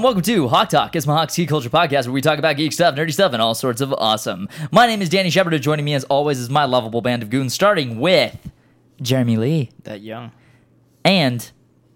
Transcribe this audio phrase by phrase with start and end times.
[0.00, 0.96] and welcome to Hawk Talk.
[0.96, 3.42] It's my Hawks Geek Culture podcast where we talk about geek stuff, nerdy stuff, and
[3.42, 4.48] all sorts of awesome.
[4.72, 7.28] My name is Danny Shepard, and joining me as always is my lovable band of
[7.28, 8.50] goons, starting with
[9.02, 10.32] Jeremy Lee That young.
[11.04, 11.50] and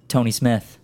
[0.07, 0.79] Tony Smith.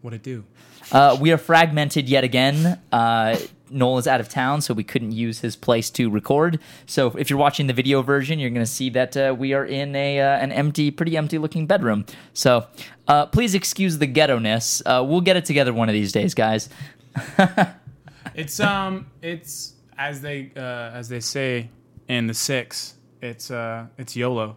[0.00, 0.44] What it do?
[0.90, 2.80] Uh, we are fragmented yet again.
[2.90, 3.36] Uh,
[3.70, 6.58] Noel is out of town, so we couldn't use his place to record.
[6.86, 9.64] So if you're watching the video version, you're going to see that uh, we are
[9.64, 12.06] in a uh, an empty, pretty empty looking bedroom.
[12.32, 12.66] So
[13.08, 14.82] uh, please excuse the ghetto ness.
[14.84, 16.68] Uh, we'll get it together one of these days, guys.
[18.34, 21.70] It's um, it's as they uh, as they say
[22.08, 22.94] in the six.
[23.22, 24.56] It's uh, it's YOLO.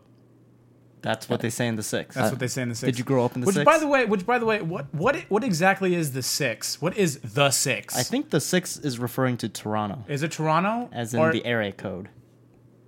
[1.08, 2.16] That's what they say in the six.
[2.16, 2.86] That's what they say in the six.
[2.92, 3.66] did you grow up in the which, six?
[3.66, 6.82] by the way, which by the way, what what what exactly is the six?
[6.82, 7.98] What is the six?
[7.98, 10.90] I think the six is referring to Toronto, is it Toronto?
[10.92, 12.10] as in Or- the area code.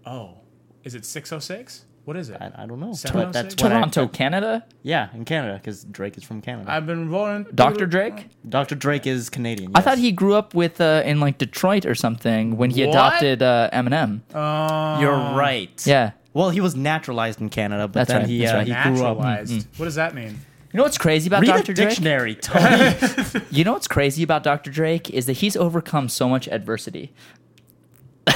[0.06, 0.38] oh,
[0.84, 1.86] is it six oh six?
[2.06, 2.38] What is it?
[2.42, 3.62] I, I don't know, Seven but oh that's six?
[3.62, 4.66] what I- Toronto, Canada.
[4.82, 6.72] yeah, in Canada, because Drake is from Canada.
[6.72, 7.46] I've been rolling.
[7.54, 7.86] Dr.
[7.86, 8.30] Drake.
[8.48, 8.74] Dr.
[8.76, 9.72] Drake is Canadian.
[9.76, 12.90] I thought he grew up with uh, in like Detroit or something when he What?
[12.96, 14.22] adopted uh, Eminem.
[14.34, 15.86] Uh, You're right.
[15.86, 16.12] Yeah.
[16.34, 18.68] Well, he was naturalized in Canada, but That's then right, he that's uh, right.
[18.68, 19.18] he grew up.
[19.18, 19.68] naturalized.
[19.78, 20.40] What does that mean?
[20.72, 21.72] You know what's crazy about Read Dr.
[21.72, 21.90] a Drake?
[21.90, 22.94] dictionary, Tony.
[23.50, 24.70] You know what's crazy about Dr.
[24.70, 27.12] Drake is that he's overcome so much adversity.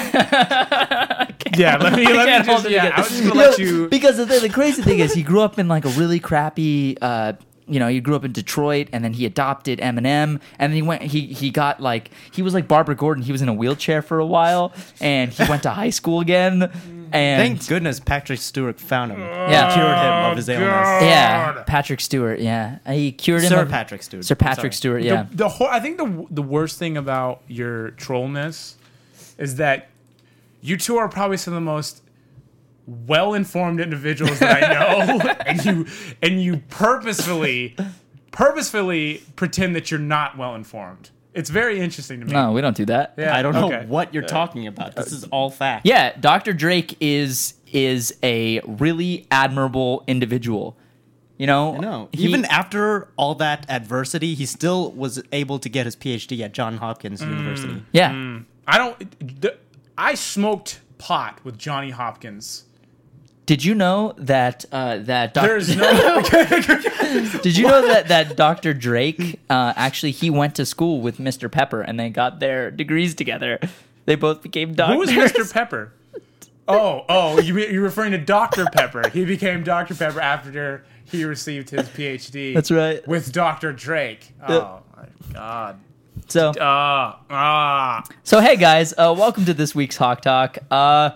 [1.55, 2.81] Yeah, let me let can't me hold just it yeah.
[2.83, 2.95] together.
[2.95, 3.87] I was just gonna No, let you.
[3.89, 7.33] because the, the crazy thing is he grew up in like a really crappy uh
[7.67, 10.81] you know, he grew up in Detroit and then he adopted Eminem and then he
[10.81, 14.01] went he he got like he was like Barbara Gordon, he was in a wheelchair
[14.01, 18.79] for a while and he went to high school again and Thank goodness Patrick Stewart
[18.79, 19.19] found him.
[19.21, 19.73] Yeah.
[19.73, 21.03] cured him of his illness.
[21.03, 22.79] yeah, Patrick Stewart, yeah.
[22.91, 24.25] He cured him Sir of- Patrick Stewart.
[24.25, 24.99] Sir Patrick Sorry.
[24.99, 25.23] Stewart, yeah.
[25.29, 28.75] The, the whole, I think the the worst thing about your trollness
[29.37, 29.89] is that
[30.61, 32.01] you two are probably some of the most
[32.87, 34.73] well-informed individuals that I
[35.17, 35.85] know, and you
[36.21, 37.75] and you purposefully
[38.31, 41.09] purposefully pretend that you're not well-informed.
[41.33, 42.31] It's very interesting to me.
[42.33, 43.15] No, we don't do that.
[43.17, 43.85] Yeah, I don't know okay.
[43.87, 44.95] what you're talking about.
[44.95, 45.85] This is all fact.
[45.85, 46.53] Yeah, Dr.
[46.53, 50.77] Drake is is a really admirable individual.
[51.37, 55.85] You know, No, He- even after all that adversity, he still was able to get
[55.87, 57.29] his PhD at John Hopkins Mm.
[57.29, 57.83] University.
[57.91, 59.41] yeah, I don't.
[59.41, 59.57] The,
[59.97, 62.65] I smoked pot with Johnny Hopkins.
[63.45, 66.21] Did you know that uh, that doc- There's no.
[67.41, 68.73] Did you know that that Dr.
[68.73, 71.51] Drake uh, actually he went to school with Mr.
[71.51, 73.59] Pepper and they got their degrees together.
[74.05, 75.09] They both became doctors.
[75.11, 75.51] Who was Mr.
[75.53, 75.91] Pepper?
[76.67, 78.65] Oh, oh, you, you're referring to Dr.
[78.71, 79.09] Pepper.
[79.09, 79.95] He became Dr.
[79.95, 82.53] Pepper after he received his PhD.
[82.53, 83.05] That's right.
[83.05, 83.73] With Dr.
[83.73, 84.31] Drake.
[84.47, 85.79] Oh, my God.
[86.29, 88.03] So Ah, ah.
[88.23, 90.57] so hey guys, uh, welcome to this week's Hawk Talk.
[90.71, 91.11] Uh,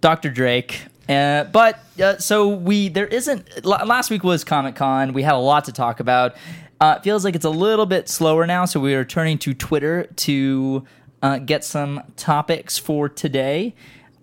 [0.00, 0.30] Dr.
[0.30, 0.80] Drake.
[1.08, 5.12] Uh, but uh, so we there isn't la- last week was Comic Con.
[5.12, 6.34] We had a lot to talk about.
[6.80, 9.54] Uh, it feels like it's a little bit slower now, so we are turning to
[9.54, 10.84] Twitter to
[11.22, 13.74] uh, get some topics for today.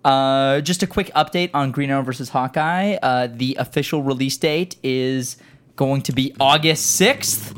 [0.04, 2.96] Uh, just a quick update on Green Arrow versus Hawkeye.
[3.02, 5.36] Uh, the official release date is
[5.76, 7.54] going to be August sixth.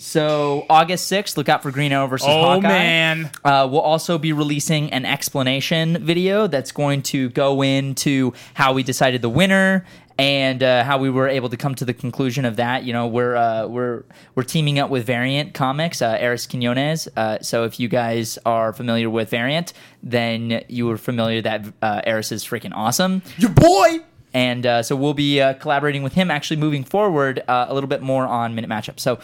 [0.00, 2.68] So August sixth, look out for Green Arrow versus Oh, Hawkeye.
[2.68, 3.30] man.
[3.44, 8.84] Uh, we'll also be releasing an explanation video that's going to go into how we
[8.84, 9.84] decided the winner
[10.16, 12.84] and uh, how we were able to come to the conclusion of that.
[12.84, 14.04] You know, we're uh, we're
[14.36, 17.08] we're teaming up with Variant Comics, uh, Eris Quinones.
[17.16, 19.72] Uh, so if you guys are familiar with Variant,
[20.04, 23.20] then you were familiar that uh, Eris is freaking awesome.
[23.36, 23.98] Your boy!
[24.34, 27.88] And uh, so we'll be uh, collaborating with him actually moving forward uh, a little
[27.88, 29.00] bit more on Minute Matchup.
[29.00, 29.18] So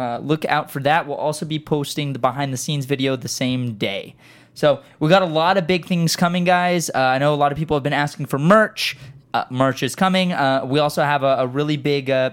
[0.00, 1.06] uh, look out for that.
[1.06, 4.14] We'll also be posting the behind the scenes video the same day.
[4.54, 6.90] So we got a lot of big things coming, guys.
[6.90, 8.96] Uh, I know a lot of people have been asking for merch.
[9.32, 10.32] Uh, merch is coming.
[10.32, 12.10] Uh, we also have a, a really big.
[12.10, 12.30] Uh,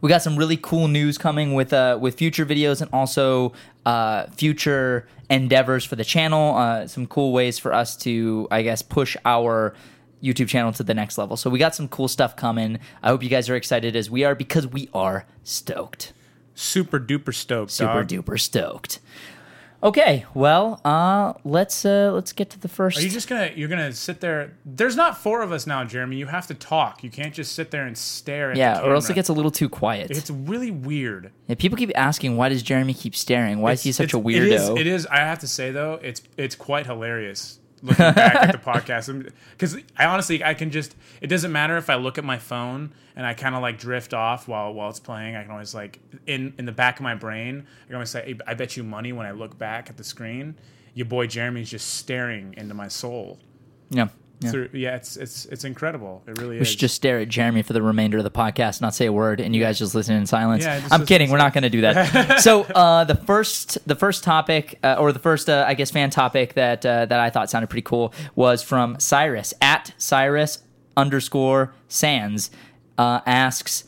[0.00, 3.52] we got some really cool news coming with with future videos and also
[4.36, 6.88] future endeavors for the channel.
[6.88, 9.74] Some cool ways for us to, I guess, push our
[10.22, 11.36] YouTube channel to the next level.
[11.36, 12.78] So we got some cool stuff coming.
[13.02, 16.12] I hope you guys are excited as we are because we are stoked,
[16.54, 17.70] Super duper stoked.
[17.70, 18.08] super dog.
[18.08, 18.98] duper stoked.
[19.84, 22.98] Okay, well, uh, let's uh, let's get to the first.
[22.98, 23.50] Are you just gonna?
[23.56, 24.52] You're gonna sit there?
[24.64, 26.16] There's not four of us now, Jeremy.
[26.18, 27.02] You have to talk.
[27.02, 28.56] You can't just sit there and stare at.
[28.56, 30.12] yeah, or else it gets a little too quiet.
[30.12, 31.32] It's really weird.
[31.48, 33.60] yeah, people keep asking, why does Jeremy keep staring?
[33.60, 34.80] Why is he such a It's- It is, weirdo?
[34.80, 35.06] it is.
[35.06, 39.76] I have to say though, it's it's quite hilarious looking back at the podcast because
[39.96, 40.94] I honestly I can just.
[41.20, 44.14] It doesn't matter if I look at my phone and I kind of like drift
[44.14, 45.36] off while while it's playing.
[45.36, 47.66] I can always like in in the back of my brain.
[47.82, 50.04] I can always say, hey, I bet you money when I look back at the
[50.04, 50.54] screen,
[50.94, 53.38] your boy Jeremy's just staring into my soul.
[53.90, 54.08] Yeah.
[54.50, 54.70] Through.
[54.72, 56.22] Yeah, it's it's it's incredible.
[56.26, 56.68] It really We is.
[56.68, 59.40] should just stare at Jeremy for the remainder of the podcast, not say a word,
[59.40, 60.64] and you guys just listen in silence.
[60.64, 61.26] Yeah, I'm kidding.
[61.28, 62.40] in We're not going to do that.
[62.40, 66.10] so uh, the first, the first topic, uh, or the first, uh, I guess, fan
[66.10, 70.58] topic that uh, that I thought sounded pretty cool was from Cyrus at Cyrus
[70.96, 72.50] underscore Sands
[72.98, 73.84] uh, asks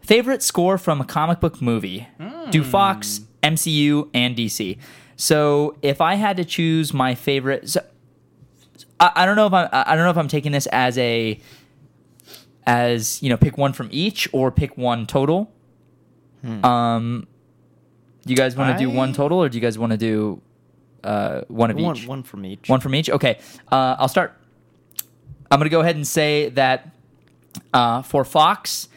[0.00, 2.08] favorite score from a comic book movie.
[2.50, 4.78] Do Fox, MCU, and DC.
[5.16, 7.68] So if I had to choose my favorite.
[7.70, 7.84] So,
[9.02, 11.38] I, I don't know if I'm I don't know if I'm taking this as a
[12.66, 15.52] as you know pick one from each or pick one total.
[16.64, 17.26] Um,
[18.26, 20.40] do you guys want to do one total or do you guys want to do
[21.04, 22.06] uh, one of One, each?
[22.06, 22.68] one from each.
[22.68, 23.08] One from each.
[23.10, 23.38] Okay,
[23.70, 24.36] uh, I'll start.
[25.50, 26.90] I'm gonna go ahead and say that
[27.74, 28.88] uh, for Fox,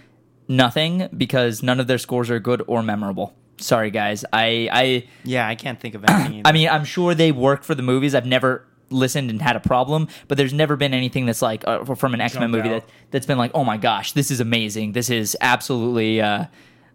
[0.47, 3.35] nothing because none of their scores are good or memorable.
[3.57, 4.25] Sorry, guys.
[4.33, 6.41] I I Yeah, I can't think of anything.
[6.45, 8.15] I mean, I'm sure they work for the movies.
[8.15, 11.83] I've never listened and had a problem, but there's never been anything that's like uh,
[11.95, 12.85] from an X Men movie out.
[12.87, 14.91] that that's been like, oh my gosh, this is amazing.
[14.93, 16.45] This is absolutely uh,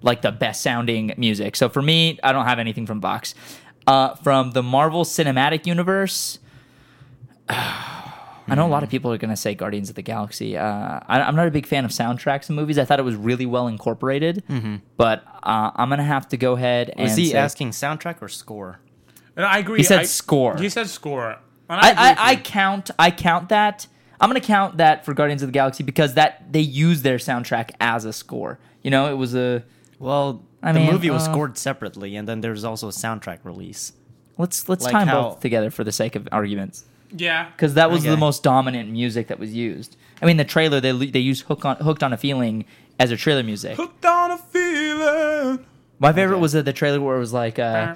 [0.02, 1.56] like the best sounding music.
[1.56, 3.34] So for me, I don't have anything from Fox.
[3.86, 6.38] Uh, from the Marvel Cinematic Universe,
[7.48, 10.56] I know a lot of people are going to say Guardians of the Galaxy.
[10.56, 12.78] Uh, I, I'm not a big fan of soundtracks in movies.
[12.78, 14.42] I thought it was really well incorporated,
[14.96, 18.20] but uh, I'm going to have to go ahead and Was he say- asking soundtrack
[18.20, 18.80] or score?
[19.36, 19.78] And I agree.
[19.78, 20.56] He said I- score.
[20.56, 21.36] He said score.
[21.70, 23.86] And I, I, I count I count that.
[24.20, 27.70] I'm gonna count that for Guardians of the Galaxy because that they use their soundtrack
[27.80, 28.58] as a score.
[28.82, 29.62] You know, it was a
[29.98, 33.38] Well, I the mean, movie was uh, scored separately, and then there's also a soundtrack
[33.44, 33.92] release.
[34.36, 36.84] let's let's Like time how- both together for the sake of arguments
[37.16, 37.50] yeah.
[37.52, 39.96] because that was the most dominant music that was used.
[40.20, 42.64] I mean, the trailer they they used hook on hooked on a feeling
[42.98, 43.76] as a trailer music.
[43.76, 45.64] Hooked on a feeling.
[46.00, 47.94] My favorite was uh, the trailer where it was like uh,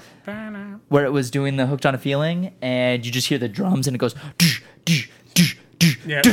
[0.89, 3.87] where it was doing the hooked on a feeling and you just hear the drums
[3.89, 4.15] and it goes.
[6.07, 6.23] Yeah.
[6.25, 6.29] I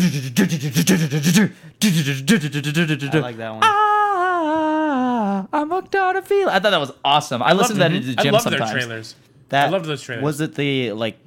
[3.19, 3.59] like that one.
[3.63, 6.49] Ah, I'm hooked on a feeling.
[6.53, 7.41] I thought that was awesome.
[7.41, 8.71] I listened to that at the I gym love sometimes.
[8.71, 9.15] their trailers.
[9.49, 10.23] That I loved those trailers.
[10.23, 11.17] Was it the like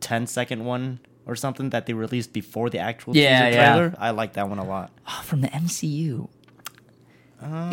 [0.00, 3.72] 10 second one or something that they released before the actual Yeah, teaser yeah.
[3.74, 3.94] trailer?
[3.98, 4.90] I like that one a lot.
[5.08, 6.28] Oh, from the MCU.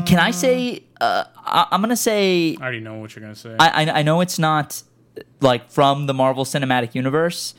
[0.06, 0.84] Can I say?
[1.00, 2.58] Uh, I, I'm gonna say.
[2.60, 3.56] I already know what you're gonna say.
[3.60, 4.84] I, I I know it's not
[5.40, 7.54] like from the Marvel Cinematic Universe,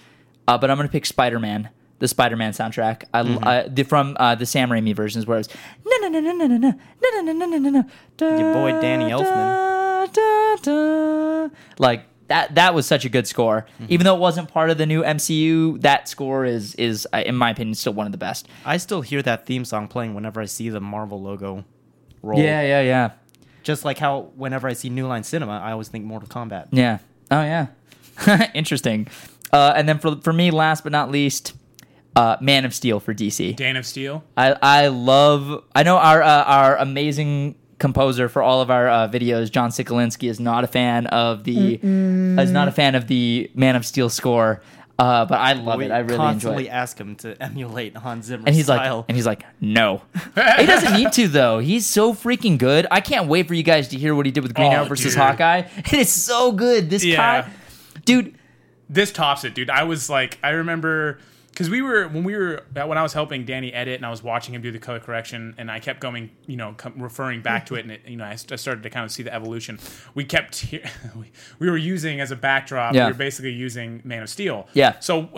[0.46, 1.70] uh, but I'm gonna pick Spider Man.
[1.98, 5.48] The Spider-Man soundtrack, I, I the, from uh, the Sam Raimi versions, where it's
[5.86, 7.84] no no no no no no no no no no no no no
[8.18, 8.38] no.
[8.38, 10.12] Your boy Danny Elfman.
[10.12, 11.48] Da, da.
[11.78, 12.56] Like that.
[12.56, 13.66] That was such a good score.
[13.88, 17.36] Even though it wasn't part of the new MCU, that score is is, uh, in
[17.36, 18.48] my opinion, still one of the best.
[18.64, 21.64] I still hear that theme song playing whenever I see the Marvel logo
[22.22, 22.38] roll.
[22.38, 23.10] Yeah, yeah, yeah.
[23.62, 26.68] Just like how whenever I see New Line Cinema, I always think Mortal Kombat.
[26.72, 26.98] Yeah.
[27.30, 27.68] Oh yeah.
[28.54, 29.08] Interesting.
[29.52, 31.54] Uh, and then for for me, last but not least,
[32.16, 33.56] uh, Man of Steel for DC.
[33.56, 34.24] Dan of Steel.
[34.36, 35.64] I I love.
[35.74, 40.30] I know our uh, our amazing composer for all of our uh, videos, John Sikolinski,
[40.30, 44.08] is not a fan of the is not a fan of the Man of Steel
[44.08, 44.62] score.
[44.98, 45.90] Uh, but I love we it.
[45.90, 46.70] I really enjoy constantly it.
[46.70, 48.98] ask him to emulate Hans Zimmer's And he's style.
[48.98, 50.02] like, and he's like, no.
[50.58, 51.58] he doesn't need to though.
[51.58, 52.86] He's so freaking good.
[52.90, 54.84] I can't wait for you guys to hear what he did with Green Oh, Arrow
[54.84, 55.20] versus dude.
[55.22, 55.64] Hawkeye.
[55.78, 56.88] It is so good.
[56.90, 57.42] This Yeah.
[57.42, 57.50] guy,
[58.04, 58.34] dude.
[58.88, 59.70] This tops it, dude.
[59.70, 61.18] I was like, I remember
[61.52, 64.22] because we were when we were when I was helping Danny edit and I was
[64.22, 67.66] watching him do the color correction and I kept going, you know, com- referring back
[67.66, 69.32] to it and it, you know I, st- I started to kind of see the
[69.34, 69.78] evolution.
[70.14, 70.82] We kept he-
[71.16, 72.94] we, we were using as a backdrop.
[72.94, 73.06] Yeah.
[73.06, 74.66] We were basically using Man of Steel.
[74.72, 74.98] Yeah.
[75.00, 75.28] So.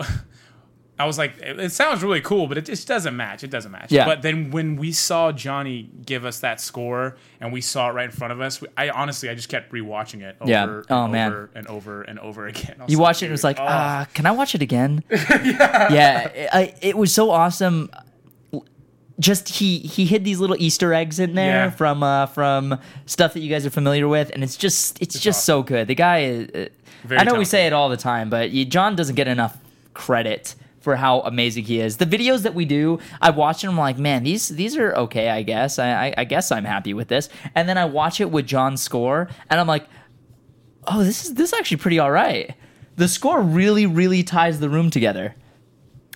[0.97, 3.43] I was like, it, it sounds really cool, but it just doesn't match.
[3.43, 3.91] It doesn't match.
[3.91, 4.05] Yeah.
[4.05, 8.05] But then when we saw Johnny give us that score and we saw it right
[8.05, 10.63] in front of us, we, I honestly, I just kept rewatching it over Yeah.
[10.63, 11.31] and Oh, man.
[11.33, 12.81] over and over and over again.
[12.87, 13.65] You watched it and it was like, oh.
[13.67, 15.03] ah, can I watch it again?
[15.11, 16.27] yeah.
[16.29, 17.89] it, I, it was so awesome.
[19.17, 21.69] Just he he hid these little Easter eggs in there Yeah.
[21.69, 25.45] from uh from stuff that you guys are familiar with, and it's just it's, just
[25.45, 25.87] so good.
[25.87, 26.49] The guy is.
[27.09, 29.57] Uh, I know we say it all the time, but you, John doesn't get enough
[29.93, 31.97] credit for how amazing he is.
[31.97, 35.29] The videos that we do, I watch and I'm like, man, these these are okay.
[35.29, 37.27] I guess I, I, I guess I'm happy with this.
[37.55, 39.87] And then I watch it with John's score, and I'm like,
[40.85, 42.55] oh, this is this is actually pretty all right.
[42.97, 45.35] The score really, really ties the room together.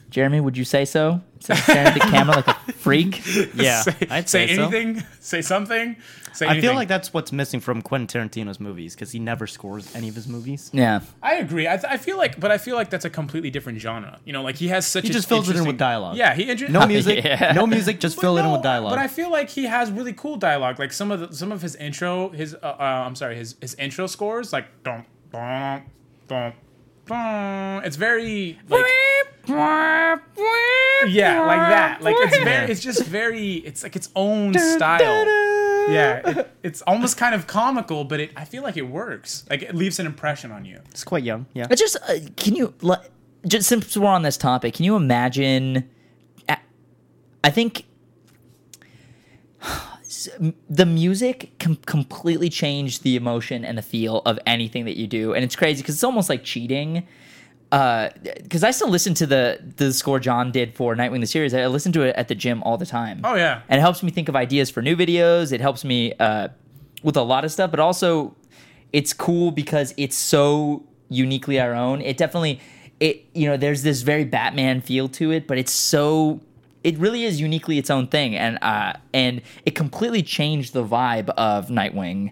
[0.09, 1.21] Jeremy, would you say so?
[1.39, 3.21] So staring at the camera like a freak.
[3.55, 4.63] yeah, say, I'd say say, so.
[4.63, 5.95] anything, say something,
[6.33, 6.47] say anything.
[6.47, 6.61] I anything.
[6.61, 10.15] feel like that's what's missing from Quentin Tarantino's movies because he never scores any of
[10.15, 10.69] his movies.
[10.73, 11.67] Yeah, I agree.
[11.67, 14.19] I, th- I feel like, but I feel like that's a completely different genre.
[14.25, 15.03] You know, like he has such.
[15.03, 16.17] He a just fills it in with dialogue.
[16.17, 17.53] Yeah, he inter- No music, Yeah.
[17.53, 18.91] no music, just But fill it in with dialogue.
[18.91, 20.77] But I feel like he has really cool dialogue.
[20.79, 23.75] Like some of the, some of his intro, his uh, uh, I'm sorry, his his
[23.75, 25.83] intro scores like dum dum
[26.27, 26.53] dum
[27.05, 27.81] dum.
[27.85, 28.85] It's very like
[31.08, 32.01] Yeah, like that.
[32.01, 35.00] Like it's very, it's just very, it's like its own style.
[35.89, 39.46] Yeah, it, it's almost kind of comical, but it, I feel like it works.
[39.50, 40.79] Like it leaves an impression on you.
[40.91, 41.46] It's quite young.
[41.53, 41.68] Yeah.
[41.72, 43.03] I just uh, can you le-
[43.48, 45.89] just since we're on this topic, can you imagine?
[46.48, 46.60] I-
[47.44, 47.86] I think
[50.70, 55.34] the music com- completely changed the emotion and the feel of anything that you do,
[55.34, 57.08] and it's crazy because it's almost like cheating.
[57.69, 61.53] Because I still listen to the the score John did for Nightwing the series.
[61.53, 63.21] I listen to it at the gym all the time.
[63.23, 63.61] Oh, yeah.
[63.69, 65.51] and it helps me think of ideas for new videos.
[65.51, 66.47] It helps me uh,
[67.03, 68.35] with a lot of stuff, but also
[68.91, 72.01] it's cool because it's so uniquely our own.
[72.01, 72.59] It definitely
[72.99, 76.41] it you know there's this very Batman feel to it, but it's so
[76.83, 81.29] it really is uniquely its own thing, and uh and it completely changed the vibe
[81.38, 82.31] of Nightwing.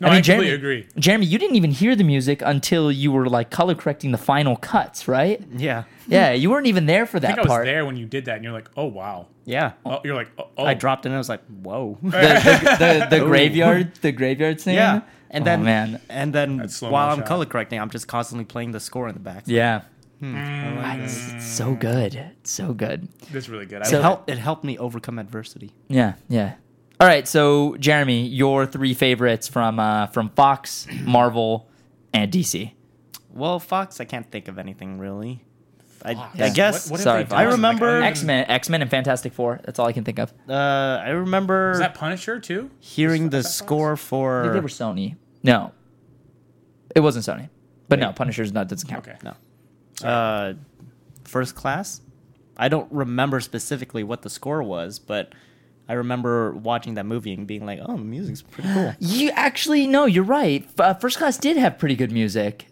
[0.00, 0.86] No, I, completely agree.
[0.96, 4.56] Jeremy, you didn't even hear the music until you were like color correcting the final
[4.56, 5.42] cuts, right?
[5.56, 5.84] Yeah.
[6.06, 7.64] Yeah, you weren't even there for I that think I was part.
[7.66, 9.26] there when you did that, and you're like, oh wow.
[9.44, 9.72] Yeah.
[9.84, 10.64] Oh, you're like, oh, oh.
[10.64, 11.98] I dropped in, and I was like, whoa.
[12.02, 14.74] The, the, the, the graveyard, the graveyard scene.
[14.74, 15.00] yeah.
[15.30, 17.26] And Oh, then man, and then while I'm shot.
[17.26, 19.42] color correcting, I'm just constantly playing the score in the back.
[19.46, 19.82] yeah,
[20.20, 20.34] Hmm.
[20.36, 23.08] Ah, it's, it's so good, it's so good.
[23.30, 23.82] That's really good.
[23.82, 25.74] I It, helped, it helped me overcome adversity.
[25.88, 26.54] Yeah, yeah.
[27.00, 31.68] All right, so Jeremy, your three favorites from uh, from Fox, Marvel,
[32.12, 32.72] and DC.
[33.30, 35.44] Well, Fox, I can't think of anything really.
[36.04, 36.40] I, Fox.
[36.40, 37.32] I guess What- what Sorry, Fox.
[37.34, 39.60] I remember- Like, X Men, X Men, and Fantastic Four.
[39.64, 40.32] That's all I can think of.
[40.48, 40.52] uh,
[41.04, 42.70] I remember Is that Punisher too?
[42.80, 43.54] hearing the Is Fox?
[43.54, 45.16] score I think they were for Sony.
[45.44, 45.72] No,
[46.96, 47.48] it wasn't Sony.
[47.88, 49.06] But no, Punisher's not doesn't count.
[49.08, 49.16] Okay.
[49.22, 50.54] no uh,
[51.24, 52.00] First Class.
[52.56, 55.32] I don't remember specifically what the score was, but
[55.88, 59.86] I remember watching that movie and being like, "Oh, the music's pretty cool." You actually
[59.86, 60.68] no, you're right.
[60.78, 62.66] Uh, First Class did have pretty good music.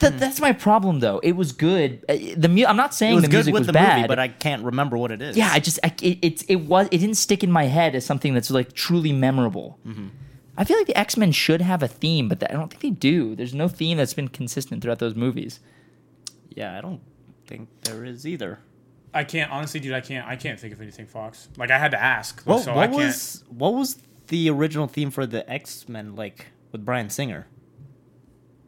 [0.00, 0.18] That, Hmm.
[0.18, 1.20] That's my problem, though.
[1.22, 2.04] It was good.
[2.08, 3.96] Uh, The mu- I'm not saying It was the good music with was the bad,
[3.98, 5.36] movie, but I can't remember what it is.
[5.36, 8.04] yeah, I just I, it, it it was it didn't stick in my head as
[8.04, 9.78] something that's like truly memorable.
[9.86, 10.08] Mm-hmm.
[10.56, 12.90] I feel like the X Men should have a theme, but I don't think they
[12.90, 13.36] do.
[13.36, 15.60] There's no theme that's been consistent throughout those movies.
[16.56, 17.00] yeah, I don't
[17.46, 18.58] think there is either.
[19.14, 19.92] I can't honestly, dude.
[19.92, 20.26] I can't.
[20.26, 21.48] I can't think of anything Fox.
[21.56, 22.42] Like I had to ask.
[22.42, 22.96] What, so I what can't.
[22.96, 23.98] was what was
[24.28, 27.46] the original theme for the X Men like with Bryan Singer?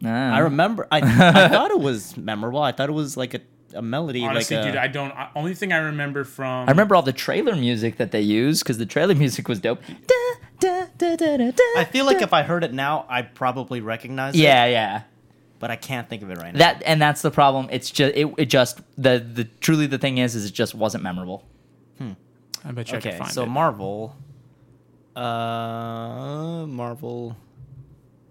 [0.01, 0.35] Nah.
[0.35, 0.87] I remember.
[0.91, 2.61] I, I thought it was memorable.
[2.61, 3.41] I thought it was like a,
[3.75, 4.25] a melody.
[4.25, 5.11] Honestly, like a, dude, I don't.
[5.11, 6.67] I, only thing I remember from.
[6.67, 9.79] I remember all the trailer music that they used because the trailer music was dope.
[10.07, 10.15] Da,
[10.59, 12.23] da, da, da, da, da, I feel like da.
[12.23, 14.39] if I heard it now, I probably recognize it.
[14.39, 15.03] yeah, yeah
[15.61, 16.59] but I can't think of it right now.
[16.59, 17.69] That and that's the problem.
[17.71, 21.03] It's just it, it just the the truly the thing is is it just wasn't
[21.03, 21.47] memorable.
[21.99, 22.13] Hmm.
[22.65, 23.45] I bet you okay, I can find so it.
[23.45, 24.15] Marvel.
[25.15, 27.37] Uh, Marvel.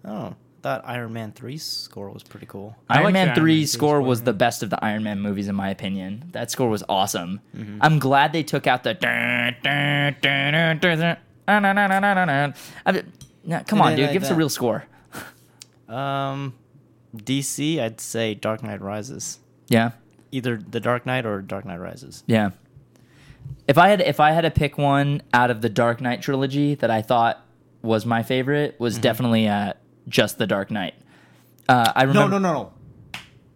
[0.05, 2.77] Oh, that Iron Man 3 score was pretty cool.
[2.89, 5.55] Iron, like Man, 3 Iron score, was the best of the Iron Man movies, in
[5.55, 6.31] my opinion.
[6.33, 7.41] That score was awesome.
[7.57, 7.79] Mm-hmm.
[7.81, 8.95] I'm glad they took out the.
[13.67, 14.13] Come on, dude.
[14.13, 14.85] Give us a real score.
[15.89, 16.55] um,
[17.17, 19.39] DC, I'd say Dark Knight Rises.
[19.69, 19.91] Yeah.
[20.33, 22.23] Either The Dark Knight or Dark Knight Rises.
[22.27, 22.51] Yeah.
[23.67, 26.75] If I had if I had to pick one out of the Dark Knight trilogy
[26.77, 27.45] that I thought
[27.83, 29.03] was my favorite was Mm-hmm.
[29.03, 29.73] definitely uh,
[30.09, 30.95] just the Dark Knight.
[31.69, 32.39] Uh, I No, remember.
[32.41, 32.73] no, no, no.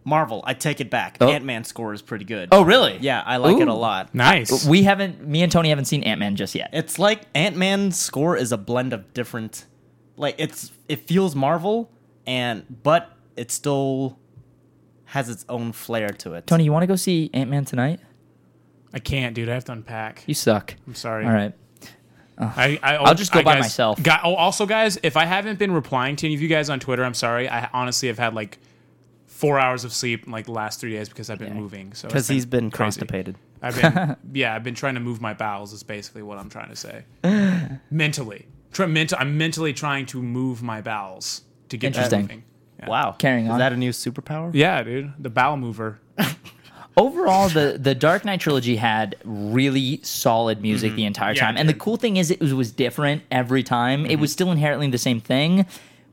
[0.07, 1.17] Marvel, I take it back.
[1.19, 1.29] Oh.
[1.29, 2.49] Ant Man score is pretty good.
[2.51, 2.97] Oh, really?
[3.01, 4.13] yeah, I like it a lot.
[4.13, 4.65] nice.
[4.67, 5.25] We haven't.
[5.27, 6.69] Me and Tony haven't seen Ant Man just yet.
[6.73, 9.65] It's like Ant Man's score is a blend of different,
[10.15, 11.89] like it's it feels Marvel,
[12.27, 14.17] and but it still
[15.05, 16.47] has its own flair to it.
[16.47, 17.99] Tony, you want to go see Ant Man tonight?
[18.93, 19.49] I can't, dude.
[19.49, 20.23] I have to unpack.
[20.25, 20.75] You suck.
[20.87, 21.25] I'm sorry.
[21.25, 21.53] All right.
[22.37, 24.01] I, I, I'll just go I by guys- myself.
[24.03, 26.79] Guy, oh, also, guys, if I haven't been replying to any of you guys on
[26.79, 27.47] Twitter, I'm sorry.
[27.49, 28.57] I honestly have had like
[29.25, 31.93] four hours of sleep in like the last three days because I've been moving.
[31.93, 32.77] So because he's been crazy.
[32.99, 33.35] constipated.
[33.61, 35.71] I've been, yeah, I've been trying to move my bowels.
[35.71, 37.03] Is basically what I'm trying to say.
[37.89, 39.17] mentally, Try, mental.
[39.19, 42.21] I'm mentally trying to move my bowels to get Interesting.
[42.21, 42.43] moving.
[42.79, 42.87] Yeah.
[42.89, 43.55] Wow, Carrying on.
[43.55, 44.51] is that a new superpower?
[44.53, 45.99] Yeah, dude, the bowel mover.
[46.97, 51.35] Overall, the the Dark Knight trilogy had really solid music the entire Mm-hmm.
[51.43, 54.05] Yeah, time, and the cool thing is it was, was different every time.
[54.05, 54.21] It Mm-hmm.
[54.21, 55.65] was still inherently the same thing,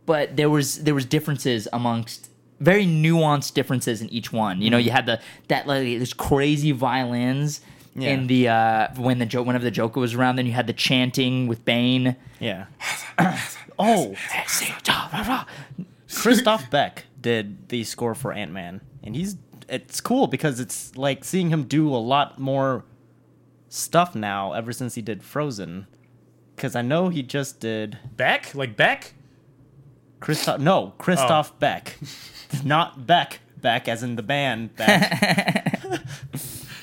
[0.07, 2.29] but there was there was differences amongst
[2.59, 4.61] very nuanced differences in each one.
[4.61, 4.87] You know, Mm-hmm.
[4.87, 7.61] you had the that like this crazy violins.
[7.95, 8.09] Yeah.
[8.15, 10.73] In the uh, when the joke whenever the Joker was around, then you had the
[10.73, 12.17] chanting with Bane.
[12.41, 12.65] Yeah.
[13.79, 14.15] oh,
[16.15, 19.37] Christoph Beck did the score for Ant Man, and he's
[19.69, 22.85] it's cool because it's like seeing him do a lot more
[23.69, 25.87] stuff now ever since he did Frozen.
[26.55, 29.15] Because I know he just did Beck, like Beck.
[30.21, 30.61] Christoph.
[30.61, 31.57] No, Christoph oh.
[31.59, 31.99] Beck,
[32.65, 33.41] not Beck.
[33.61, 34.77] back as in the band.
[34.77, 35.99] Back, I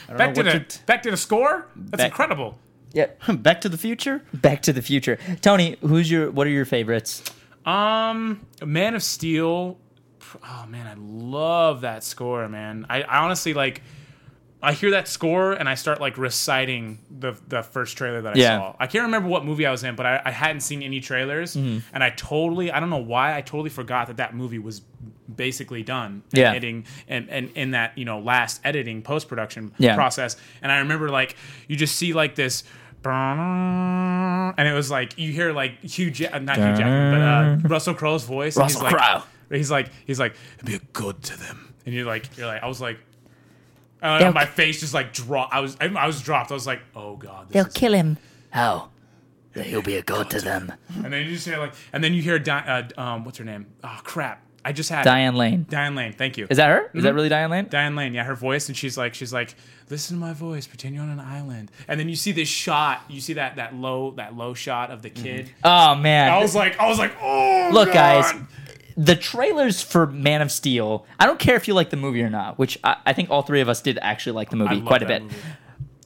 [0.08, 1.68] don't Back to know the what back to the score.
[1.76, 2.58] That's Back- incredible.
[2.94, 3.08] Yeah.
[3.28, 4.24] Back to the Future.
[4.34, 5.20] Back to the Future.
[5.42, 6.32] Tony, who's your?
[6.32, 7.24] What are your favorites?
[7.70, 9.78] Um, Man of Steel.
[10.44, 12.86] Oh man, I love that score, man.
[12.90, 13.82] I, I honestly like.
[14.62, 18.38] I hear that score and I start like reciting the the first trailer that I
[18.38, 18.58] Yeah.
[18.58, 18.76] saw.
[18.78, 21.56] I can't remember what movie I was in, but I, I hadn't seen any trailers,
[21.56, 21.80] Mm-hmm.
[21.94, 24.82] and I totally I don't know why I totally forgot that that movie was
[25.34, 26.24] basically done.
[26.34, 26.50] and Yeah.
[26.50, 29.96] editing and and in that you know last editing post production Yeah.
[29.96, 31.38] process, and I remember like
[31.70, 32.66] you just see like this.
[33.06, 37.12] And it was like you hear like Hugh, ja- not Hugh Jackman,
[37.62, 38.56] but uh, Russell Crowe's voice.
[38.56, 39.24] and Russell he's like, Crowe.
[39.52, 42.68] He's like, he's like, be a good to them, and you're like, you're like, I
[42.68, 43.00] was like,
[44.02, 45.54] I don't know, They'll- my face just like dropped.
[45.54, 46.52] I was, I, I was dropped.
[46.52, 48.18] I was like, oh god, this They'll is- kill him.
[48.52, 48.90] How?
[49.56, 50.72] He'll be a god to them.
[51.04, 53.44] And then you just hear like, and then you hear, Di- uh, um, what's her
[53.44, 53.66] name?
[53.84, 55.66] Oh crap, I just had Diane Lane.
[55.70, 56.14] Diane Lane.
[56.14, 56.46] Thank you.
[56.50, 56.92] Is that her?
[56.94, 57.68] Is that really Diane Lane?
[57.70, 59.56] Diane Lane, yeah, her voice, and she's like, she's like,
[59.90, 63.02] listen to my voice, pretend you're on an island, and then you see this shot,
[63.08, 65.46] you see that that low that low shot of the kid.
[65.48, 65.60] Mm-hmm.
[65.64, 66.32] Oh man.
[66.32, 68.34] I was like, I was like, oh, Look, guys,
[68.98, 71.06] the trailers for Man of Steel.
[71.20, 73.42] I don't care if you like the movie or not, which I, I think all
[73.42, 75.24] three of us did actually like the I movie love quite a bit.
[75.24, 75.36] movie.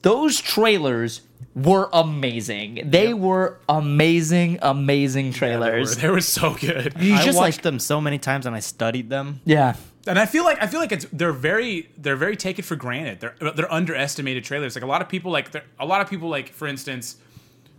[0.02, 1.22] Those trailers
[1.54, 2.82] were amazing.
[2.84, 5.96] They were amazing, amazing trailers.
[5.96, 6.94] They were so good.
[6.98, 9.40] You I just watched like, them so many times and I studied them.
[9.44, 9.76] yeah,
[10.06, 13.20] and I feel like I feel like it's they're very they're very taken for granted.
[13.20, 14.74] They're they're underestimated trailers.
[14.74, 17.16] Like a lot of people like a lot of people like for instance,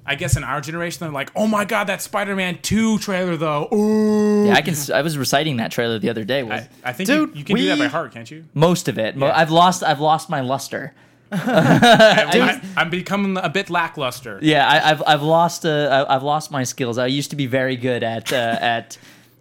[0.06, 3.68] I guess in our generation they're like, oh my god, that Spider-Man two trailer though.
[3.74, 4.48] Ooh.
[4.48, 4.54] yeah.
[4.54, 4.74] I can.
[4.74, 6.44] s- I was reciting that trailer the other day.
[6.44, 8.46] Was I, I think Dude, you, you can do that by heart, can't you?
[8.54, 9.16] most of it.
[9.16, 9.32] Yeah.
[9.36, 9.84] I've lost.
[9.84, 10.94] I've lost my luster.
[11.32, 14.40] I, am becoming a bit lackluster.
[14.42, 15.66] Yeah, I, I've I've lost.
[15.66, 16.98] Uh, I- I've lost my skills.
[16.98, 18.98] I used to be very good at uh, at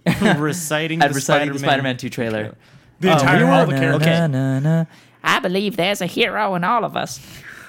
[0.38, 1.58] reciting at the reciting the Spider-Man.
[1.58, 2.54] Spider-Man two trailer.
[3.00, 4.06] The entire we all were- the characters.
[4.06, 4.20] Okay.
[4.20, 4.84] Na, na, na.
[5.22, 7.20] I believe there's a hero in all of us.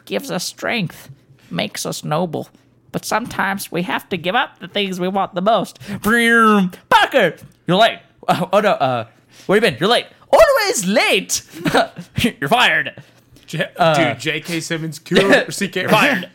[0.05, 1.09] Gives us strength,
[1.49, 2.49] makes us noble.
[2.91, 5.81] But sometimes we have to give up the things we want the most.
[5.81, 6.71] Vroom.
[6.89, 7.35] Parker,
[7.67, 7.99] you're late.
[8.27, 9.07] Oh, oh no, uh,
[9.45, 9.77] where you been?
[9.79, 10.05] You're late.
[10.31, 11.41] Always late.
[12.39, 12.93] you're fired.
[13.57, 14.59] J- Uh, dude, J.K.
[14.59, 15.33] Simmons, cool.
[15.33, 15.87] or C.K.
[15.87, 16.29] Fired.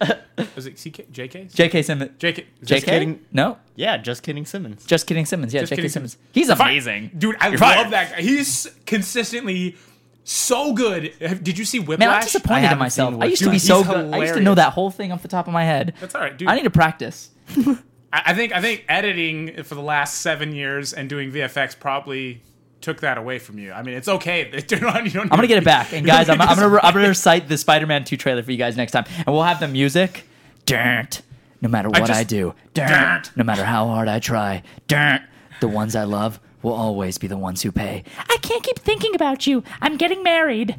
[0.56, 1.06] Was it C.K.
[1.11, 1.48] J.K.
[1.52, 1.83] J.K.
[1.83, 2.11] Simmons.
[2.18, 2.46] J.K.
[2.64, 2.80] J.K.
[2.87, 3.20] kidding.
[3.33, 4.85] No, Yeah, just kidding, Simmons.
[4.87, 5.26] just kidding.
[5.26, 5.52] Simmons.
[5.54, 5.76] Yeah, Just J.K.
[5.83, 6.12] kidding, Simmons.
[6.12, 6.28] Simmons.
[6.33, 7.37] He's amazing, dude.
[7.40, 7.90] I You're love fired.
[7.92, 8.22] that guy.
[8.22, 9.76] He's consistently
[10.24, 11.12] so good.
[11.20, 11.98] Have- Did you see Whiplash?
[11.98, 13.14] Man, I'm disappointed in haven't myself.
[13.14, 13.96] seen I used to Dude, be so he's good.
[13.96, 14.44] I used to hilarious.
[14.44, 15.94] know that whole thing off the top of my head.
[16.00, 16.48] That's all right, dude.
[16.48, 17.30] I need to practice.
[17.56, 17.76] I
[18.12, 22.42] I think I think editing for the last seven years and doing VFX probably
[22.80, 23.72] took that away from you.
[23.72, 24.50] I mean, it's okay.
[24.70, 25.92] You don't, you don't I'm gonna get it back.
[25.92, 28.76] And guys, I'm, I'm gonna I'm gonna recite the Spider-Man 2 trailer for you guys
[28.76, 30.24] next time, and we'll have the music.
[30.66, 31.22] Dirt.
[31.60, 33.30] No matter what I, just- do, dirt.
[33.36, 35.22] No matter how hard I try, dirt.
[35.60, 38.04] The ones I love will always be the ones who pay.
[38.18, 39.62] I can't keep thinking about you.
[39.82, 40.76] I'm getting married.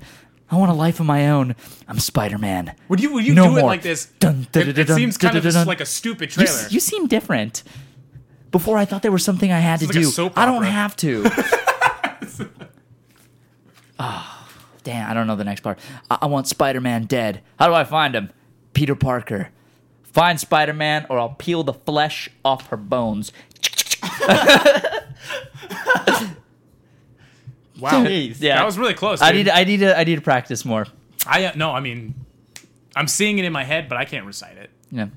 [0.49, 1.55] I want a life of my own.
[1.87, 2.75] I'm Spider-Man.
[2.89, 4.07] Would you would you No do it like this?
[4.19, 5.67] Dun, it, it dun, seems dun, kind of dun, dun.
[5.67, 6.67] like a stupid trailer.
[6.69, 7.63] you seem different.
[8.51, 10.31] Before I thought there was something I had to like a do.
[10.35, 11.23] I don't have to.
[13.99, 14.47] Oh,
[14.83, 15.09] damn!
[15.09, 15.79] I don't know the next part.
[16.09, 17.41] I, I want Spider-Man dead.
[17.59, 18.31] How do I find him?
[18.73, 19.49] Peter Parker.
[20.03, 23.31] Find Spider-Man, or I'll peel the flesh off her bones.
[27.79, 28.41] wow, Jeez.
[28.41, 28.55] Yeah.
[28.55, 29.21] that was really close.
[29.21, 29.45] I dude.
[29.45, 29.51] need.
[29.51, 29.97] I need to.
[29.97, 30.85] I need to practice more.
[31.25, 32.15] I uh, no, I mean,
[32.95, 34.69] I'm seeing it in my head, but I can't recite it.
[34.91, 35.07] Yeah.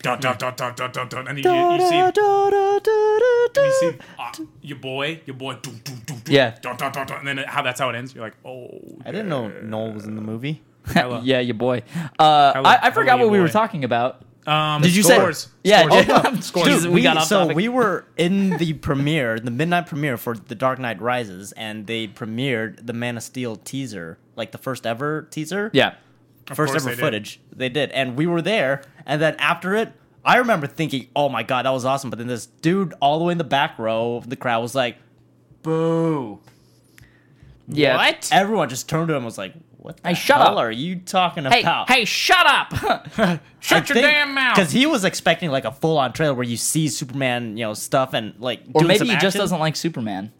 [0.00, 1.28] Dun, dun, dun, dun, dun, dun, dun.
[1.28, 4.32] And you, you, you see, you see uh,
[4.62, 5.54] your boy, your boy.
[5.54, 6.56] Dun, dun, dun, dun, Yeah.
[6.62, 8.14] Dun, dun, dun, dun, and then how that's how it ends.
[8.14, 8.68] You're like, oh.
[9.04, 10.62] I didn't know Noel was in the movie.
[10.86, 11.20] Hella.
[11.24, 11.82] yeah, your boy.
[12.18, 13.52] Uh, Hello- I, I hello, forgot your what we were boy.
[13.52, 14.22] talking about.
[14.46, 15.38] Um, Did you scores.
[15.38, 15.50] say?
[15.64, 16.06] Yeah, Scores.
[16.06, 16.40] yeah.
[16.40, 16.66] Scores.
[16.68, 17.56] Jesus, we, got off so topic.
[17.56, 22.08] we were in the premiere, the midnight premiere for The Dark Knight Rises, and they
[22.08, 25.70] premiered the Man of Steel teaser, like the first ever teaser.
[25.74, 25.94] yeah.
[26.54, 27.00] First ever they did.
[27.00, 27.40] footage.
[27.54, 28.82] They did, and we were there.
[29.06, 29.92] And then after it,
[30.24, 33.24] I remember thinking, "Oh my god, that was awesome!" But then this dude, all the
[33.24, 34.96] way in the back row of the crowd, was like,
[35.62, 36.40] "Boo!"
[37.68, 37.96] Yeah.
[37.96, 38.28] What?
[38.32, 40.64] Everyone just turned to him and was like, "What the Hey, shut hell up.
[40.64, 42.72] are you talking Hey, about?" hey, shut up!
[43.60, 44.56] Shut your damn mouth.
[44.56, 48.14] Because he was expecting like a full-on trailer where you see Superman, you know, stuff
[48.14, 50.32] and like, or doing maybe some he just doesn't like Superman.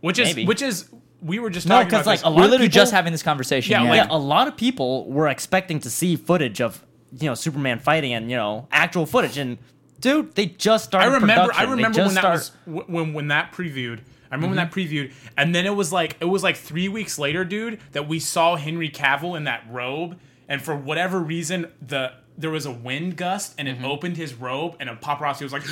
[0.00, 0.46] which is maybe.
[0.46, 0.88] which is
[1.22, 2.24] we were just No, talking 'cause, about like, this.
[2.24, 3.72] a lot We're of literally people- just having this conversation.
[3.72, 6.84] Yeah, Yeah, like- Yeah, a lot of people were expecting to see footage of
[7.18, 9.58] you know Superman fighting and you know actual footage, and
[10.00, 11.08] dude, they just started.
[11.08, 11.32] I remember.
[11.52, 11.66] I production.
[11.66, 14.00] They remember when that was when when that previewed.
[14.32, 14.72] I remember when mm-hmm.
[14.72, 18.06] that previewed, and then it was like it was like three weeks later, dude, that
[18.06, 22.70] we saw Henry Cavill in that robe, and for whatever reason, the there was a
[22.70, 23.84] wind gust, and it mm-hmm.
[23.86, 25.62] opened his robe, and a paparazzi was like,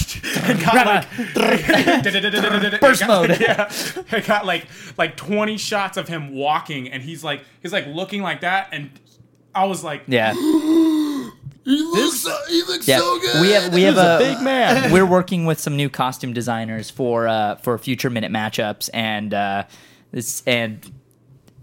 [0.00, 3.30] it got like Burst mode.
[3.40, 3.70] Yeah,
[4.12, 8.22] it got like like twenty shots of him walking, and he's like he's like looking
[8.22, 8.90] like that, and
[9.54, 10.34] I was like, Yeah.
[11.66, 13.40] He looks, so, he looks Yeah, so good.
[13.40, 14.92] we have we have a a, big man.
[14.92, 19.64] We're working with some new costume designers for uh, for future minute matchups, and uh,
[20.12, 20.88] this and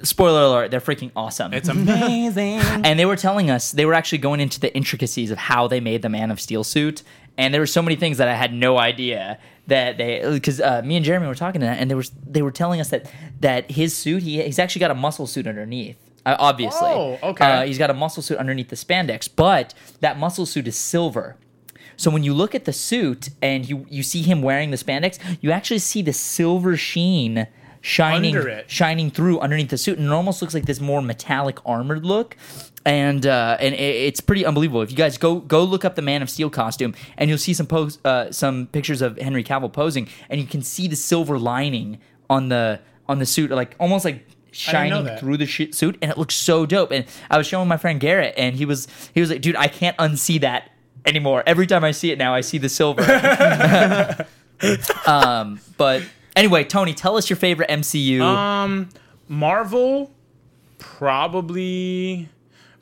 [0.01, 1.53] spoiler alert, they're freaking awesome.
[1.53, 2.59] it's amazing.
[2.83, 5.79] and they were telling us they were actually going into the intricacies of how they
[5.79, 7.01] made the Man of Steel suit,
[7.37, 10.81] and there were so many things that I had no idea that they because uh,
[10.83, 13.11] me and Jeremy were talking to that, and they were they were telling us that
[13.39, 15.97] that his suit he, he's actually got a muscle suit underneath.
[16.25, 17.45] Uh, obviously, Oh, okay.
[17.45, 21.35] Uh, he's got a muscle suit underneath the spandex, but that muscle suit is silver.
[21.97, 25.19] So when you look at the suit and you you see him wearing the spandex,
[25.41, 27.47] you actually see the silver sheen
[27.81, 28.33] shining
[28.67, 32.37] shining through underneath the suit, and it almost looks like this more metallic armored look.
[32.85, 34.81] And uh, and it, it's pretty unbelievable.
[34.81, 37.53] If you guys go go look up the Man of Steel costume, and you'll see
[37.53, 41.39] some pose uh, some pictures of Henry Cavill posing, and you can see the silver
[41.39, 46.11] lining on the on the suit, like almost like shining through the sh- suit, and
[46.11, 46.91] it looks so dope.
[46.91, 49.67] And I was showing my friend Garrett, and he was he was like, "Dude, I
[49.67, 50.71] can't unsee that
[51.05, 51.43] anymore.
[51.45, 53.01] Every time I see it now, I see the silver."
[55.05, 56.03] um, but
[56.35, 58.21] anyway, Tony, tell us your favorite MCU.
[58.21, 58.89] Um,
[59.27, 60.11] Marvel,
[60.77, 62.29] probably,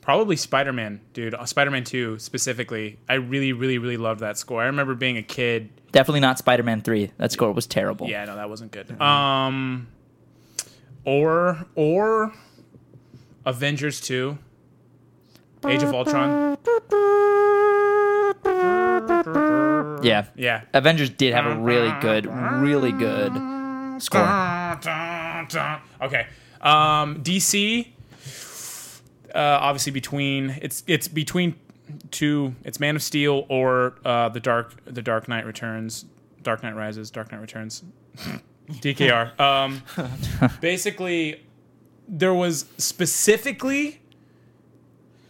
[0.02, 1.34] probably Spider Man, dude.
[1.46, 2.98] Spider Man Two specifically.
[3.08, 4.62] I really, really, really loved that score.
[4.62, 5.70] I remember being a kid.
[5.92, 7.10] Definitely not Spider Man Three.
[7.16, 8.08] That score was terrible.
[8.08, 9.00] Yeah, no, that wasn't good.
[9.00, 9.88] Um,
[11.06, 12.34] or or
[13.46, 14.36] Avengers Two,
[15.66, 16.58] Age of Ultron.
[20.02, 20.26] yeah.
[20.36, 20.62] Yeah.
[20.74, 23.32] Avengers did have a really good, really good
[24.02, 24.20] score.
[26.02, 26.26] Okay.
[26.60, 27.91] Um, DC.
[29.34, 31.56] Uh, obviously, between it's it's between
[32.10, 32.54] two.
[32.64, 36.04] It's Man of Steel or uh, the Dark the Dark Knight Returns,
[36.42, 37.82] Dark Knight Rises, Dark Knight Returns,
[38.70, 39.38] DKR.
[39.40, 39.82] Um,
[40.60, 41.42] basically,
[42.08, 44.00] there was specifically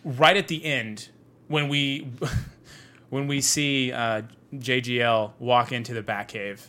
[0.05, 1.09] right at the end
[1.49, 2.11] when we
[3.11, 4.23] when we see uh,
[4.55, 6.61] JGL walk into the Batcave,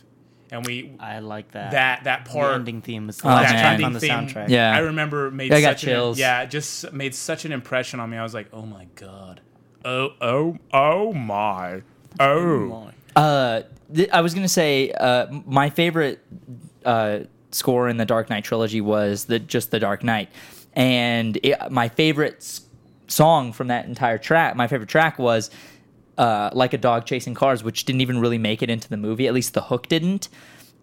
[0.54, 1.72] and we I like that.
[1.72, 3.60] that that the part ending theme is the Oh, last man.
[3.60, 4.48] track ending on the theme, soundtrack.
[4.48, 4.74] Yeah.
[4.74, 6.16] I remember made I got such chills.
[6.16, 8.16] An, yeah, it just made such an impression on me.
[8.16, 9.40] I was like, oh my god,
[9.84, 11.82] oh oh oh my,
[12.20, 12.90] oh.
[13.16, 13.62] Uh,
[13.94, 16.20] th- I was gonna say uh, my favorite
[16.84, 20.30] uh, score in the Dark Knight trilogy was the just the Dark Knight,
[20.74, 22.62] and it, my favorite s-
[23.06, 25.50] song from that entire track, my favorite track was
[26.18, 29.26] uh, "Like a Dog Chasing Cars," which didn't even really make it into the movie.
[29.26, 30.28] At least the hook didn't,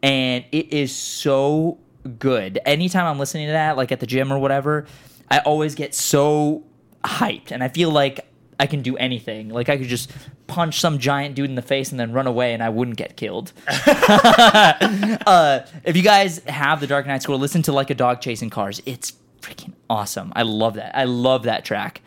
[0.02, 1.80] and it is so
[2.20, 2.60] good.
[2.66, 4.86] Anytime I'm listening to that, like at the gym or whatever,
[5.30, 6.64] I always get so
[7.04, 8.28] hyped, and I feel like
[8.60, 9.50] I can do anything.
[9.50, 10.12] Like I could just
[10.48, 13.18] punch some giant dude in the face and then run away, and I wouldn't get
[13.18, 13.54] killed.
[13.68, 18.50] uh, if you guys have the Dark Knight score, listen to "Like a Dog Chasing
[18.50, 20.32] Cars." It's freaking awesome.
[20.36, 20.96] I love that.
[20.96, 22.02] I love that track.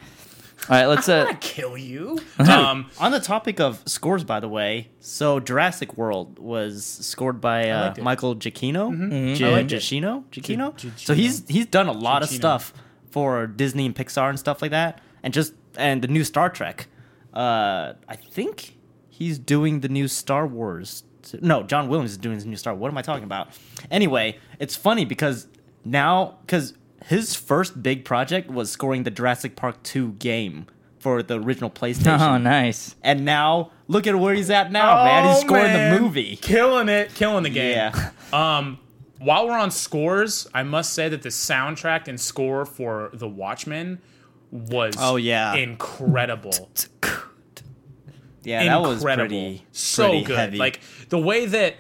[0.69, 1.09] All right, let's.
[1.09, 2.19] Uh, Kill you.
[2.39, 7.69] um, On the topic of scores, by the way, so Jurassic World was scored by
[7.71, 8.05] uh, liked it.
[8.05, 8.91] Michael Giacchino.
[8.91, 9.35] Mm-hmm.
[9.35, 9.77] Gi- I liked it.
[9.83, 10.25] Giacchino?
[10.31, 10.77] Giacchino?
[10.77, 12.35] Gi- So he's he's done a lot of Giacchino.
[12.37, 12.73] stuff
[13.11, 16.89] for Disney and Pixar and stuff like that, and just and the new Star Trek.
[17.35, 18.77] Uh, I think
[19.11, 21.05] he's doing the new Star Wars.
[21.41, 22.75] No, John Williams is doing the new Star.
[22.75, 23.49] What am I talking about?
[23.91, 25.47] Anyway, it's funny because
[25.85, 26.75] now because
[27.09, 30.67] his first big project was scoring the Jurassic Park 2 game
[30.99, 32.19] for the original PlayStation.
[32.21, 32.97] oh, nice.
[33.03, 35.25] And now look at where he's at now, man.
[35.29, 35.95] He's Oh, scoring man.
[35.95, 36.37] the movie.
[36.37, 37.73] killing it, killing the game.
[37.77, 38.11] Yeah.
[38.33, 38.79] Um,
[39.21, 44.01] while we're on scores, I must say that the soundtrack and score for The Watchmen
[44.51, 45.55] was Oh, yeah.
[45.55, 46.71] incredible.
[48.43, 49.29] Yeah, that was incredible.
[49.29, 50.37] pretty, so pretty good.
[50.37, 50.59] heavy.
[50.59, 51.77] Like the way that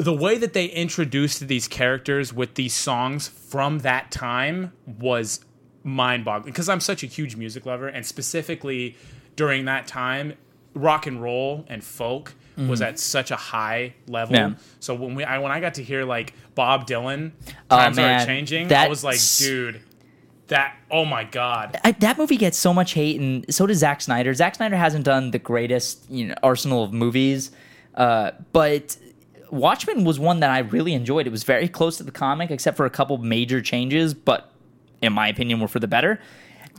[0.00, 5.44] the way that they introduced these characters with these songs from that time was
[5.82, 8.96] mind-boggling because I'm such a huge music lover and specifically
[9.36, 10.34] during that time
[10.74, 12.34] rock and roll and folk
[12.68, 14.36] was at such a high level.
[14.36, 14.60] Mm-hmm.
[14.80, 17.32] So when we I, when I got to hear like Bob Dylan
[17.70, 18.20] Oh, times man.
[18.20, 19.80] are changing, I That was like, dude,
[20.48, 21.80] that oh my god.
[21.82, 24.34] I, that movie gets so much hate, and so does Zack Snyder.
[24.34, 27.50] Zack Snyder hasn't done the greatest, you know, arsenal of movies,
[27.94, 28.98] uh, but
[29.50, 31.26] Watchmen was one that I really enjoyed.
[31.26, 34.50] It was very close to the comic, except for a couple major changes, but
[35.02, 36.20] in my opinion, were for the better.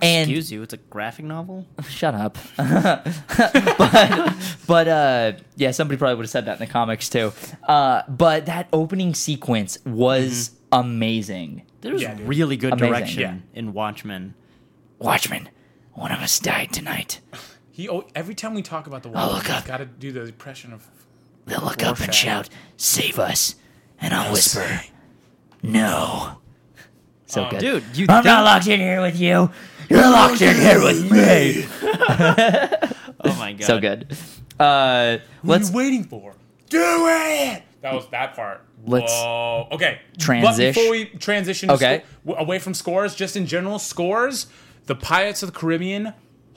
[0.01, 1.67] And Excuse you, it's a graphic novel?
[1.87, 2.37] shut up.
[2.57, 4.33] but
[4.67, 7.33] but uh, yeah, somebody probably would have said that in the comics too.
[7.67, 11.63] Uh, but that opening sequence was amazing.
[11.81, 12.89] There's Yeah, really good Amazing.
[12.93, 13.37] direction Yeah.
[13.59, 14.33] in Watchmen.
[14.99, 15.49] Watchmen,
[15.93, 17.19] one of us died tonight.
[17.71, 19.65] He oh, every time we talk about the Oh, Wild, look he's up.
[19.65, 20.87] got to do the impression of.
[21.45, 23.55] They'll look up and shout, "Save us!"
[23.99, 24.81] And I'll whisper,
[25.63, 26.37] "No."
[27.25, 27.59] So Um, good.
[27.59, 29.49] Dude, you I'm not locked in here with you.
[29.89, 31.65] You're locked in here with me.
[33.23, 33.65] Oh my god.
[33.65, 34.07] so good.
[34.59, 36.33] Uh, What's let's waiting for?
[36.69, 37.61] Do it.
[37.81, 38.61] That was that part.
[38.85, 39.67] Let's Whoa.
[39.73, 39.99] Okay.
[40.27, 41.99] But before we transition to Okay.
[41.99, 44.47] sco- w- away from scores, just in general, scores.
[44.87, 46.13] The Pirates of the Caribbean.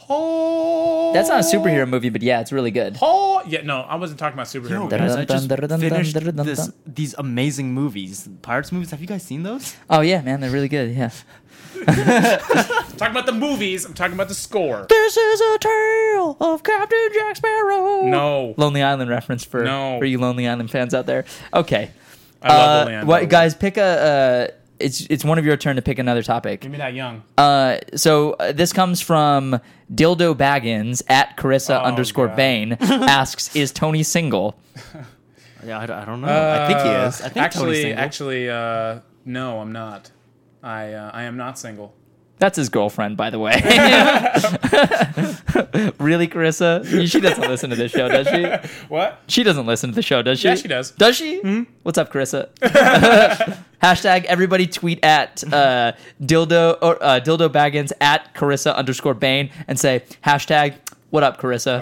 [0.08, 1.12] Oh.
[1.12, 2.98] That's not a superhero movie, but yeah, it's really good.
[3.00, 4.70] Oh yeah, no, I wasn't talking about superhero.
[4.70, 4.98] Yo, movies.
[4.98, 5.48] guys, I just
[5.80, 8.90] finished this, these amazing movies, Pirates movies.
[8.90, 9.76] Have you guys seen those?
[9.88, 10.94] Oh yeah, man, they're really good.
[10.96, 11.10] Yeah.
[11.86, 13.84] Talking about the movies.
[13.84, 14.86] I'm talking about the score.
[14.88, 18.02] This is a tale of Captain Jack Sparrow.
[18.06, 18.54] No.
[18.56, 19.98] Lonely Island reference for No.
[19.98, 21.24] for you Lonely Island fans out there.
[21.52, 21.90] Okay.
[22.42, 23.30] I love Uh, Lonely Island, what by the way.
[23.30, 23.82] guys pick a?
[24.50, 26.60] Uh, it's it's one of your turn to pick another topic.
[26.60, 27.22] Give me that young.
[27.36, 29.60] Uh, so uh, this comes from
[29.92, 32.36] Dildo Baggins at Carissa Oh, underscore God.
[32.36, 34.58] Bain asks, "Is Tony single?"
[35.66, 36.28] Yeah, I, don't- I don't know.
[36.28, 37.22] I think he is.
[37.22, 40.10] I think actually, Tony's actually, uh, no, I'm not.
[40.62, 41.94] I uh, I am not single.
[42.38, 43.52] That's his girlfriend, by the way.
[45.98, 46.84] really, Carissa?
[47.08, 48.44] She doesn't listen to this show, does she?
[48.88, 49.20] What?
[49.28, 50.48] She doesn't listen to the show, does she?
[50.48, 50.90] Yeah, she does.
[50.90, 51.66] Does she?
[51.84, 52.48] What's up, Carissa?
[53.82, 55.92] Hashtag everybody tweet at uh,
[56.22, 60.74] dildo or uh, dildo baggins at Carissa underscore Bain and say hashtag
[61.10, 61.80] what up, Carissa?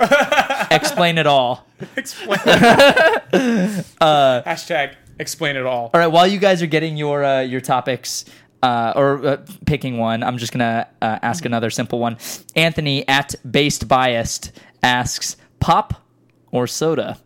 [0.71, 1.67] Explain it all.
[1.97, 2.39] Explain.
[2.45, 5.91] Uh, Hashtag explain it all.
[5.95, 8.25] All right, while you guys are getting your uh, your topics
[8.63, 12.17] uh, or uh, picking one, I'm just gonna uh, ask another simple one.
[12.57, 15.95] Anthony at based biased asks pop
[16.51, 17.19] or soda.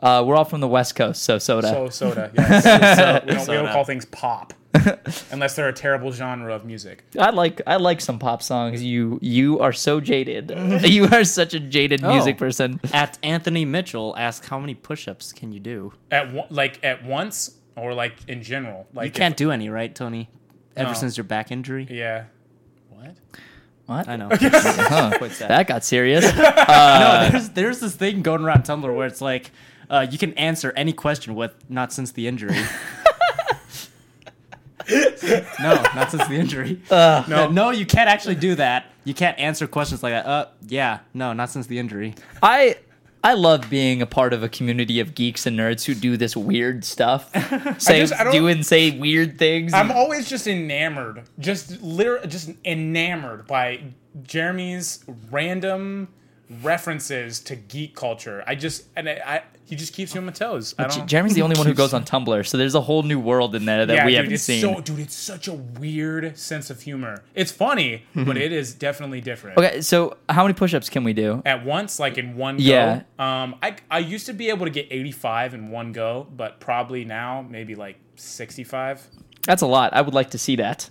[0.00, 1.68] Uh, we're all from the West Coast, so soda.
[1.68, 2.30] So soda.
[2.36, 3.24] Yes.
[3.26, 4.52] we, don't, we don't call things pop
[5.30, 7.04] unless they're a terrible genre of music.
[7.18, 8.82] I like I like some pop songs.
[8.82, 10.52] You you are so jaded.
[10.84, 12.38] you are such a jaded music Oh.
[12.40, 12.80] person.
[12.92, 17.52] At Anthony Mitchell asks, "How many push-ups can you do?" At one, like at once
[17.76, 18.86] or like in general.
[18.92, 20.28] Like You can't do any, right, Tony?
[20.76, 20.94] Ever No.
[20.94, 21.86] since your back injury.
[21.90, 22.24] Yeah.
[22.90, 23.16] What?
[23.86, 24.08] What?
[24.08, 24.28] I know.
[24.32, 25.12] Huh.
[25.18, 25.50] Quite sad.
[25.50, 26.24] That got serious.
[26.36, 29.50] no, there's there's this thing going around Tumblr where it's like
[29.90, 32.56] uh, you can answer any question with "not since the injury."
[35.60, 36.80] no, not since the injury.
[36.90, 38.86] no, no, you can't actually do that.
[39.04, 40.26] You can't answer questions like that.
[40.26, 42.14] Uh, yeah, no, not since the injury.
[42.42, 42.76] I
[43.24, 46.36] I love being a part of a community of geeks and nerds who do this
[46.36, 47.30] weird stuff.
[47.80, 49.72] Say just- I do and say weird things.
[49.72, 53.80] I'm always just enamored, just literally, just enamored by
[54.22, 56.08] Jeremy's random
[56.62, 58.42] references to geek culture.
[58.46, 60.74] I just and I, I he just keeps me on my toes.
[60.78, 61.06] I don't.
[61.08, 63.64] Jeremy's the only one who goes on Tumblr, so there's a whole new world in
[63.64, 64.60] there that yeah, we dude, haven't it's seen.
[64.60, 67.24] so dude, it's such a weird sense of humor.
[67.34, 69.56] It's funny, but it is definitely different.
[69.58, 71.42] okay, so how many push-ups can we do?
[71.46, 73.02] At once, like in one Yeah.
[73.18, 73.24] go.
[73.24, 77.04] Um, I I used to be able to get 85 in one go, but probably
[77.06, 79.08] now maybe like 65.
[79.46, 79.92] That's a lot.
[79.94, 80.90] I would like to see that.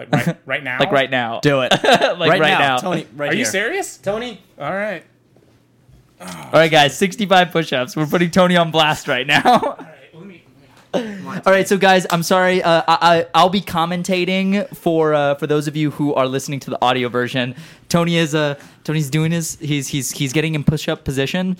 [0.00, 0.78] Like right right now.
[0.78, 1.40] Like right now.
[1.40, 2.78] Do it like right, now.
[2.78, 3.06] Tony.
[3.14, 3.96] Right Are you serious?
[3.98, 4.40] Tony?
[4.58, 5.04] All right.
[6.20, 7.96] All right, guys, 65 push-ups.
[7.96, 9.42] We're putting Tony on blast right now.
[9.44, 10.14] All right.
[10.14, 10.42] Let me.
[10.92, 12.62] All right, so guys, I'm sorry.
[12.62, 16.60] Uh, I, I I'll be commentating for uh, for those of you who are listening
[16.60, 17.54] to the audio version.
[17.88, 21.56] Tony is uh Tony's doing his he's he's he's getting in push up position.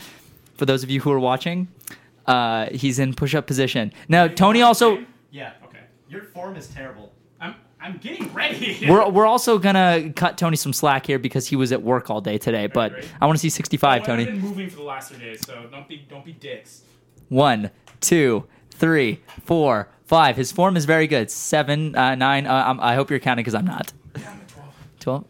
[0.57, 1.69] For those of you who are watching,
[2.27, 4.27] uh, he's in push up position now.
[4.29, 5.53] Tony also Yeah.
[5.65, 5.79] Okay.
[6.09, 7.13] Your form is terrible.
[7.41, 8.85] I'm I'm getting ready.
[8.89, 12.21] we're we're also gonna cut Tony some slack here because he was at work all
[12.21, 12.67] day today.
[12.67, 12.93] But.
[13.21, 14.25] I want to see 65, I've Tony.
[14.25, 16.83] been moving for the last three days, so don't be don't be dicks.
[17.29, 20.37] One, two, three, four, five.
[20.37, 21.31] His form is very good.
[21.31, 22.47] Seven, uh, nine.
[22.47, 23.93] Uh, I'm, I hope you're counting because I'm not.
[24.19, 24.69] Yeah, I'm at 12.
[25.01, 25.25] 12,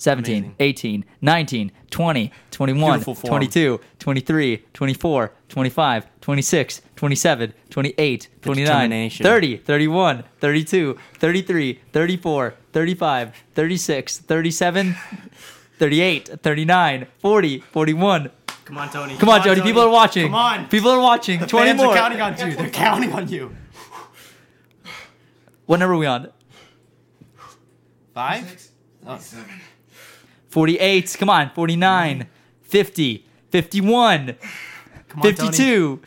[0.00, 0.54] 17, Amazing.
[0.58, 10.98] 18, 19, 20, 21, 22, 23, 24, 25, 26, 27, 28, 29, 30, 31, 32,
[11.18, 14.96] 33, 34, 35, 36, 37,
[15.78, 18.30] 38, 39, 40, 41.
[18.64, 19.16] Come on, Tony.
[19.18, 19.60] Come on, Jody.
[19.60, 20.26] People are watching.
[20.26, 20.68] Come on.
[20.68, 21.40] People are watching.
[21.40, 21.88] 20 Fans more.
[21.88, 22.56] are counting on you.
[22.56, 23.54] They're counting on you.
[25.66, 26.30] What number are we on?
[28.14, 28.70] Five?
[29.06, 29.18] Oh.
[30.50, 31.16] 48.
[31.18, 31.50] Come on.
[31.50, 32.26] 49,
[32.62, 34.36] 50, 51,
[35.08, 35.50] Come on, Tony.
[35.50, 36.00] 52.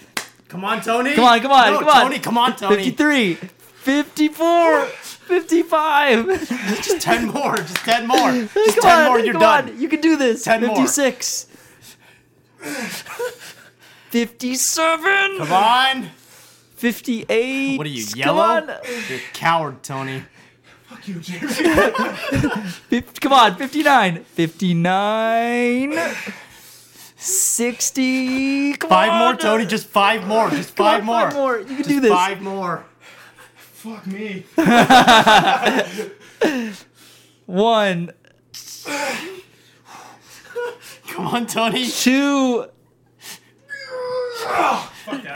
[0.47, 1.13] Come on, Tony.
[1.15, 2.01] Come on, come on, No, come on.
[2.03, 2.75] Tony, come on, Tony.
[2.75, 6.47] 53, 54, 55.
[6.82, 7.58] Just 10 more.
[7.58, 8.32] Just 10 more.
[8.32, 9.19] Just come 10 on, more.
[9.19, 9.69] You're come done.
[9.69, 9.82] on.
[9.82, 10.43] You can do this.
[10.43, 10.75] 10 more.
[10.75, 11.47] 56.
[14.10, 15.38] 57.
[15.38, 16.10] Come on.
[16.75, 17.77] 58.
[17.77, 18.60] What are you, yellow?
[19.10, 20.23] You're a coward, Tony.
[21.04, 23.02] Fuck you, Jeremy.
[23.20, 24.24] Come on, 59.
[24.24, 26.00] 59.
[27.18, 28.74] 60.
[28.74, 29.20] Come Five on.
[29.20, 29.66] more, Tony.
[29.66, 30.50] Just five more.
[30.50, 31.22] Just Come on, five more.
[31.22, 31.60] Five more.
[31.60, 32.12] You can Just do this.
[32.12, 32.86] Five more.
[33.56, 34.46] Fuck me.
[37.46, 38.12] One,
[41.10, 41.86] Come on, Tony.
[41.86, 42.66] two,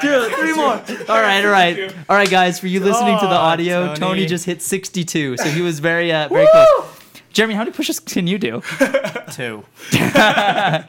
[0.01, 0.73] two, three more.
[1.09, 2.59] All right, all right, all right, guys.
[2.59, 3.99] For you listening to the Oh, audio, Tony.
[3.99, 4.25] Tony.
[4.25, 6.85] just hit 62, so he was very, uh, very close.
[7.33, 8.61] Jeremy, how many push-ups can you do?
[9.31, 9.63] Two.
[9.93, 10.83] uh,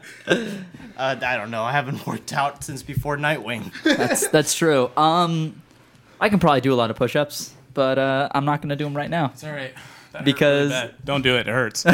[0.97, 1.63] I don't know.
[1.63, 3.71] I haven't worked out since before Nightwing.
[3.83, 4.89] That's that's true.
[4.97, 5.61] Um,
[6.19, 8.95] I can probably do a lot of push-ups, but uh, I'm not gonna do them
[8.97, 9.27] right now.
[9.33, 9.73] It's all right.
[10.11, 11.47] That Because- really don't do it.
[11.47, 11.85] It hurts.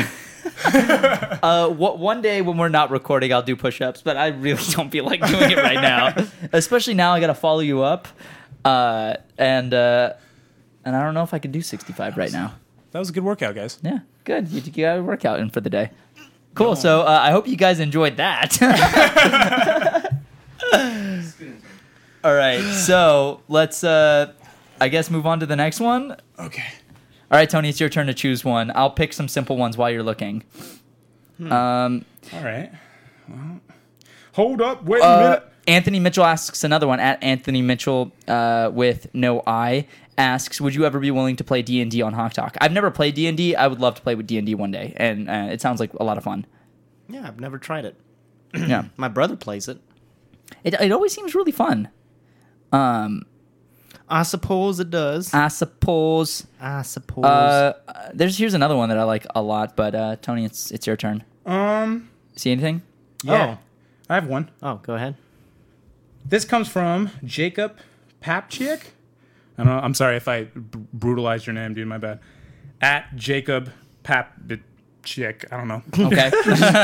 [1.45, 4.89] Uh, wh- one day when we're not recording, I'll do push-ups, but I really don't
[4.89, 6.15] feel like doing it right now.
[6.53, 8.07] Especially now, I gotta follow you up,
[8.63, 10.13] uh, and uh,
[10.83, 12.53] and I don't know if I can do 65 right now.
[12.91, 13.77] that was a good workout, guys.
[13.83, 14.47] Yeah, good.
[14.47, 15.91] You, you got a workout in for the day.
[16.55, 16.75] Cool.
[16.75, 18.57] So uh, I hope you guys enjoyed that.
[22.23, 22.61] All right.
[22.73, 24.33] So let's, uh,
[24.81, 26.15] I guess, move on to the next one.
[26.39, 26.63] Okay.
[27.35, 28.71] All right, Tony, it's your turn to choose one.
[28.75, 30.45] I'll pick some simple ones while you're looking.
[31.37, 32.71] Um, All right.
[33.27, 33.59] Well,
[34.31, 34.85] hold up.
[34.85, 35.43] Wait a uh, minute.
[35.67, 39.85] Anthony Mitchell asks another one at Anthony Mitchell uh, with no I
[40.17, 42.71] asks, "Would you ever be willing to play D and D on Hawk Talk?" I've
[42.71, 43.53] never played D and D.
[43.53, 45.81] I would love to play with D and D one day, and uh, it sounds
[45.81, 46.45] like a lot of fun.
[47.09, 47.97] Yeah, I've never tried it.
[48.53, 49.81] yeah, My brother plays it.
[50.63, 51.89] it it always seems really fun.
[52.71, 53.23] Um,
[54.07, 55.33] I suppose it does.
[55.33, 56.45] I suppose.
[56.59, 57.25] I suppose.
[57.25, 57.73] Uh,
[58.13, 60.95] there's here's another one that I like a lot, but uh, Tony, it's it's your
[60.97, 61.23] turn.
[61.45, 62.09] Um.
[62.35, 62.81] See anything?
[63.23, 63.57] Yeah.
[64.09, 64.51] I have one.
[64.61, 65.15] oh, oh, go ahead.
[66.25, 67.77] This comes from Jacob
[68.21, 68.81] Papchik.
[69.57, 69.79] I don't know.
[69.79, 71.87] I'm sorry if I b- brutalized your name, dude.
[71.87, 72.19] My bad.
[72.81, 73.71] At Jacob
[74.03, 75.45] Papchik.
[75.51, 75.81] I don't know.
[75.97, 76.31] Okay.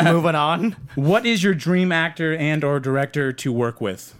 [0.11, 0.75] Moving on.
[0.95, 4.15] what is your dream actor and or director to work with?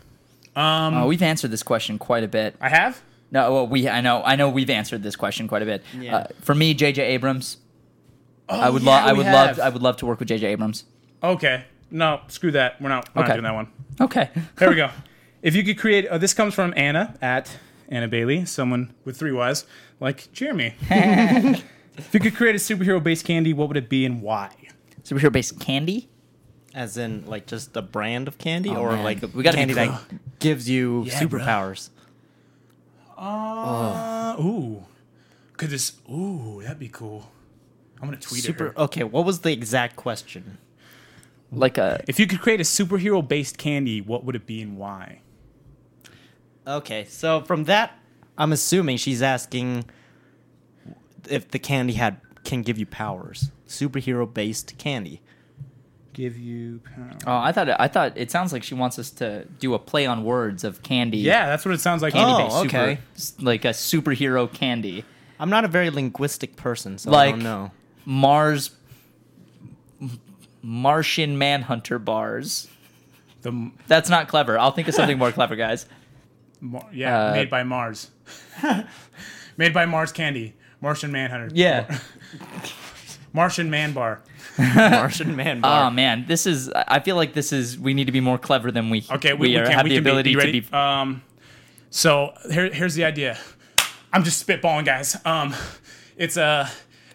[0.56, 2.56] Uh, we've answered this question quite a bit.
[2.62, 3.02] I have.
[3.32, 5.84] No, well, we I know I know we've answered this question quite a bit.
[5.98, 6.16] Yeah.
[6.18, 7.02] Uh, for me, J.J.
[7.04, 7.58] Abrams.
[8.50, 9.58] I would Oh, yeah, love I would have.
[9.58, 10.48] love I would love to work with J.J.
[10.48, 10.84] Abrams.
[11.24, 11.64] Okay.
[11.90, 12.82] No, screw that.
[12.82, 13.10] We're not.
[13.16, 13.30] We're Okay.
[13.30, 13.68] not doing that one.
[14.02, 14.30] Okay.
[14.58, 14.90] There we go.
[15.42, 17.58] If you could create, uh, this comes from Anna at
[17.90, 19.66] Anna Bailey, someone with three Y's,
[20.00, 20.76] like Jeremy.
[20.90, 24.50] if you could create a superhero based candy, what would it be and why?
[25.04, 26.10] Superhero based candy.
[26.74, 29.04] As in, like, just a brand of candy, Oh, or man.
[29.04, 29.88] like We gotta be candy clear.
[29.88, 30.02] that
[30.42, 31.40] gives you Yeah, bro.
[31.40, 31.90] superpowers.
[33.18, 34.84] Uh, ooh,
[35.58, 35.94] could this?
[36.12, 37.30] Ooh, that'd be cool.
[38.02, 38.68] I'm gonna tweet Super.
[38.68, 38.78] it.
[38.78, 40.58] Okay, what was the exact question?
[41.52, 44.78] Like a If you could create a superhero based candy, what would it be and
[44.78, 45.22] why?
[46.66, 47.98] Okay, so from that,
[48.38, 49.86] I'm assuming she's asking
[51.30, 53.52] if the candy had can give you powers.
[53.68, 55.22] Superhero based candy.
[56.14, 57.12] Give you power.
[57.28, 59.80] oh, I thought it, I thought it sounds like she wants us to do a
[59.80, 61.20] play on words of candy.
[61.20, 62.14] Yeah, that's what it sounds like.
[62.14, 62.98] Candy Oh, based super, okay.
[63.16, 65.06] s- like a superhero candy.
[65.40, 67.72] I'm not a very linguistic person, so I Like- don't know.
[68.06, 68.72] Mars
[70.62, 72.68] Martian Manhunter bars.
[73.42, 74.60] The That's not clever.
[74.60, 75.86] I'll think of something more clever, guys.
[76.60, 78.12] Mar- yeah, Uh, made by Mars.
[79.58, 80.54] made by Mars Candy.
[80.80, 81.50] Martian Manhunter.
[81.54, 81.98] Yeah.
[83.34, 84.22] Martian Man Bar.
[84.58, 85.72] Martian man Bar.
[85.72, 85.92] Oh bar.
[85.92, 86.70] man, this is.
[86.70, 87.78] I feel like this is.
[87.80, 89.06] We need to be more clever than we.
[89.10, 90.74] Okay, we, we, are, can, have we the can ability be, you to be.
[90.76, 91.22] Um,
[91.90, 93.38] so here, here's the idea.
[94.14, 95.18] I'm just spitballing, guys.
[95.26, 95.54] Um,
[96.18, 96.70] it's a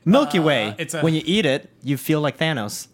[0.04, 0.74] Milky Way.
[0.78, 2.88] it's a- when you eat it, you feel like Thanos.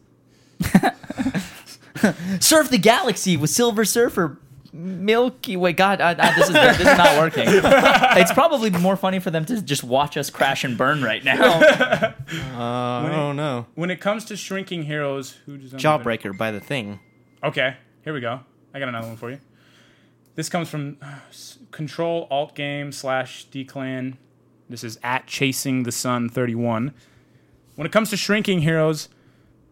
[2.40, 4.38] Surf the galaxy with Silver Surfer.
[4.72, 5.72] Milky Way.
[5.74, 7.44] God, I, I, this is this is not working.
[7.46, 12.14] it's probably more funny for them to just watch us crash and burn right now.
[12.54, 13.66] Uh, I don't know.
[13.74, 17.00] when it comes to shrinking heroes who designed the- Jawbreaker by the thing.
[17.44, 18.40] Okay, here we go.
[18.72, 19.38] I got another one for you.
[20.34, 24.16] This comes from uh, s- Control Alt Game slash Declan.
[24.70, 26.94] This is at Chasing the Sun 31.
[27.74, 29.10] When it comes to shrinking heroes,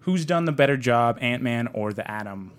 [0.01, 2.53] who's done the better job, Ant Man or the Atom?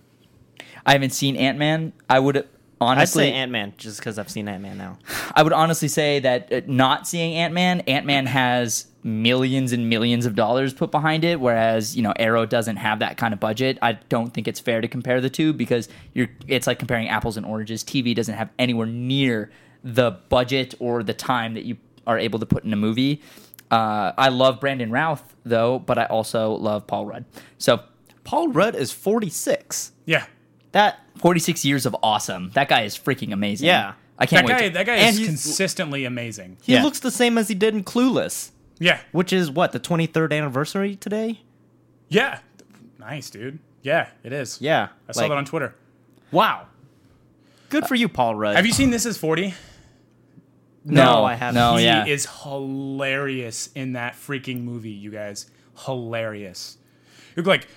[0.86, 1.94] I haven't seen Ant Man.
[2.10, 2.46] I would I'd
[2.80, 3.26] honestly.
[3.26, 4.98] say Ant Man just because I've seen Ant Man now.
[5.36, 9.90] I would honestly say that uh, not seeing Ant Man, Ant Man has millions and
[9.90, 13.40] millions of dollars put behind it, whereas you know Arrow doesn't have that kind of
[13.40, 13.78] budget.
[13.82, 16.30] I don't think it's fair to compare the two because you're.
[16.48, 17.84] It's like comparing apples and oranges.
[17.84, 19.52] TV doesn't have anywhere near
[19.84, 23.22] the budget or the time that you are able to put in a movie.
[23.70, 27.26] Uh, I love Brandon Routh though, but I also love Paul Rudd.
[27.58, 27.82] So
[28.24, 29.94] Paul Rudd is 46.
[30.06, 30.26] Yeah.
[30.72, 32.52] That 46 years of awesome.
[32.54, 33.68] That guy is freaking amazing.
[33.68, 33.94] Yeah.
[34.18, 34.60] I can't That wait.
[34.62, 36.58] guy, to- that guy and is consistently amazing.
[36.62, 36.84] he Yeah.
[36.84, 38.52] looks the same as he did in Clueless.
[38.80, 39.00] Yeah.
[39.12, 41.42] which is what the 23rd anniversary today.
[42.10, 42.40] Yeah.
[43.00, 43.60] Nice, dude.
[43.84, 44.60] Yeah, it is.
[44.62, 45.76] Yeah, I saw like- that on Twitter.
[46.32, 46.66] Wow,
[47.70, 48.56] good for you, Paul Rudd.
[48.56, 49.54] Have you seen This Is 40?
[50.86, 51.56] No, I haven't.
[51.56, 52.06] No, he yeah.
[52.06, 55.46] is hilarious in that freaking movie, you guys.
[55.86, 56.78] Hilarious.
[57.36, 57.68] You look like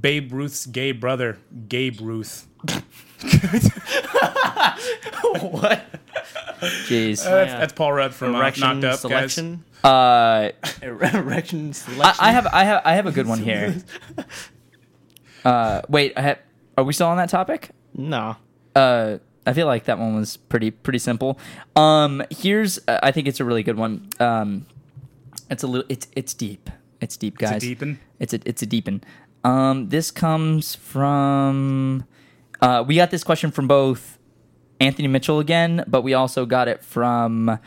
[0.00, 1.38] Babe Ruth's gay brother,
[1.68, 2.46] Gabe Ruth.
[5.40, 5.84] what?
[6.86, 7.24] Jeez.
[7.24, 9.64] That's, that's Paul Rudd from uh, Erection Knocked Up, selection.
[9.82, 10.50] Uh,
[10.82, 12.24] Erection I, selection.
[12.24, 13.76] I have I have I have a good one here.
[15.44, 16.38] Uh, wait, I have,
[16.78, 17.70] are we still on that topic?
[17.94, 18.36] no.
[18.76, 21.36] Uh, I feel like that one was pretty pretty simple.
[21.74, 24.08] Um, here's uh, I think it's a really good one.
[24.20, 24.66] Um,
[25.50, 26.70] it's a little it's it's deep.
[27.00, 27.60] It's deep, It's a guys.
[27.60, 27.98] deepin'?
[28.20, 29.02] It's a it's a deepin.
[29.44, 32.04] Um, this comes from.
[32.60, 34.18] Uh, we got this question from both
[34.80, 37.58] Anthony Mitchell again, but we also got it from uh,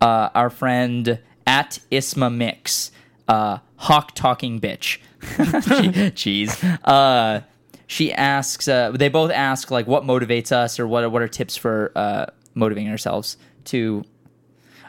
[0.00, 2.92] our friend at Isma Mix,
[3.28, 4.98] uh, Hawk Talking Bitch.
[5.20, 6.78] Jeez.
[6.84, 7.40] Uh,
[7.86, 8.66] she asks.
[8.66, 11.92] Uh, they both ask like, what motivates us, or what are, what are tips for
[11.94, 14.04] uh, motivating ourselves to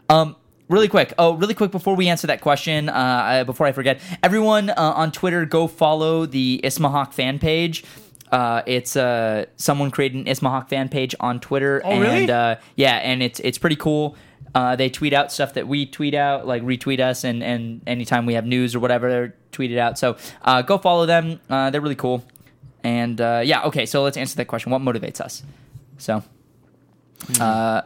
[0.10, 0.36] um,
[0.70, 1.14] really quick.
[1.18, 5.12] Oh, really quick before we answer that question, uh, before I forget, everyone uh, on
[5.12, 7.84] Twitter, go follow the Ismahawk fan page.
[8.32, 12.32] Uh, it's uh, someone created an Ismahawk fan page on Twitter, Oh, and really?
[12.32, 14.18] uh, yeah, and it's it's pretty cool.
[14.56, 18.26] Uh, they tweet out stuff that we tweet out, like retweet us, and and anytime
[18.26, 20.00] we have news or whatever, they're tweeted out.
[20.00, 21.40] So uh, go follow them.
[21.50, 22.24] Uh, they're really cool.
[22.84, 23.86] And uh, yeah, okay.
[23.86, 24.72] So let's answer that question.
[24.72, 25.44] What motivates us?
[25.98, 26.24] So.
[27.40, 27.82] Uh,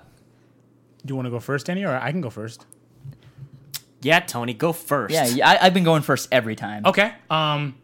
[1.10, 2.66] you want to go first, Danny, or I can go first?
[4.02, 5.14] Yeah, Tony, go first.
[5.14, 6.86] Yeah, yeah, I, I've been going first every time.
[6.86, 7.14] Okay.
[7.30, 7.76] Um,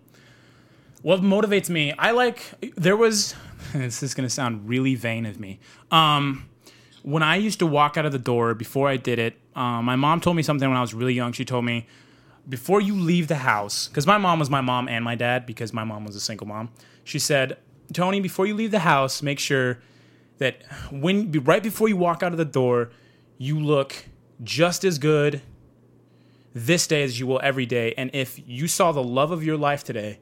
[1.02, 1.94] what motivates me?
[1.94, 2.42] I like.
[2.76, 3.36] There was.
[3.74, 5.60] This is gonna sound really vain of me.
[5.90, 6.48] Um,
[7.02, 9.96] when I used to walk out of the door before I did it, um, my
[9.96, 11.34] mom told me something when I was really young.
[11.34, 11.88] She told me
[12.48, 15.74] before you leave the house, because my mom was my mom and my dad, because
[15.74, 16.70] my mom was a single mom.
[17.04, 17.58] She said,
[17.92, 19.80] Tony, before you leave the house, make sure
[20.38, 22.92] that when right before you walk out of the door,
[23.38, 24.06] you look
[24.44, 25.42] just as good
[26.54, 27.94] this day as you will every day.
[27.98, 30.20] And if you saw the love of your life today,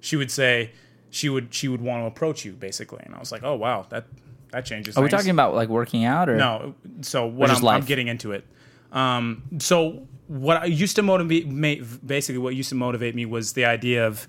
[0.00, 0.72] she would say
[1.10, 3.02] she would she would want to approach you basically.
[3.04, 4.06] And I was like, oh wow, that
[4.50, 4.96] that changes.
[4.96, 6.74] Are we talking about like working out or No.
[7.02, 8.46] So what I'm, I'm getting into it.
[8.92, 11.48] Um, so what I used to motivate,
[12.06, 14.26] basically what used to motivate me was the idea of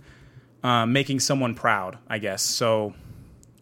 [0.64, 1.98] uh, making someone proud.
[2.10, 2.94] I guess so.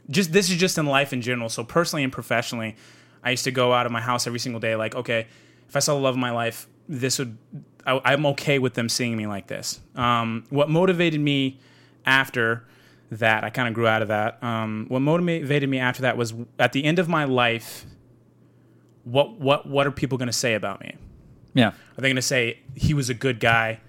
[0.09, 1.47] Just this is just in life in general.
[1.49, 2.75] So personally and professionally,
[3.23, 4.75] I used to go out of my house every single day.
[4.75, 5.27] Like, okay,
[5.67, 7.37] if I saw the love of my life, this would.
[7.85, 9.81] I, I'm okay with them seeing me like this.
[9.95, 11.59] Um, what motivated me
[12.05, 12.65] after
[13.11, 14.41] that, I kind of grew out of that.
[14.43, 17.85] Um, what motivated me after that was at the end of my life.
[19.03, 20.95] What what what are people going to say about me?
[21.53, 21.67] yeah.
[21.67, 23.79] Are they going to say he was a good guy?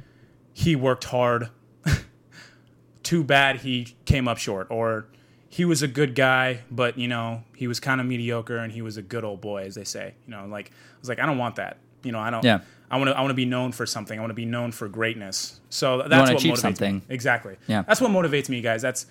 [0.53, 1.51] He worked hard.
[3.03, 4.67] Too bad he came up short.
[4.71, 5.07] Or
[5.55, 8.83] he was a good guy, but you know he was kind of mediocre and he
[8.83, 10.15] was a good old boy, as they say.
[10.27, 11.77] You know, like I was like, I don't want that.
[12.03, 12.45] You know, I don't.
[12.45, 12.59] Yeah.
[12.91, 13.17] I want to.
[13.17, 14.19] I want to be known for something.
[14.19, 15.61] I want to be known for greatness.
[15.71, 16.97] So that's what motivates something.
[16.97, 17.03] me.
[17.09, 17.57] Exactly.
[17.69, 17.83] Yeah.
[17.83, 18.83] That's what motivates me, guys.
[18.83, 19.07] That's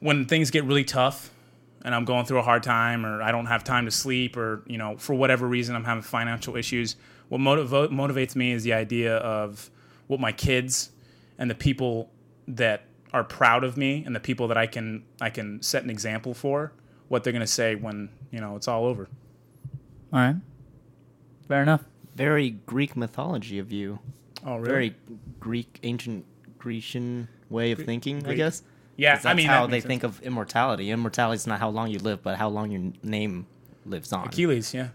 [0.00, 1.30] when things get really tough
[1.84, 4.62] and I'm going through a hard time or I don't have time to sleep or,
[4.66, 6.96] you know, for whatever reason I'm having financial issues,
[7.28, 9.70] what motiv- motivates me is the idea of
[10.06, 10.90] what my kids
[11.36, 12.10] and the people
[12.48, 15.90] that are proud of me and the people that I can I can set an
[15.90, 16.72] example for,
[17.08, 19.08] what they're going to say when, you know, it's all over.
[20.12, 20.36] All right.
[21.46, 21.84] Fair enough.
[22.14, 23.98] Very Greek mythology of you.
[24.44, 24.68] Oh, really?
[24.68, 24.94] Very
[25.40, 26.24] Greek, ancient
[26.58, 28.36] Grecian way of thinking, I Greek.
[28.38, 28.62] guess.
[28.96, 30.90] yeah, 'Cause I mean how that they makes think of immortality.
[30.90, 33.46] Immortality is not how long you live, but how long your name
[33.86, 34.26] lives on.
[34.26, 34.88] Achilles, yeah.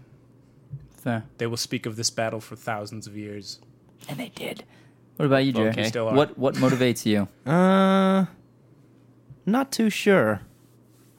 [0.96, 1.24] Fair.
[1.38, 3.60] They will speak of this battle for thousands of years.
[4.08, 4.64] And they did.
[5.16, 5.70] What about you, Jerry?
[5.70, 5.84] Okay.
[5.88, 6.14] Still are.
[6.14, 7.28] What what motivates you?
[7.46, 8.26] Uh,
[9.46, 10.40] not too sure.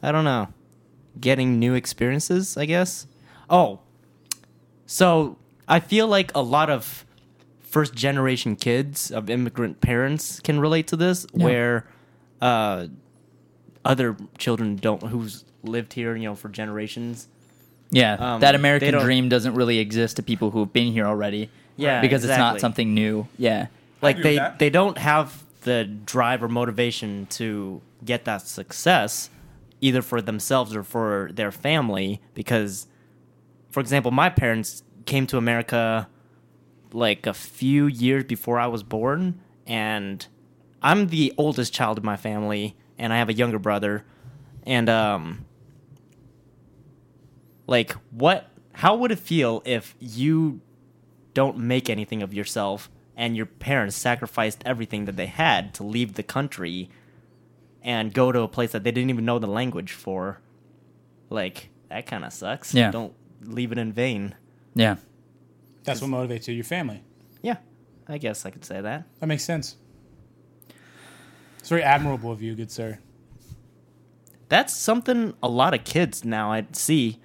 [0.02, 0.48] I don't know.
[1.20, 3.08] Getting new experiences, I guess.
[3.50, 3.80] Oh,
[4.86, 5.38] so
[5.68, 7.06] I feel like a lot of
[7.60, 11.46] first generation kids of immigrant parents can relate to this, Yeah.
[11.46, 11.88] where
[12.42, 12.88] uh,
[13.84, 17.28] other children don't who's lived here, you know, for generations.
[17.92, 21.50] Yeah, Um, that American dream doesn't really exist to people who have been here already.
[21.78, 23.28] Yeah, because it's not something new.
[23.38, 23.68] Yeah,
[24.02, 24.60] like they that.
[24.60, 29.30] they don't have the drive or motivation to get that success
[29.82, 32.88] either for themselves or for their family because
[33.70, 36.08] for example my parents came to america
[36.94, 40.28] like a few years before i was born and
[40.82, 44.06] i'm the oldest child of my family and i have a younger brother
[44.64, 45.46] and um
[47.68, 50.62] like what how would it feel if you
[51.34, 56.16] don't make anything of yourself and your parents sacrificed everything that they had to leave
[56.16, 56.90] the country
[57.82, 60.42] and go to a place that they didn't even know the language for.
[61.30, 62.74] Like that kind of sucks.
[62.74, 62.92] Yeah.
[62.92, 64.36] Don't leave it in vain.
[64.74, 64.98] Yeah.
[65.84, 67.04] That's what motivates you, your family.
[67.42, 67.58] Yeah.
[68.08, 69.06] I guess I could say that.
[69.20, 69.76] That makes sense.
[71.60, 73.00] It's very admirable of you, good sir.
[74.50, 77.20] That's something a lot of kids now I see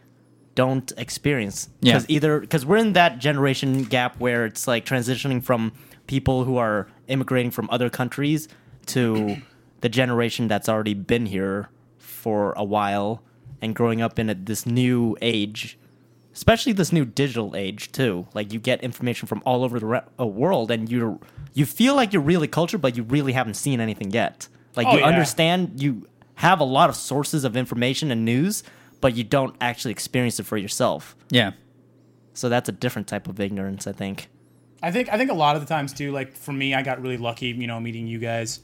[0.62, 1.58] don't experience.
[1.80, 1.94] Yeah.
[1.94, 5.72] Because either because we're in that generation gap where it's like transitioning from
[6.06, 8.48] people who are immigrating from other countries
[8.86, 9.36] to
[9.80, 13.22] the generation that's already been here for a while
[13.62, 15.78] and growing up in a, this new age,
[16.34, 18.26] especially this new digital age too.
[18.34, 21.20] Like you get information from all over the re- uh, world, and you
[21.54, 24.48] you feel like you're really cultured, but you really haven't seen anything yet.
[24.76, 25.06] Like Oh, you yeah.
[25.12, 26.06] understand, you
[26.36, 28.62] have a lot of sources of information and news,
[29.00, 31.16] but you don't actually experience it for yourself.
[31.30, 31.52] Yeah.
[32.34, 34.28] So that's a different type of ignorance, I think.
[34.82, 37.02] I think I think a lot of the times too, like for me, I got
[37.02, 38.60] really lucky, you know, meeting you guys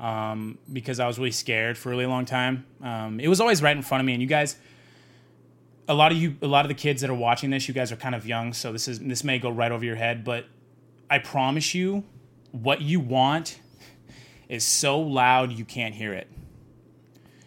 [0.00, 2.64] um, because I was really scared for a really long time.
[2.82, 4.56] Um, it was always right in front of me, and you guys,
[5.86, 7.92] a lot of you, a lot of the kids that are watching this, you guys
[7.92, 10.46] are kind of young, so this is this may go right over your head, but
[11.08, 12.02] I promise you,
[12.50, 13.60] what you want
[14.48, 16.28] is so loud you can't hear it.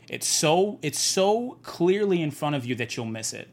[0.09, 3.49] It's so it's so clearly in front of you that you'll miss it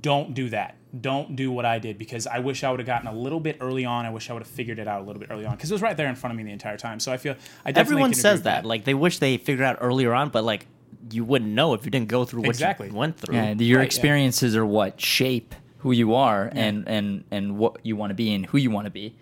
[0.00, 0.76] don't do that.
[1.02, 3.58] Don't do what I did because I wish I would have gotten a little bit
[3.60, 4.06] early on.
[4.06, 5.74] I wish I would have figured it out a little bit early on because it
[5.74, 6.98] was right there in front of me the entire time.
[6.98, 8.64] So I feel I definitely Everyone says with that.
[8.64, 10.66] Like they wish they figured out earlier on, but like
[11.10, 12.88] you wouldn't know if you didn't go through what Exactly.
[12.88, 13.34] you went through.
[13.34, 13.86] Yeah, your Right, yeah.
[13.86, 18.32] experiences are what shape who you are and and and what you want to be
[18.32, 19.14] and who you want to be.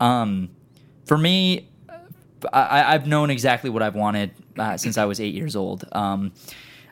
[0.00, 0.50] Um,
[1.04, 1.68] for me,
[2.52, 5.84] I, I've known exactly what I've wanted uh, since I was eight years old.
[5.92, 6.32] Um,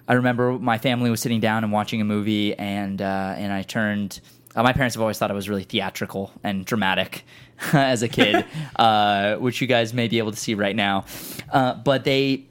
[0.08, 3.62] I remember my family was sitting down and watching a movie, and uh, and I
[3.62, 4.20] turned.
[4.54, 7.24] Uh, my parents have always thought I was really theatrical and dramatic
[7.72, 8.46] as a kid,
[8.76, 11.04] uh, which you guys may be able to see right now.
[11.50, 12.46] Uh, but they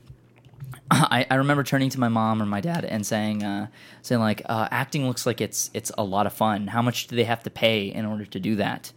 [0.92, 3.68] I, I remember turning to my mom or my dad and saying, uh,
[4.02, 6.68] saying like, uh, acting looks like it's it's a lot of fun.
[6.68, 8.92] How much do they have to pay in order to do that?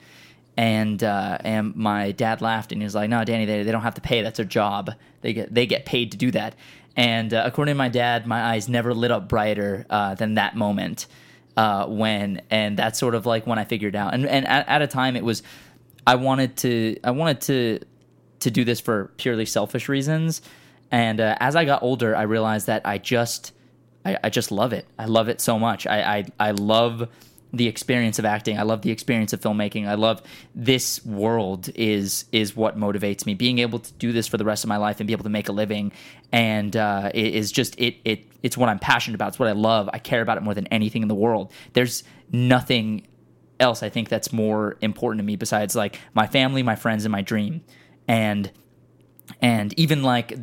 [0.59, 3.82] And uh, and my dad laughed and he was like, No, Danny, they, they don't
[3.82, 4.22] have to pay.
[4.22, 4.90] That's their job.
[5.20, 6.56] They get they get paid to do that.
[6.96, 10.56] And uh, according to my dad, my eyes never lit up brighter uh, than that
[10.56, 11.06] moment
[11.56, 14.14] uh, when, and that's sort of like when I figured out.
[14.14, 15.44] And and at, at a time, it was
[16.04, 17.78] I wanted to I wanted to
[18.40, 20.42] to do this for purely selfish reasons.
[20.90, 23.52] And uh, as I got older, I realized that I just
[24.04, 24.86] I, I just love it.
[24.98, 25.86] I love it so much.
[25.86, 27.09] I, I I love
[27.53, 28.59] the experience of acting.
[28.59, 29.88] I love the experience of filmmaking.
[29.88, 30.22] I love
[30.55, 33.34] this world is is what motivates me.
[33.34, 35.30] Being able to do this for the rest of my life and be able to
[35.30, 35.92] make a living,
[36.30, 39.28] and uh, it is just it it it's what I'm passionate about.
[39.28, 39.88] It's what I love.
[39.92, 41.53] I care about it more than anything in the world.
[41.72, 43.07] There's nothing
[43.61, 47.12] else I think that's more important to me besides like my family, my friends, and
[47.12, 47.64] my dream,
[48.07, 48.51] and
[49.40, 50.38] and even like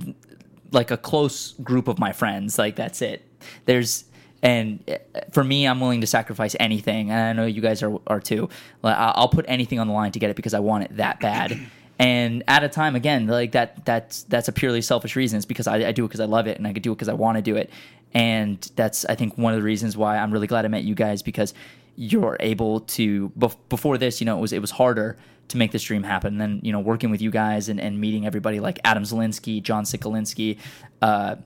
[0.71, 2.57] like a close group of my friends.
[2.57, 3.23] Like that's it.
[3.65, 4.05] There's
[4.45, 7.99] and uh, for me, I'm willing to sacrifice anything, and I know you guys are
[8.05, 8.47] are too.
[8.83, 11.59] I'll put anything on the line to get it because I want it that bad.
[11.97, 15.37] And at a time, again, like that that's that's a purely selfish reason.
[15.37, 16.95] It's because I, I do it because I love it, and I could do it
[16.95, 17.69] because I want to do it.
[18.13, 20.93] And that's I think one of the reasons why I'm really glad I met you
[20.93, 21.53] guys because
[21.95, 25.15] you're able to bef- before this you know it was it was harder
[25.47, 28.01] to make this dream happen and then you know working with you guys and, and
[28.01, 30.57] meeting everybody like adam zelinsky john sikolinski
[31.01, 31.37] uh,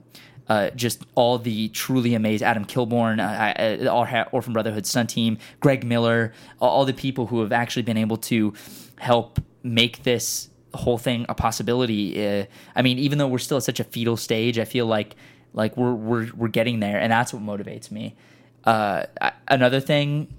[0.50, 5.86] uh, just all the truly amazing Adam Kilborn, uh, uh, Orphan Brotherhood stunt team, Greg
[5.86, 8.54] Miller, all, the people who have actually been able to
[8.98, 12.26] help make this whole thing a possibility.
[12.26, 12.46] Uh,
[12.76, 15.16] I mean, even though we're still at such a fetal stage, I feel like
[15.54, 18.16] like we're we're we're getting there, and that's what motivates me.
[18.64, 19.06] Uh,
[19.48, 20.34] another thing,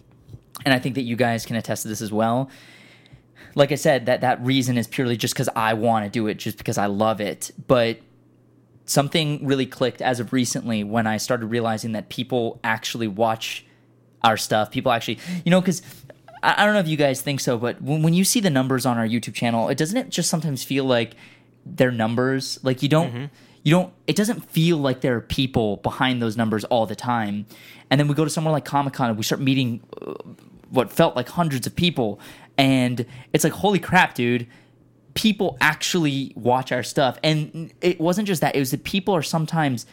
[0.65, 2.51] and I think that you guys can attest to this as well.
[3.55, 6.35] Like I said, that that reason is purely just because I want to do it,
[6.35, 7.99] just because I love it, but
[8.91, 13.65] something really clicked as of recently when I started realizing that people actually watch
[14.25, 14.73] our stuff.
[14.73, 15.81] People actually, you know, because
[16.43, 18.51] I, I don't know if you guys think so, but when, when you see the
[18.51, 21.15] numbers on our YouTube channel, it doesn't it just sometimes feel like
[21.65, 22.59] they're numbers?
[22.65, 23.31] Like you don't,
[23.63, 23.93] you don't.
[24.09, 27.47] It doesn't feel like there are people behind those numbers all the time.
[27.91, 30.15] And then we go to somewhere like Comic Con and we start meeting uh,
[30.71, 32.19] what felt like hundreds of people,
[32.59, 34.49] and it's like, holy crap, dude!
[35.15, 39.23] People actually watch our stuff and it wasn't just that it was that people are
[39.23, 39.87] sometimes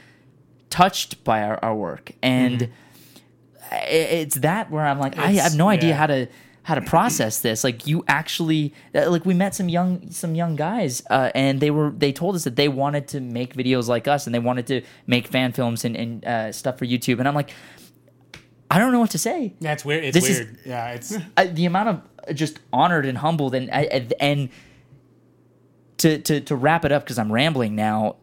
[0.70, 2.70] touched by our, our work and
[3.72, 5.96] i- it's that where i'm like i have no idea yeah.
[5.98, 6.28] how to
[6.64, 10.56] how to process this like you actually uh, like we met some young some young
[10.56, 14.08] guys uh, and they were they told us that they wanted to make videos like
[14.08, 17.28] us and they wanted to make fan films and, and uh, stuff for youtube and
[17.28, 17.52] i'm like
[18.70, 20.04] i don't know what to say Yeah, it's weird.
[20.04, 20.58] It's This is- weird.
[20.66, 21.90] yeah, it's uh, the amount
[22.28, 24.50] of just honored and humbled and and, and
[25.98, 28.18] to to to wrap it up because I'm rambling now.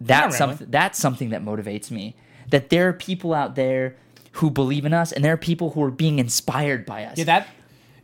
[0.00, 0.66] That's something.
[0.70, 2.16] That's something that motivates me.
[2.50, 3.96] That there are people out there
[4.32, 7.18] who believe in us, and there are people who are being inspired by us.
[7.18, 7.48] Yeah, that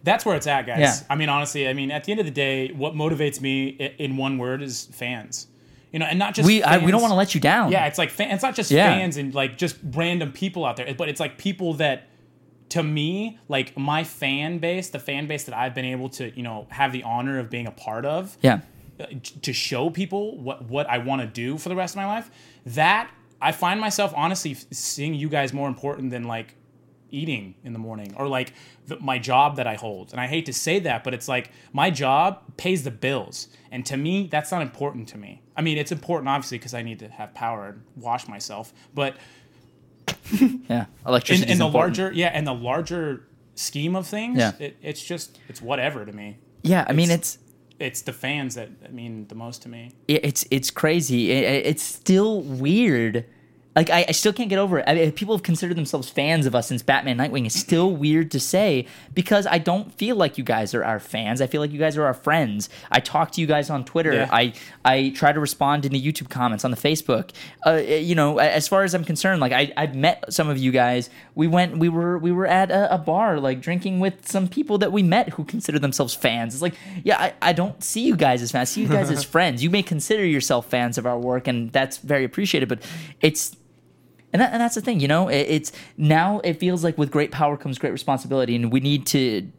[0.02, 0.78] that's where it's at, guys.
[0.78, 0.94] Yeah.
[1.10, 3.68] I mean, honestly, I mean, at the end of the day, what motivates me
[3.98, 5.48] in one word is fans.
[5.92, 7.72] You know, and not just we I, we don't want to let you down.
[7.72, 8.88] Yeah, it's like fan, it's not just Yeah.
[8.88, 12.08] fans and like just random people out there, but it's like people that
[12.70, 16.42] to me, like my fan base, the fan base that I've been able to, you
[16.42, 18.60] know, have the honor of being a part of, yeah.
[19.42, 22.30] To show people what what I want to do for the rest of my life.
[22.66, 26.54] That I find myself honestly seeing you guys more important than like
[27.10, 28.52] eating in the morning or like
[28.86, 30.10] the, my job that I hold.
[30.10, 33.86] And I hate to say that, but it's like my job pays the bills, and
[33.86, 35.42] to me, that's not important to me.
[35.56, 39.16] I mean, it's important obviously because I need to have power and wash myself, but
[40.68, 41.50] Yeah, in, electricity.
[41.52, 41.74] in the important.
[41.98, 44.52] larger yeah, in the larger scheme of things, Yeah.
[44.58, 46.38] it, it's just it's whatever to me.
[46.62, 47.38] Yeah, I mean it's-
[47.78, 49.92] it's the fans that mean the most to me.
[50.08, 51.30] it- it's it's crazy.
[51.30, 53.24] It- it- it's still weird.
[53.76, 54.88] Like I, I still can't get over it.
[54.88, 57.44] I people have considered themselves fans of us since Batman Nightwing.
[57.44, 61.42] It's still weird to say because I don't feel like you guys are our fans.
[61.42, 62.70] I feel like you guys are our friends.
[62.90, 64.14] I talk to you guys on Twitter.
[64.14, 64.30] Yeah.
[64.32, 67.32] I I try to respond in the YouTube comments on the Facebook.
[67.66, 70.72] Uh, you know, as far as I'm concerned, like I I've met some of you
[70.72, 71.10] guys.
[71.34, 74.78] We went we were we were at a, a bar like drinking with some people
[74.78, 76.54] that we met who consider themselves fans.
[76.54, 78.70] It's like yeah, I, I don't see you guys as fans.
[78.70, 79.62] I see you guys as friends.
[79.62, 82.70] You may consider yourself fans of our work, and that's very appreciated.
[82.70, 82.80] But
[83.20, 83.54] it's
[84.36, 85.28] and, that, and that's the thing, you know.
[85.28, 89.06] It, it's now it feels like with great power comes great responsibility, and we need
[89.06, 89.50] to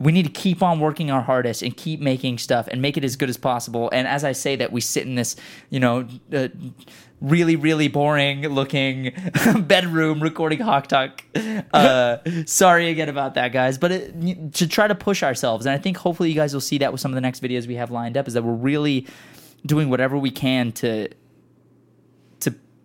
[0.00, 3.04] we need to keep on working our hardest and keep making stuff and make it
[3.04, 3.90] as good as possible.
[3.92, 5.36] And as I say that, we sit in this,
[5.70, 6.48] you know, uh,
[7.20, 9.12] really, really boring looking
[9.66, 11.22] bedroom recording Hawk Talk.
[11.72, 12.16] Uh,
[12.46, 15.64] sorry again about that, guys, but it, to try to push ourselves.
[15.64, 17.68] And I think hopefully you guys will see that with some of the next videos
[17.68, 19.06] we have lined up is that we're really
[19.64, 21.27] doing whatever we can to to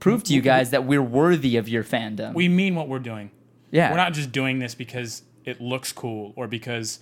[0.04, 2.34] prove to you guys that we're worthy of your fandom.
[2.34, 3.32] We mean what we're doing.
[3.72, 7.00] yeah, We're not just doing this because it looks cool or because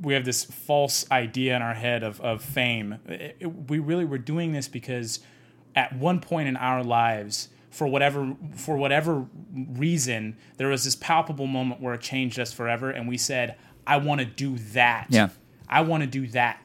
[0.00, 2.98] we have this false idea in our head of, of fame.
[3.06, 5.20] It- it- we really were doing this because
[5.74, 11.46] at one point in our lives, for whatever for whatever reason, there was this palpable
[11.46, 13.56] moment where it changed us forever, and we said,
[13.86, 15.06] "I want to do that.
[15.10, 15.28] Yeah.
[15.68, 16.58] I want to do that.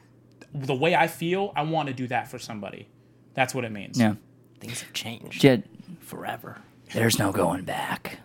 [0.54, 2.88] The way I feel, I want to do that for somebody.
[3.34, 3.98] That's what it means.
[3.98, 4.14] yeah.
[4.62, 5.64] Things have changed Jed,
[6.00, 6.58] forever.
[6.94, 8.18] There's no going back.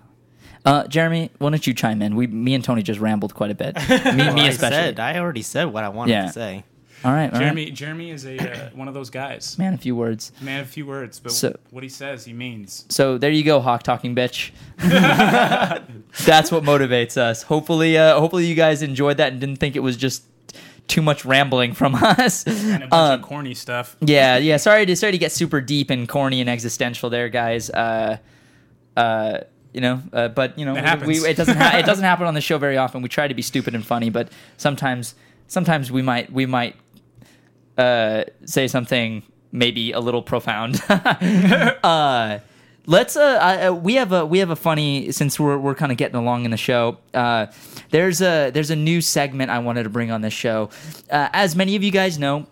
[0.66, 2.16] Uh, Jeremy, why don't you chime in?
[2.16, 3.76] We, me and Tony just rambled quite a bit.
[3.90, 4.76] Me, me I especially.
[4.78, 6.26] said I already said what I wanted Yeah.
[6.28, 6.64] to say.
[7.06, 7.40] all right, all right.
[7.40, 9.58] Jeremy, Jeremy is a uh, one of those guys.
[9.58, 10.32] man, a few words.
[10.42, 12.86] Man of few words, but So- what he says, he means.
[12.90, 14.52] So there you go, hawk talking bitch.
[16.26, 17.44] That's what motivates us.
[17.44, 20.24] Hopefully, uh, hopefully you guys enjoyed that and didn't think it was just
[20.88, 22.46] too much rambling from us.
[22.48, 23.96] And a bunch Um, of corny stuff.
[24.02, 24.58] yeah, yeah.
[24.58, 27.70] Sorry to sorry to get super deep and corny and existential there, guys.
[27.70, 28.18] Uh,
[28.96, 29.40] uh,
[29.74, 31.08] you know, uh, but you know, It happens.
[31.08, 33.02] we, it doesn't ha- it doesn't happen on the show very often.
[33.02, 35.14] We try to be stupid and funny, but sometimes
[35.48, 36.76] sometimes we might we might
[37.78, 40.82] uh, say something maybe a little profound.
[40.90, 42.40] uh,
[42.88, 45.98] let's uh, uh, we have a we have a funny since we're we're kind of
[45.98, 46.98] getting along in the show.
[47.14, 47.46] Uh,
[47.92, 50.72] there's a there's a new segment I wanted to bring on this show.
[51.12, 52.48] Uh, as many of you guys know,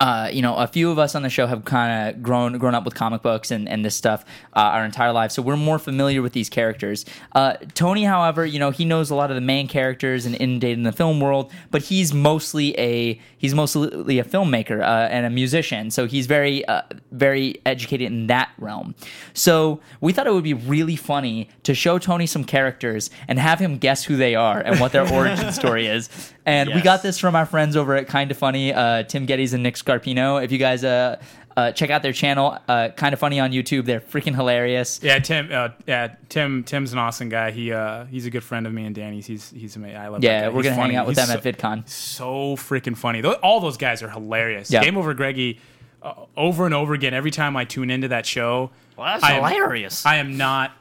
[0.00, 2.74] uh, you know, a few of us on the show have kind of grown grown
[2.74, 4.24] up with comic books and, and this stuff
[4.54, 7.04] uh, our entire lives, so we're more familiar with these characters.
[7.32, 10.78] Uh, Tony, however, you know, he knows a lot of the main characters and inundated
[10.78, 15.30] in the film world, but he's mostly a he's mostly a filmmaker uh, and a
[15.30, 16.82] musician, so he's very uh,
[17.12, 18.94] very educated in that realm.
[19.32, 23.58] So we thought it would be really funny to show Tony some characters and have
[23.58, 26.08] him guess who they are and what their origin story is.
[26.46, 29.54] And we got this from our friends over at Kind of Funny, uh, Tim Gettys
[29.54, 30.44] and Nick Scarpino.
[30.44, 31.18] If you guys uh,
[31.56, 35.00] uh, check out their channel, uh, Kind of Funny on YouTube, they're freaking hilarious.
[35.02, 35.48] Yeah, Tim.
[35.50, 36.62] Uh, yeah, Tim.
[36.64, 37.50] Tim's an awesome guy.
[37.50, 39.26] He uh, he's a good friend of me and Danny's.
[39.26, 39.96] He's he's amazing.
[39.96, 40.20] I love.
[40.20, 40.48] that Yeah, guy.
[40.50, 41.88] we're He's gonna hang out with He's them so, at VidCon.
[41.88, 43.22] So freaking funny.
[43.22, 44.70] Tho- all those guys are hilarious.
[44.70, 44.82] Yeah.
[44.84, 45.60] Game over, Greggy.
[46.02, 47.14] Uh, over and over again.
[47.14, 50.04] Every time I tune into that show, Well, that's I am- hilarious.
[50.04, 50.72] I am not.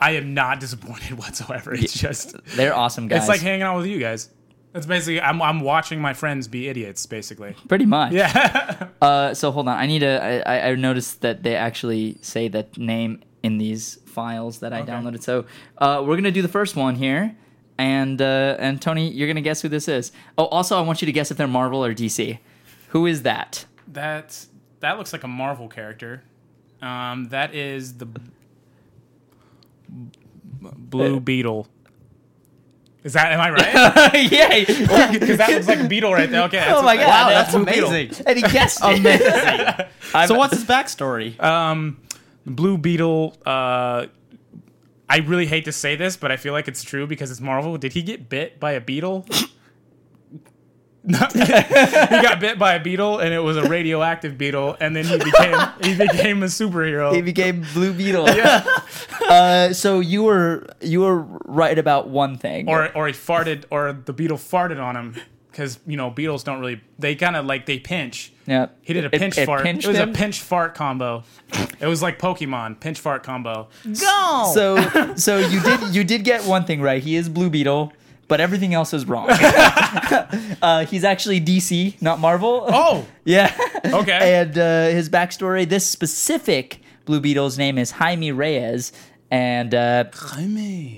[0.00, 1.72] I am not disappointed whatsoever.
[1.72, 2.34] It's just.
[2.56, 3.20] They're awesome guys.
[3.20, 4.28] It's like hanging out with you guys.
[4.74, 7.04] It's basically I'm I'm watching my friends be idiots.
[7.06, 7.54] Basically.
[7.68, 8.12] pretty much.
[8.12, 8.88] Yeah.
[9.02, 10.22] Uh, so hold on, I need to.
[10.22, 14.82] I, I- I noticed that they actually say that name in these files that I
[14.82, 14.92] Okay.
[14.92, 15.22] downloaded.
[15.24, 15.44] So
[15.78, 17.34] uh, we're gonna do the first one here,
[17.78, 20.12] and uh, and Tony, you're gonna guess who this is.
[20.38, 22.38] Oh, also, I want you to guess if they're Marvel or DC.
[22.90, 23.64] Who is that?
[23.88, 24.46] That
[24.78, 26.22] that looks like a Marvel character.
[26.80, 28.20] Um, that is the b-
[30.60, 31.66] Blue Uh, Beetle.
[33.04, 34.30] Is that am I right?
[34.32, 35.08] yeah.
[35.12, 36.42] Because that looks like a beetle right there.
[36.44, 36.58] Okay.
[36.58, 37.88] That's Oh my god, Wow, that's, that's Blue Beetle.
[37.90, 38.26] amazing.
[38.26, 39.86] And he guessed it.
[40.14, 41.40] I'm- So what's his backstory?
[41.42, 41.98] Um,
[42.46, 43.36] Blue Beetle.
[43.44, 44.06] Uh,
[45.08, 47.76] I really hate to say this, but I feel like it's true because it's Marvel.
[47.76, 49.26] Did he get bit by a beetle?
[51.04, 51.18] No.
[51.32, 51.38] he
[52.22, 55.58] got bit by a beetle, and it was a radioactive beetle, and then he became
[55.82, 57.12] he became a superhero.
[57.14, 58.28] He became Blue Beetle.
[59.28, 62.68] Uh, so you were you were right about one thing.
[62.68, 65.16] or or he farted, or the beetle farted on him
[65.50, 68.32] because you know beetles don't really they kind of like they pinch.
[68.46, 69.62] yeah, He did a pinch it fart.
[69.62, 70.10] pinched It was him?
[70.10, 71.24] a pinch fart combo.
[71.80, 73.68] It was like Pokemon pinch fart combo.
[73.84, 74.50] Go.
[74.54, 77.02] So so you did you did get one thing right.
[77.02, 77.92] He is Blue Beetle,
[78.32, 79.28] but everything else is wrong.
[80.62, 82.64] uh, he's actually DC, not Marvel.
[82.66, 83.54] Oh, yeah.
[83.84, 84.40] Okay.
[84.40, 88.94] And uh, his backstory: this specific Blue Beetle's name is Jaime Reyes,
[89.30, 90.04] and uh,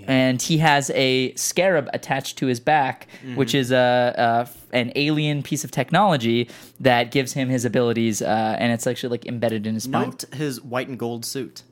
[0.06, 5.42] and he has a scarab attached to his back, which is a, a an alien
[5.42, 9.74] piece of technology that gives him his abilities, uh, and it's actually like embedded in
[9.74, 10.10] his spine.
[10.10, 11.64] Note his white and gold suit.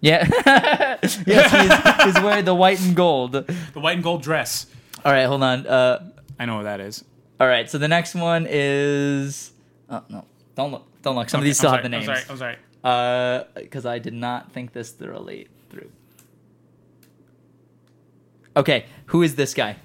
[0.00, 0.28] Yeah.
[0.46, 3.32] yes, he's, he's wearing the white and gold.
[3.32, 4.66] The white and gold dress.
[5.04, 5.66] Right, hold on.
[5.66, 7.04] Uh, I know what that is.
[7.40, 9.52] all right, so the next one is.
[9.90, 10.24] Oh no!
[10.54, 10.86] Don't look!
[11.02, 11.28] Don't look!
[11.30, 12.30] Some of Okay, these still I'm have the sorry, names.
[12.30, 12.56] I'm sorry.
[12.82, 13.62] I'm sorry.
[13.64, 15.90] because I did not think this thoroughly through.
[18.56, 19.76] Okay, who is this guy?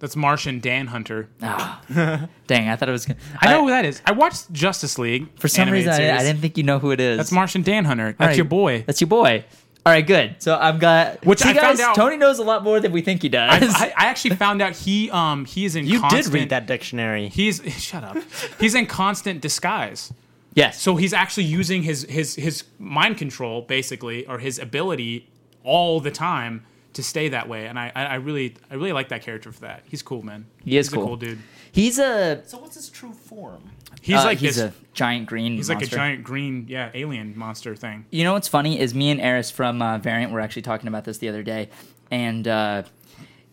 [0.00, 1.28] That's Martian Manhunter.
[1.42, 1.80] Ah,
[2.46, 2.68] dang!
[2.68, 3.06] I thought it was.
[3.06, 4.02] Gonna, I know who that is.
[4.04, 5.28] I watched Justice League.
[5.38, 6.20] For some animated reason, I, series.
[6.20, 7.16] I didn't think you know who it is.
[7.16, 8.06] That's Martian Manhunter.
[8.12, 8.82] That's All right, your boy.
[8.86, 9.44] That's your boy.
[9.86, 10.36] All right, good.
[10.38, 11.24] So I've got.
[11.26, 13.58] Which See, I found out- Tony knows a lot more than we think he I,
[13.60, 13.74] does.
[13.74, 16.66] I, I actually found out he um he is in You constant, did read that
[16.66, 17.28] dictionary.
[17.28, 18.16] He's shut up.
[18.58, 20.12] He's in constant disguise.
[20.54, 20.80] yes.
[20.80, 25.28] So he's actually using his his his mind control basically or his ability
[25.64, 26.64] all the time
[26.94, 27.66] to stay that way.
[27.66, 29.82] And I I I really I really like that character for that.
[29.86, 30.46] He's cool, man.
[30.64, 31.02] He is he's cool.
[31.02, 31.38] a cool dude.
[31.72, 32.42] he's a.
[32.46, 33.62] So what's his true form?
[34.00, 34.72] He's uh, like he's this.
[34.72, 35.56] a giant green.
[35.56, 38.06] he's like a giant green yeah alien monster thing.
[38.10, 41.04] You know what's funny is me and Eris from uh, Variant were actually talking about
[41.04, 41.68] this the other day,
[42.10, 42.84] and uh,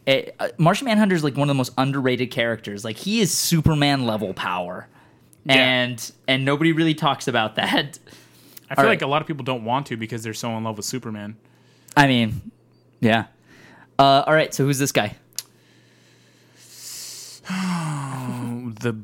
[0.06, 2.86] it, uh, Martian Manhunter is like one of the most underrated characters.
[2.86, 4.88] Like he is Superman level power,
[5.48, 8.00] and and nobody really talks about that.
[8.70, 9.08] I feel All like right.
[9.08, 11.36] a lot of people don't want to because they're so in love with Superman.
[11.98, 12.52] I mean,
[13.02, 13.26] yeah.
[14.00, 15.16] Uh, all right, so who's this guy?
[18.82, 18.96] The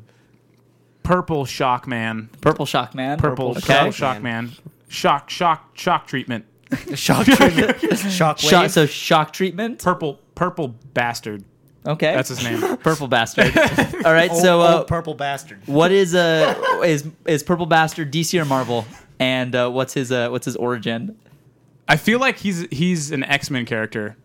[1.08, 2.30] purple shock man.
[2.42, 3.18] Purple Shock Man.
[3.18, 3.62] Purple, Okay.
[3.62, 4.52] purple shock man.
[4.90, 6.46] Shock shock shock treatment.
[6.96, 7.80] Shock treatment.
[8.12, 8.50] Shock wave.
[8.50, 9.82] Shock, so shock treatment.
[9.82, 11.44] Purple purple bastard.
[11.86, 12.60] Okay, That's his name.
[12.84, 13.58] Purple Bastard.
[14.06, 15.60] All right, Old- so uh, old purple bastard.
[15.68, 16.54] what is uh
[16.84, 18.86] is is Purple Bastard DC or Marvel?
[19.20, 21.18] And uh, what's his uh, what's his origin?
[21.88, 24.18] I feel like he's he's an X Men character.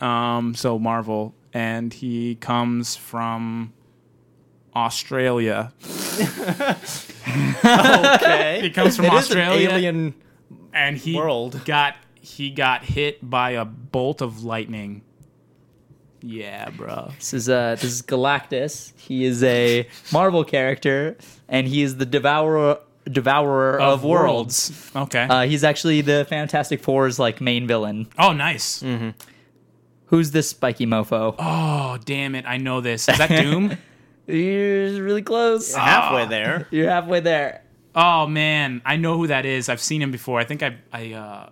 [0.00, 3.72] Um, so Marvel, and he comes from
[4.74, 5.72] Australia.
[7.64, 8.58] Okay.
[8.62, 10.14] He comes from It is an Australia, alien.
[10.72, 11.60] and he world.
[11.64, 15.02] got he got hit by a bolt of lightning.
[16.20, 17.10] Yeah, bro.
[17.18, 18.92] This is uh this is Galactus.
[18.96, 21.16] He is a Marvel character,
[21.48, 22.78] and he is the devourer
[23.10, 24.90] devourer of, worlds.
[24.94, 25.24] Okay.
[25.28, 28.06] Uh, he's actually the Fantastic Four's like main villain.
[28.18, 28.84] oh, nice.
[30.06, 31.34] Who's this spiky mofo?
[31.38, 32.44] Oh, damn it!
[32.46, 33.08] I know this.
[33.08, 33.76] Is that Doom?
[34.26, 35.74] You're really close.
[35.74, 36.68] Halfway there.
[36.70, 37.62] You're halfway there.
[37.94, 39.68] oh man, I know who that is.
[39.68, 40.38] I've seen him before.
[40.40, 41.12] I think I I.
[41.12, 41.48] uh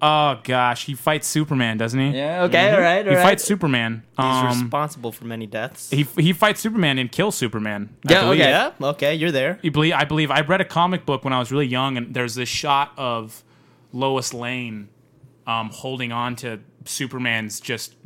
[0.00, 2.16] Oh gosh, he fights Superman, doesn't he?
[2.16, 2.44] Yeah.
[2.44, 2.72] Okay.
[2.72, 3.04] All right.
[3.04, 3.22] All He right.
[3.30, 4.04] fights Superman.
[4.16, 5.90] He's Um, responsible for many deaths.
[5.90, 7.96] he he fights Superman and kills Superman.
[8.08, 8.38] I Yeah, okay.
[8.38, 8.70] Yeah.
[8.80, 9.58] Okay, you're there.
[9.60, 9.94] You believe?
[9.94, 12.48] I believe I read a comic book when I was really young, and there's this
[12.48, 13.42] shot of
[13.92, 14.88] Lois Lane
[15.48, 17.96] um, holding on to Superman's just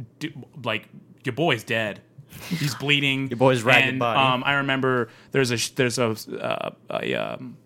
[0.65, 0.89] like
[1.25, 2.01] your boy's dead.
[2.49, 3.29] He's bleeding.
[3.29, 4.19] your boy's ragged and, body.
[4.19, 7.57] Um, I remember there's a there's a uh, a, um,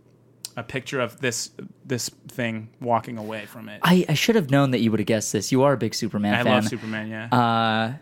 [0.56, 1.50] a picture of this
[1.84, 3.80] this thing walking away from it.
[3.82, 5.52] I, I should have known that you would have guessed this.
[5.52, 6.52] You are a big Superman I fan.
[6.52, 7.08] love Superman.
[7.10, 7.28] Yeah.
[7.36, 7.94] Uh,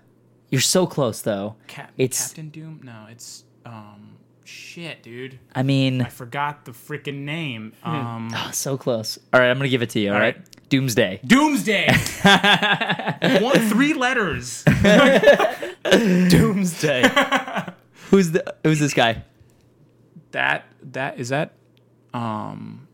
[0.51, 1.57] you're so close though.
[1.67, 2.81] Cap- it's- Captain Doom.
[2.85, 4.11] No, it's um
[4.45, 5.39] shit, dude.
[5.55, 7.73] I mean, I forgot the freaking name.
[7.83, 9.19] Um, so close.
[9.33, 10.11] All right, I'm gonna give it to you.
[10.11, 10.37] All All right.
[10.37, 10.54] right.
[10.69, 11.21] Doomsday.
[11.27, 11.87] Doomsday.
[13.41, 14.65] One, three letters.
[15.85, 17.03] Doomsday.
[18.11, 19.23] Who's the Who's this guy?
[20.33, 21.53] That that is that.
[22.13, 22.89] Um.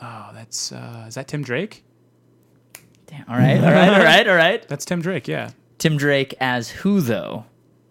[0.00, 1.84] Oh, that's uh, is that Tim Drake?
[3.06, 3.24] Damn.
[3.28, 3.58] All right.
[3.58, 3.88] All right.
[3.88, 4.28] All right.
[4.28, 4.68] All right.
[4.68, 5.28] That's Tim Drake.
[5.28, 5.50] Yeah.
[5.78, 7.44] Tim Drake as who though?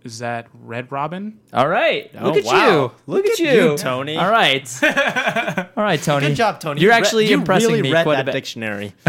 [0.05, 1.39] Is that Red Robin?
[1.51, 2.11] All right.
[2.17, 2.69] Oh, Look Oh, at wow.
[2.83, 2.91] you.
[3.07, 3.49] Look, at, you.
[3.71, 4.15] you, Tony.
[4.17, 4.61] All right.
[4.83, 6.27] All right, Tony.
[6.27, 6.79] Good job, Tony.
[6.79, 8.31] You're You re- actually you impressing really me read quite a bit.
[8.33, 8.93] dictionary.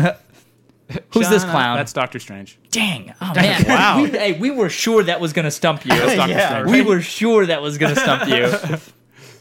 [1.11, 1.76] Who's this clown?
[1.76, 2.59] That's Doctor Strange.
[2.70, 3.12] Dang.
[3.20, 3.64] Oh man.
[3.68, 4.03] Wow.
[4.05, 5.92] We, hey, we were sure that was gonna stump you.
[5.94, 6.70] Yeah, Strange.
[6.70, 8.78] We were sure that was gonna stump you.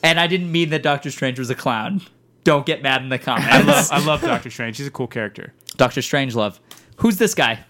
[0.03, 2.01] and I didn't mean that Doctor Strange was a clown.
[2.43, 3.47] Don't get mad in the comments.
[3.49, 4.78] I love, I love Doctor Strange.
[4.78, 5.53] He's a cool character.
[5.78, 6.60] Doctor Strangelove.
[6.97, 7.64] Who's this guy?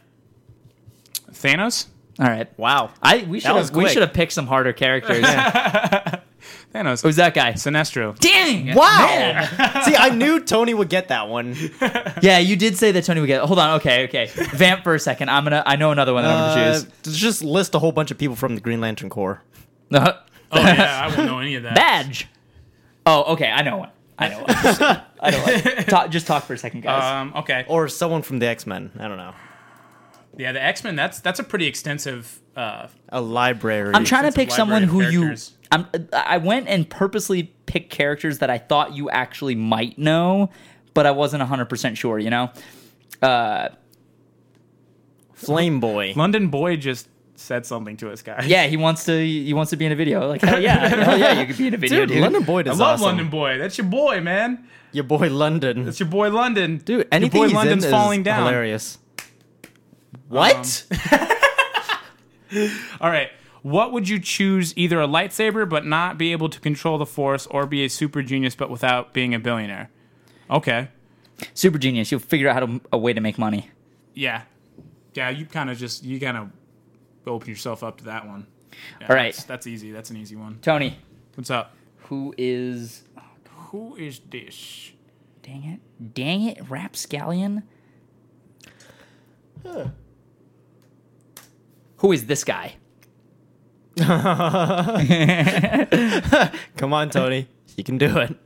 [1.31, 1.87] Thanos.
[2.19, 2.47] All right.
[2.57, 2.91] Wow.
[3.01, 3.93] I we should was have we quick.
[3.93, 5.23] should have picked some harder characters.
[6.73, 7.01] Thanos.
[7.01, 7.53] Who's that guy?
[7.53, 8.17] Sinestro.
[8.19, 8.75] Dang!
[8.75, 8.97] Wow.
[9.07, 9.83] man.
[9.83, 11.55] See, I knew Tony would get that one.
[12.21, 13.41] Yeah, you did say that Tony would get.
[13.41, 13.75] Hold on.
[13.77, 14.29] Okay, okay.
[14.53, 15.29] Vamp for a second.
[15.29, 15.63] I'm gonna.
[15.65, 17.17] I know another one that I'm Uh, gonna choose.
[17.19, 19.41] just list a whole bunch of people from the Green Lantern Corps.
[19.89, 20.01] choose.
[20.51, 21.75] Oh yeah, I wouldn't know any of that.
[21.75, 22.27] Badge.
[23.05, 23.49] Oh, okay.
[23.49, 23.89] I know one.
[24.19, 24.45] I know one.
[25.19, 25.39] I know
[25.75, 25.85] one.
[25.85, 27.03] Talk, just talk for a second, guys.
[27.03, 27.65] Um, okay.
[27.67, 28.91] Or someone from the X Men.
[28.99, 29.33] I don't know.
[30.37, 30.95] Yeah, the X Men.
[30.95, 32.39] That's that's a pretty extensive.
[32.55, 33.93] Uh, A library.
[33.93, 35.35] I'm trying to pick someone who library you.
[35.71, 35.87] I'm.
[36.13, 40.49] I went and purposely picked characters that I thought you actually might know,
[40.93, 42.19] but I wasn't 100 percent sure.
[42.19, 42.51] You know.
[43.21, 43.69] Uh,
[45.33, 46.13] Flame Boy.
[46.15, 48.47] London Boy just said something to us, guys.
[48.47, 49.17] yeah, he wants to.
[49.17, 50.27] He wants to be in a video.
[50.27, 52.21] Like hell yeah, hell yeah, you could be in a video, Dude, dude.
[52.21, 53.05] London Boyd I love awesome.
[53.05, 53.57] London Boy.
[53.57, 54.67] That's your boy, man.
[54.91, 55.83] Your boy London.
[55.85, 56.77] That's your boy London.
[56.77, 58.45] Dude, anything your boy he's London's in falling is down.
[58.45, 58.97] hilarious.
[60.27, 60.85] What?
[60.91, 61.29] Um,
[63.01, 63.29] All right.
[63.61, 64.77] What would you choose?
[64.77, 68.21] Either a lightsaber but not be able to control the Force, or be a super
[68.21, 69.89] genius but without being a billionaire?
[70.49, 70.89] Okay.
[71.53, 72.11] Super genius.
[72.11, 73.71] You'll figure out how to a way to make money.
[74.13, 74.43] Yeah.
[75.13, 75.29] Yeah.
[75.29, 76.49] You kind of just you kind of
[77.27, 78.47] open yourself up to that one.
[79.01, 79.33] Yeah, All right.
[79.33, 79.91] That's, that's easy.
[79.91, 80.59] That's an easy one.
[80.61, 80.97] Tony,
[81.35, 81.75] What's up?
[81.97, 83.03] who is?
[83.71, 84.91] Who is this?
[85.41, 86.13] Dang it!
[86.13, 86.69] Dang it!
[86.69, 87.63] Rapscallion.
[92.05, 92.75] Who is this guy?
[96.77, 97.47] Come on, Tony.
[97.75, 98.37] You can do it.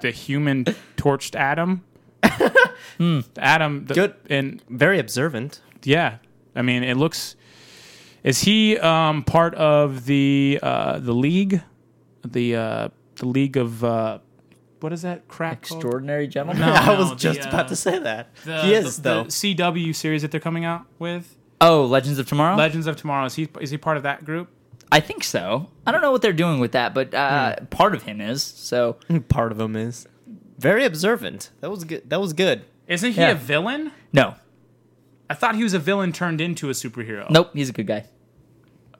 [0.00, 0.64] The human
[0.96, 1.84] torched Adam.
[3.36, 3.84] Adam.
[3.84, 4.14] The, Good.
[4.30, 5.60] And Very observant.
[5.82, 6.16] yeah,
[6.56, 7.36] I mean, it looks.
[8.24, 11.60] Is he um, part of the uh, the league,
[12.24, 14.20] the uh, the league of uh,
[14.80, 15.60] what is that crap?
[15.60, 15.82] called?
[15.82, 16.62] Extraordinary gentleman.
[16.66, 18.34] No, I was the, just uh, about to say that.
[18.46, 19.24] The, he is the, though.
[19.24, 21.36] the CW series that they're coming out with.
[21.60, 22.56] Oh, Legends of Tomorrow.
[22.56, 23.26] Legends of Tomorrow.
[23.26, 24.48] Is he is he part of that group?
[24.92, 25.68] I think so.
[25.86, 28.42] I don't know what they're doing with that, but uh, part of him is.
[28.42, 28.94] So
[29.28, 30.06] Part of him is
[30.58, 31.50] very observant.
[31.60, 32.08] That was good.
[32.10, 32.64] That was good.
[32.88, 33.30] Isn't he Yeah.
[33.30, 33.92] a villain?
[34.12, 34.34] no,
[35.28, 37.28] I thought he was a villain turned into a superhero.
[37.30, 37.50] nope.
[37.54, 38.06] He's a good guy.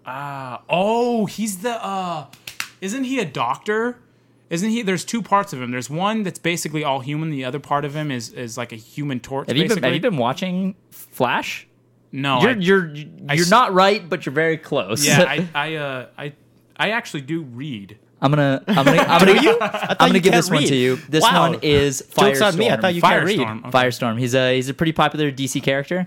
[0.06, 1.72] Ah, oh, he's the.
[1.84, 2.26] uh
[2.80, 3.98] Isn't he a doctor?
[4.48, 4.82] Isn't he?
[4.82, 5.70] There's two parts of him.
[5.70, 7.30] There's one that's basically all human.
[7.30, 9.48] The other part of him is is like a human torch.
[9.48, 9.82] Have you been.
[9.82, 11.66] Have you been watching Flash?
[12.12, 12.90] No, You're I, you're
[13.28, 15.06] I you're s- not right, but you're very close.
[15.06, 16.32] yeah, I I uh I
[16.76, 17.98] I actually do read.
[18.22, 20.96] I'm gonna I'm gonna I'm gonna, I'm gonna you give can't this one to you.
[21.08, 21.50] This Wow.
[21.50, 22.24] one is Firestorm.
[22.34, 22.70] Jokes on me.
[22.70, 23.38] I thought you can't read.
[23.38, 23.58] Firestorm.
[23.60, 23.70] Okay.
[23.70, 24.18] Firestorm.
[24.18, 26.06] He's a he's a pretty popular DC character.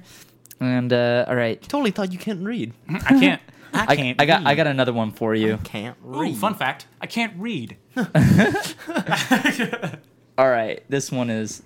[0.60, 2.74] And uh, all right, Totally thought you can't read.
[2.89, 3.41] I can't.
[3.74, 5.56] I, can't I got I got another one for you.
[5.56, 6.38] I Can't Ooh, read.
[6.38, 6.86] fun fact.
[7.01, 7.76] I can't read.
[10.38, 11.64] All right, this one is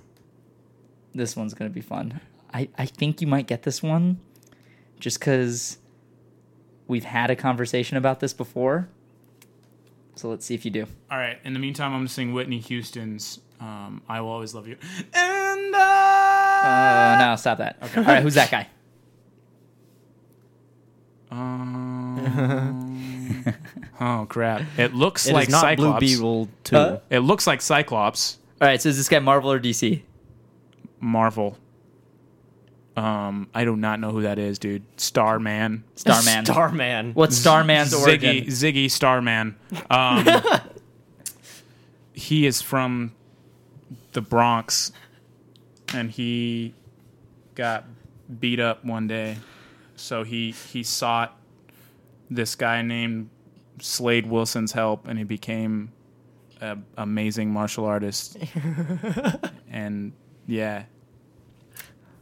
[1.16, 2.20] this one's gonna be fun.
[2.54, 4.20] I I think you might get this one,
[5.00, 5.78] just because
[6.88, 8.90] we've had a conversation about this before.
[10.16, 10.86] So let's see if you do.
[11.12, 11.38] All right.
[11.44, 14.78] In the meantime, I'm gonna sing Whitney Houston's um, "I Will Always Love You."
[15.14, 17.16] And I.
[17.16, 17.78] Uh, no, stop that.
[17.84, 18.00] Okay.
[18.00, 18.68] All right, who's that guy?
[21.30, 23.44] Um,
[24.00, 24.62] oh crap!
[24.78, 26.00] It looks It like not Cyclops.
[26.00, 26.02] Blue
[26.46, 26.50] Beetle.
[26.72, 27.00] Huh?
[27.10, 28.38] It looks like Cyclops.
[28.62, 30.02] All right, so is this guy Marvel or DC?
[31.02, 31.58] Marvel.
[32.98, 34.84] Um, I do not know who that is, dude.
[35.00, 35.84] Starman.
[35.96, 36.46] Starman.
[36.46, 37.14] Starman.
[37.14, 38.46] What's Starman's origin?
[38.46, 39.56] Ziggy Ziggy Starman.
[39.90, 40.28] Um,
[42.14, 43.14] he is from
[44.14, 44.92] the Bronx,
[45.94, 46.74] and he
[47.54, 47.86] got
[48.40, 49.38] beat up one day,
[49.96, 51.38] so he he sought
[52.32, 53.30] this guy named
[53.80, 55.92] Slade Wilson's help, and he became
[56.62, 58.38] an amazing martial artist.
[59.70, 60.14] and
[60.48, 60.86] yeah,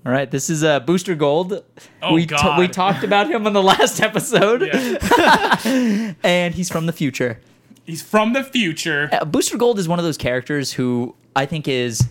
[0.05, 1.63] All right, this is uh, Booster Gold.
[2.03, 6.13] Oh, we t- we talked about him on the last episode, yeah.
[6.23, 7.41] and he's from the future.
[7.85, 9.09] he's from the future.
[9.11, 12.07] Uh, Booster Gold is one of those characters who I think is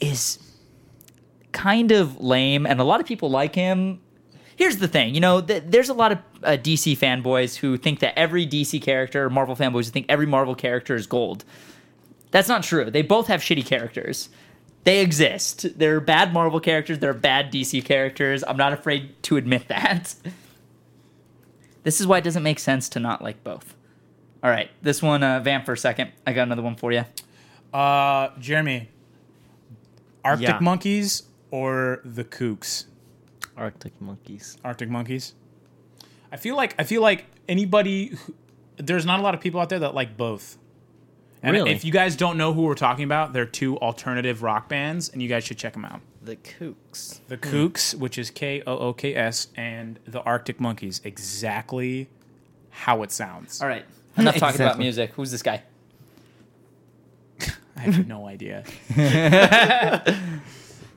[0.00, 0.38] is
[1.52, 4.00] kind of lame, and a lot of people like him.
[4.56, 7.98] Here's the thing, you know, th- there's a lot of uh, DC fanboys who think
[8.00, 11.44] that every DC character, Marvel fanboys who think every Marvel character is gold.
[12.30, 12.88] That's not true.
[12.90, 14.28] They both have shitty characters.
[14.84, 15.78] They exist.
[15.78, 16.98] They're bad Marvel characters.
[16.98, 18.44] they're bad DC characters.
[18.46, 20.14] I'm not afraid to admit that.
[21.82, 23.74] This is why it doesn't make sense to not like both.
[24.42, 26.12] All right, this one, uh, Vamp for a second.
[26.26, 27.04] I got another one for you.
[27.74, 28.88] Uh, Jeremy,
[30.24, 30.58] Arctic Yeah.
[30.60, 32.86] monkeys or the Kooks?
[33.54, 34.56] Arctic monkeys.
[34.64, 35.34] Arctic Monkeys.
[36.32, 38.06] I feel like I feel like anybody.
[38.16, 38.34] Who,
[38.78, 40.56] there's not a lot of people out there that like both.
[41.44, 41.70] And Really?
[41.72, 45.22] if you guys don't know who we're talking about, they're two alternative rock bands, and
[45.22, 46.00] you guys should check them out.
[46.22, 47.20] The kooks.
[47.28, 52.08] The Kooks, which is K O O K S, and the Arctic Monkeys, exactly
[52.70, 53.60] how it sounds.
[53.60, 53.84] All right.
[54.16, 55.12] Enough talking about music.
[55.12, 55.62] Who's this guy?
[57.76, 58.64] I have no idea.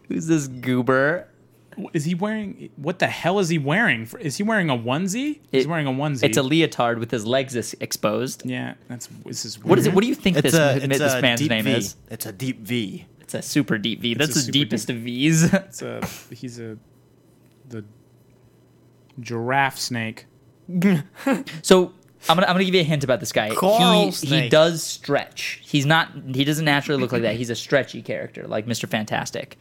[0.08, 1.28] Who's this goober?
[1.94, 2.70] Is he wearing?
[2.76, 4.08] What the hell is he wearing?
[4.20, 5.40] Is he wearing a onesie?
[5.52, 6.24] He's wearing a onesie.
[6.24, 8.46] It's a leotard with his legs is exposed.
[8.46, 8.74] yeah.
[8.88, 9.94] That's this is What is it?
[9.94, 11.72] What do you think It's this, a, this it's a man's name V.
[11.74, 11.96] is?
[12.10, 13.06] It's a deep V.
[13.22, 14.14] It's a super deep V.
[14.16, 15.54] That's the deepest deep- of V's.
[15.54, 16.02] It's a
[16.34, 16.78] he's a
[17.70, 17.84] the
[19.20, 20.26] giraffe snake.
[21.62, 21.94] so
[22.30, 23.54] I'm gonna I'm gonna give you a hint about this guy.
[23.54, 25.60] Coral he he does stretch.
[25.64, 26.10] He's not.
[26.34, 27.36] He doesn't naturally look like that.
[27.36, 28.88] He's a stretchy character, like Mr.
[28.88, 29.58] Fantastic.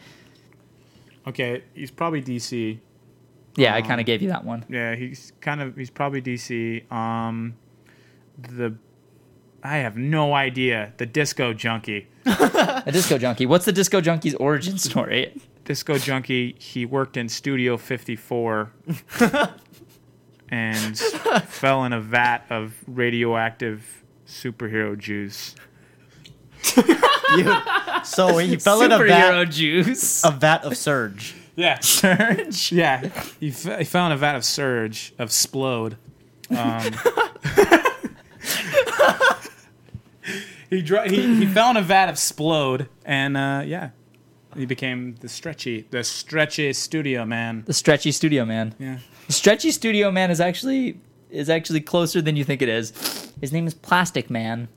[1.27, 2.79] Okay, he's probably DC.
[3.57, 4.65] Yeah, I kind of gave you that one.
[4.69, 6.91] Yeah, he's kind of he's probably DC.
[6.93, 7.55] Um,
[8.39, 8.77] the
[9.63, 10.93] I have no idea.
[10.99, 12.07] The disco junkie.
[12.27, 13.47] A disco junkie.
[13.47, 15.35] What's the disco junkie's origin story?
[15.65, 16.55] Disco junkie.
[16.59, 18.71] He worked in Studio 54
[20.49, 20.99] and
[21.47, 25.57] fell in a vat of radioactive superhero juice.
[27.37, 27.57] You-
[28.05, 30.25] so he fell in a Superhero vat, juice.
[30.25, 31.35] a vat of surge.
[31.57, 32.71] Yeah, Surge.
[32.83, 33.09] yeah.
[33.41, 35.97] He, f- he fell in a vat of surge of splode.
[36.51, 36.93] Um,
[40.71, 43.91] he, dr- he he fell in a vat of splode, and uh, yeah,
[44.57, 47.65] he became the stretchy, the stretchy studio man.
[47.67, 48.75] The stretchy studio man.
[48.79, 48.99] Yeah.
[49.27, 51.01] The stretchy studio man is actually
[51.31, 53.33] is actually closer than you think it is.
[53.41, 54.69] His name is Plastic Man.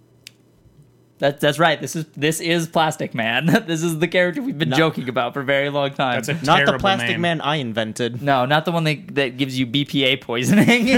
[1.20, 1.80] That, that's right.
[1.80, 3.46] This is this is Plastic Man.
[3.68, 4.78] this is the character we've been No.
[4.78, 6.22] joking about for a very long time.
[6.22, 7.22] That's a Not the plastic name.
[7.22, 8.22] man I invented.
[8.22, 10.88] no, not the one that, that gives you BPA poisoning.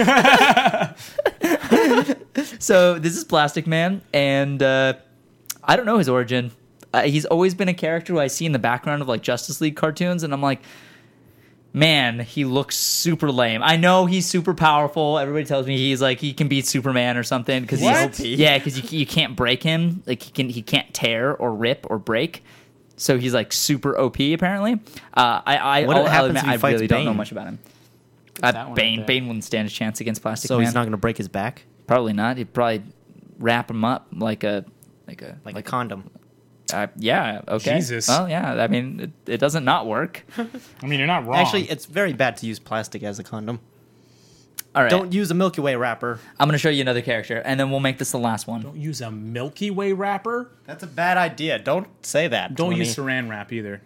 [2.59, 4.93] so this is Plastic Man, and uh,
[5.63, 6.51] I don't know his origin.
[6.93, 9.61] Uh, he's always been a character who I see in the background of like Justice
[9.61, 10.61] League cartoons, and I'm like,
[11.73, 13.61] man, he looks super lame.
[13.63, 15.17] I know he's super powerful.
[15.17, 18.19] Everybody tells me he's like he can beat Superman or something because he's What?
[18.19, 20.03] yeah, because you, you can't break him.
[20.05, 22.43] Like he can he can't tear or rip or break.
[22.97, 24.73] So he's like super OP apparently.
[25.13, 27.31] Uh, I I What I'll- I'll admit if he I fights really don't know much
[27.31, 27.59] about him.
[28.41, 29.05] that Uh, one Bane right there?
[29.07, 30.65] Bane wouldn't stand a chance against Plastic So Man.
[30.65, 32.37] he's not going to break his back Probably not.
[32.37, 32.83] He'd probably
[33.39, 34.63] wrap him up like a
[35.07, 36.09] like a like, a condom.
[36.73, 37.75] Uh, yeah okay.
[37.75, 38.07] Jesus.
[38.07, 38.53] Well, yeah.
[38.53, 40.25] I mean, it, it doesn't not work.
[40.37, 41.37] I mean, you're not wrong.
[41.37, 43.59] Actually, it's very bad to use plastic as a condom.
[44.73, 44.89] All right.
[44.89, 46.19] Don't use a Milky Way wrapper.
[46.39, 48.61] I'm gonna show you another character, and then we'll make this the last one.
[48.61, 50.51] don't use a Milky Way wrapper.
[50.65, 51.59] That's a bad idea.
[51.59, 52.55] Don't say that.
[52.55, 52.79] Don't 20.
[52.79, 53.81] use Saran wrap either.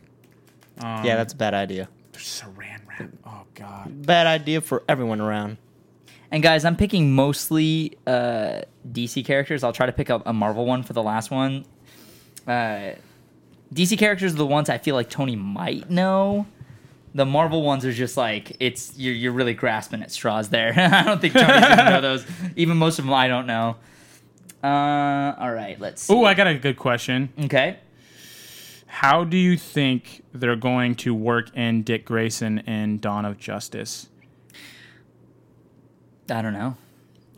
[0.81, 1.89] Yeah, that's a bad idea.
[2.13, 3.09] Saran wrap.
[3.25, 4.05] Oh God.
[4.05, 5.57] Bad idea for everyone around.
[6.31, 8.61] And guys, I'm picking mostly uh,
[8.91, 9.63] DC characters.
[9.63, 11.65] I'll try to pick up a Marvel one for the last one.
[12.47, 12.91] Uh,
[13.73, 16.45] DC characters are the ones I feel like Tony might know.
[17.13, 20.73] The Marvel ones are just like it's you're you're really grasping at straws there.
[20.77, 22.25] I don't think Tony's gonna know those.
[22.55, 23.77] Even most of them I don't know.
[24.63, 26.01] Uh, all right, let's.
[26.03, 26.13] See.
[26.13, 27.29] Oh, I got a good question.
[27.45, 27.77] okay.
[28.87, 34.07] How do you think they're going to work in Dick Grayson in Dawn of Justice?
[36.29, 36.77] I don't know.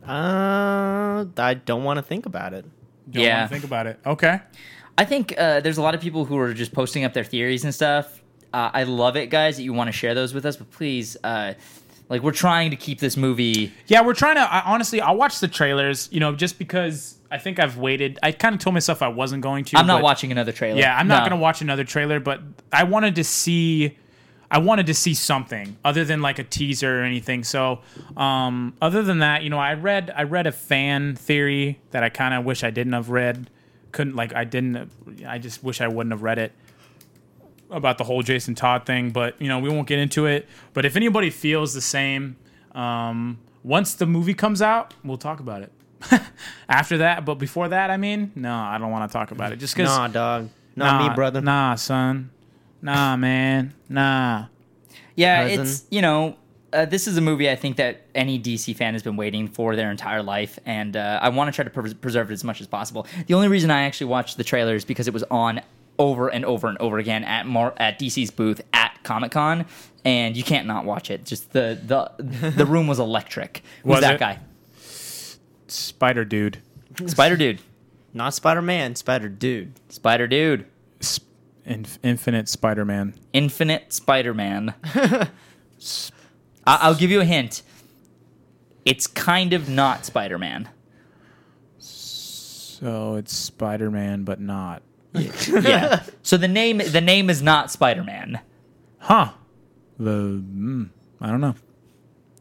[0.07, 2.65] Uh, I don't want to think about it.
[3.09, 3.39] Don't Yeah.
[3.39, 3.99] want to think about it.
[4.05, 4.39] Okay.
[4.97, 7.63] I think uh, there's a lot of people who are just posting up their theories
[7.63, 8.21] and stuff.
[8.53, 11.17] Uh, I love it, guys, that you want to share those with us, but please,
[11.23, 11.53] uh,
[12.09, 13.73] like, we're trying to keep this movie.
[13.87, 14.41] Yeah, we're trying to.
[14.41, 16.07] I, honestly, I'll watch the trailers.
[16.11, 18.17] You know, just because I think I've waited.
[18.23, 19.77] I kind of told myself I wasn't going to.
[19.77, 20.79] I'm not watching another trailer.
[20.79, 21.29] Yeah, I'm not No.
[21.29, 22.41] going to watch another trailer, but
[22.71, 23.97] I wanted to see.
[24.49, 27.43] I wanted to see something other than like a teaser or anything.
[27.43, 27.79] So,
[28.15, 32.07] um, other than that, you know, I read I read a fan theory that I
[32.09, 33.49] kind of wish I didn't have read.
[33.97, 34.91] Couldn't like I didn't.
[35.27, 36.51] I just wish I wouldn't have read it
[37.71, 39.09] about the whole Jason Todd thing.
[39.09, 40.47] But you know, we won't get into it.
[40.75, 42.35] But if anybody feels the same,
[42.73, 45.71] um, once the movie comes out, we'll talk about it.
[46.69, 49.55] After that, but before that, I mean, no, I don't want to talk about it
[49.55, 49.89] just because.
[49.89, 50.49] Nah, dog.
[50.75, 51.41] Not me, brother.
[51.41, 52.29] Nah, son.
[52.83, 53.73] Nah, man.
[53.89, 54.45] Nah.
[55.15, 55.61] Yeah, Cousin.
[55.61, 56.37] it's you know,
[56.73, 59.75] uh, this is a movie I think that any DC fan has been waiting for
[59.75, 62.61] their entire life, and uh, I want to try to pres- preserve it as much
[62.61, 63.07] as possible.
[63.27, 65.61] The only reason I actually watched the trailer is because it was on
[65.99, 69.65] over and over and over again at Mar- at DC's booth at Comic Con,
[70.05, 71.25] and you can't not watch it.
[71.25, 73.63] Just the the the room was electric.
[73.83, 74.19] Who's Was that it?
[74.19, 74.39] guy?
[75.67, 76.59] Spider Dude.
[77.05, 77.59] Spider Dude.
[78.13, 79.73] Not Spider Man, Spider Dude.
[79.89, 80.65] Spider Dude.
[81.01, 81.25] Sp-
[81.65, 83.13] Inf- Infinite Spider-Man.
[83.33, 84.73] Infinite Spider-Man.
[86.67, 87.63] I- I'll give you a hint.
[88.85, 90.69] It's kind of not Spider-Man.
[91.79, 94.83] So it's Spider-Man, but not.
[95.13, 96.03] Yeah.
[96.21, 98.39] so the name the name is not Spider-Man.
[98.99, 99.31] Huh?
[99.97, 100.89] The mm,
[101.19, 101.55] I don't know.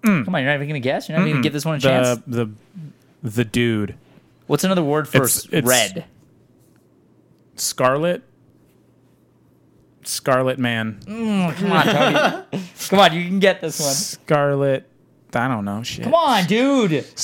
[0.05, 1.09] Come on, you're not even gonna guess.
[1.09, 2.20] You're not even gonna give this one a chance.
[2.27, 2.53] The the
[3.22, 3.95] the dude
[4.47, 6.05] What's another word for It's- it's- red?
[7.57, 8.22] Scarlet.
[10.09, 11.00] Scarlet Man.
[11.07, 12.62] Come on, Tony.
[12.88, 13.94] Come on, you can get this one.
[13.94, 14.88] Scarlet.
[15.34, 15.82] I don't know.
[15.82, 16.04] Shit.
[16.04, 17.04] Come on, dude.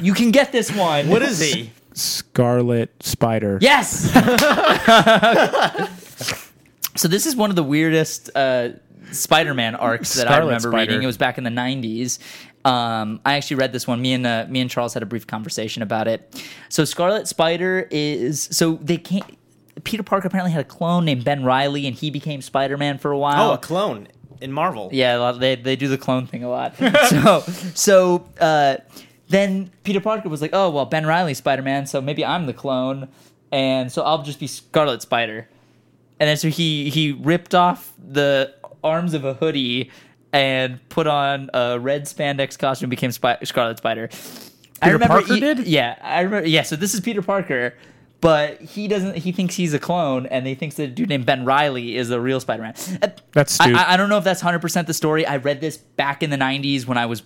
[0.00, 1.08] You can get this one.
[1.08, 1.70] What is he?
[1.92, 3.58] Scarlet Spider.
[3.60, 4.10] Yes.
[6.96, 8.70] so this is one of the weirdest uh,
[9.12, 10.76] Spider-Man arcs that I remember Spider.
[10.78, 11.02] reading.
[11.02, 12.18] It was back in the '90s.
[12.64, 14.02] Um, I actually read this one.
[14.02, 16.42] Me and uh, me and Charles had a brief conversation about it.
[16.68, 19.24] So Scarlet Spider is so they can't.
[19.82, 23.18] Peter Parker apparently had a clone named Ben Riley, and he became Spider-Man for a
[23.18, 23.50] while.
[23.50, 24.08] Oh, a clone
[24.40, 24.88] in Marvel.
[24.92, 26.76] Yeah, they they do the clone thing a lot.
[27.08, 27.40] so
[27.74, 28.76] so uh,
[29.28, 32.52] then Peter Parker was like, oh well, Ben Riley's Spider Man, so maybe I'm the
[32.52, 33.08] clone,
[33.50, 35.48] and so I'll just be Scarlet Spider.
[36.20, 38.54] And then so he he ripped off the
[38.84, 39.90] arms of a hoodie
[40.32, 44.08] and put on a red spandex costume, and became Spy- Scarlet Spider.
[44.82, 45.66] I Peter remember Parker he- did?
[45.66, 46.48] Yeah, I remember.
[46.48, 47.74] Yeah, so this is Peter Parker.
[48.24, 49.18] But he doesn't.
[49.18, 52.08] He thinks he's a clone, and he thinks that a dude named Ben Riley is
[52.08, 52.72] the real Spider-Man.
[53.02, 53.78] Uh, That's I, stupid.
[53.80, 55.26] I, I don't know if that's hundred percent the story.
[55.26, 57.22] I read this back in the '90s when I was,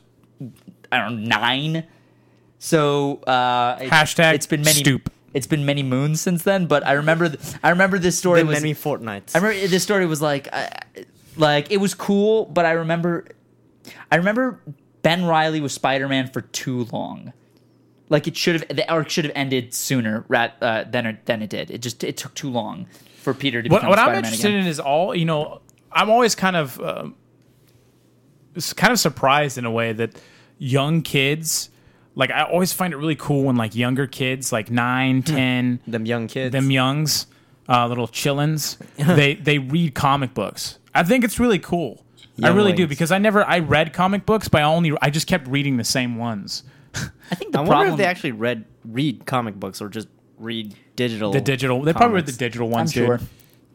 [0.91, 1.85] I don't know, nine.
[2.59, 4.81] So uh, it- Hashtag It's been many.
[4.81, 5.13] stoop.
[5.35, 6.67] It's been many moons since then.
[6.67, 7.29] But I remember.
[7.29, 8.57] th- I remember this story Been was.
[8.61, 9.37] many fortnights.
[9.37, 10.67] I remember this story was like, uh,
[11.37, 13.25] like it was cool, but I remember,
[14.11, 14.61] I remember
[15.03, 17.33] Ben Riley was Spider Man for too long.
[18.09, 21.43] Like it should have, the arc should have ended sooner rat, uh, than it than
[21.43, 21.71] it did.
[21.71, 22.87] It just it took too long
[23.23, 24.61] for Peter to what, become what I'm interested again.
[24.61, 25.61] in is all you know.
[25.93, 27.15] I'm always kind of um
[28.57, 30.21] s- kind of surprised in a way that
[30.59, 31.71] young kids.
[32.15, 36.05] Like I always find it really cool when like younger kids, like nine, ten, them
[36.05, 36.53] young kids.
[36.53, 37.27] them youngs,
[37.69, 38.77] uh, little chillins,
[39.17, 40.79] they they read comic books.
[40.95, 42.05] I think it's really cool.
[42.43, 45.27] I really do because I never I read comic books, but I only I just
[45.27, 46.63] kept reading the same ones.
[47.31, 47.67] I think the I problem.
[47.69, 50.09] wonder if they actually read read comic books or just
[50.39, 51.33] read digital.
[51.33, 52.39] The digital, they probably read the comics.
[52.39, 52.93] digital I'm ones.
[52.93, 53.19] sure.
[53.19, 53.27] dude.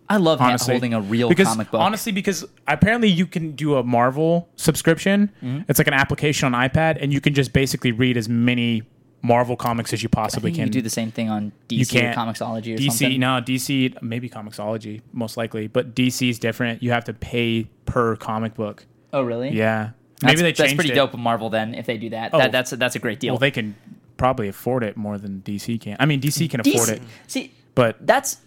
[0.09, 1.80] I love ha- honestly holding a real because, comic book.
[1.80, 5.32] Honestly, because apparently you can do a Marvel subscription.
[5.41, 5.61] Mm-hmm.
[5.70, 8.84] It's like an application on iPad, and you can just basically read as many
[9.22, 10.68] Marvel comics as you I possibly think you can.
[10.70, 13.20] could do the same thing on DC you can't Comixology or DC, something.
[13.22, 16.84] no DC, maybe Comixology most likely, but DC is different.
[16.84, 18.86] You have to pay per comic book.
[19.14, 19.51] Oh, really?
[19.51, 19.91] Yeah,
[20.24, 20.95] That's, maybe they that's changed pretty it.
[20.95, 22.32] dope of Marvel then if they do that.
[22.34, 22.38] Oh.
[22.38, 23.34] that that's a, that's a great deal.
[23.34, 23.76] Well, they can
[24.17, 25.97] probably afford it more than DC can.
[25.99, 28.38] I mean, DC can afford it, See, but that's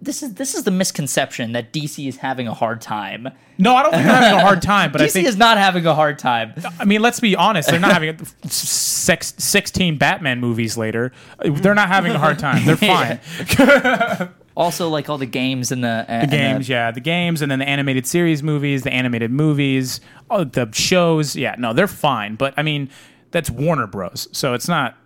[0.00, 3.28] this is this is the misconception that DC is having a hard time.
[3.58, 4.92] no, I don't think they're having a hard time.
[4.92, 6.52] But I DC think is not having a hard time.
[6.78, 7.70] I mean, let's be honest.
[7.70, 11.12] They're not having a, six, 16 Batman movies later.
[11.42, 12.64] They're not having a hard time.
[12.66, 14.30] They're fine.
[14.56, 17.68] Also, like all the games and the, The games, yeah, the games, and then the
[17.68, 20.00] animated series movies, the animated movies,
[20.30, 21.36] oh, the shows.
[21.36, 22.36] Yeah, no, they're fine.
[22.36, 22.88] But I mean,
[23.32, 24.28] that's Warner Bros.
[24.32, 24.96] So it's not.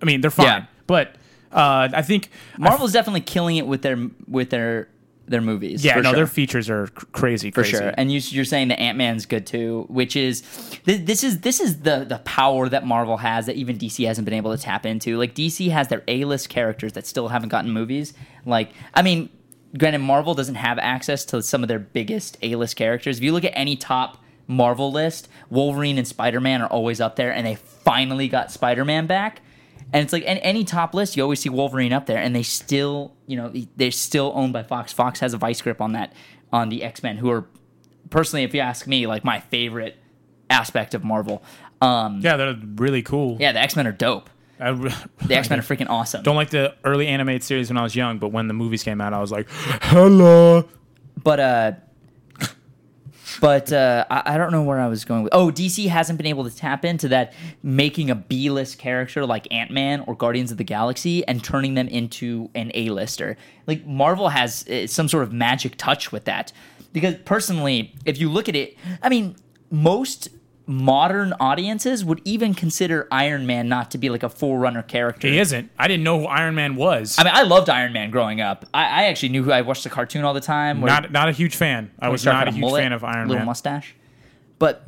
[0.00, 0.46] I mean, they're fine.
[0.46, 0.66] Yeah.
[0.88, 1.14] But
[1.52, 4.88] uh, I think Marvel's definitely killing it with their with their
[5.26, 5.84] their movies.
[5.84, 6.12] yeah, no, sure.
[6.14, 7.76] their features are cr- crazy, for crazy.
[7.76, 7.94] sure.
[7.96, 10.42] And you, you're saying that Ant Man's good too, which is
[10.84, 14.24] th- this is this is the the power that Marvel has that even DC hasn't
[14.24, 15.18] been able to tap into.
[15.18, 18.14] Like DC has their A list characters that still haven't gotten movies.
[18.44, 19.28] Like I mean,
[19.76, 23.18] granted, Marvel doesn't have access to some of their biggest A list characters.
[23.18, 27.16] If you look at any top Marvel list, Wolverine and Spider Man are always up
[27.16, 29.40] there, and they finally got Spider Man back.
[29.92, 32.42] And it's like in any top list, you always see Wolverine up there, and they
[32.42, 34.92] still, you know, they're still owned by Fox.
[34.92, 36.14] Fox has a vice grip on that,
[36.52, 37.46] on the X Men, who are
[38.10, 39.98] personally, if you ask me, like my favorite
[40.48, 41.42] aspect of Marvel.
[41.80, 43.36] Um, yeah, Yeah, they're really cool.
[43.40, 44.30] Yeah, the X Men are dope.
[44.62, 44.94] I re-
[45.26, 46.22] The X Men are freaking awesome.
[46.22, 49.00] don't like the early animated series when I was young, but when the movies came
[49.00, 50.68] out, I was like, hello.
[51.22, 51.72] but uh,
[53.40, 55.32] but uh, I, I don't know where I was going with.
[55.34, 57.32] Oh, DC hasn't been able to tap into that,
[57.62, 61.74] making a B list character like Ant Man or Guardians of the Galaxy and turning
[61.74, 63.36] them into an A lister.
[63.66, 66.52] Like Marvel has uh, some sort of magic touch with that.
[66.92, 69.34] Because personally, if you look at it, I mean,
[69.70, 70.28] most
[70.66, 75.28] modern audiences would even consider Iron Man not to be like a forerunner character.
[75.28, 75.70] He isn't.
[75.78, 77.16] I didn't know who Iron Man was.
[77.18, 78.64] I mean, I loved Iron Man growing up.
[78.72, 80.80] I, I actually knew who I watched the cartoon all the time.
[80.80, 81.90] not not a huge fan.
[81.98, 83.46] I was not a with huge mullet, fan of Iron little Man.
[83.46, 83.94] mustache.
[84.58, 84.86] But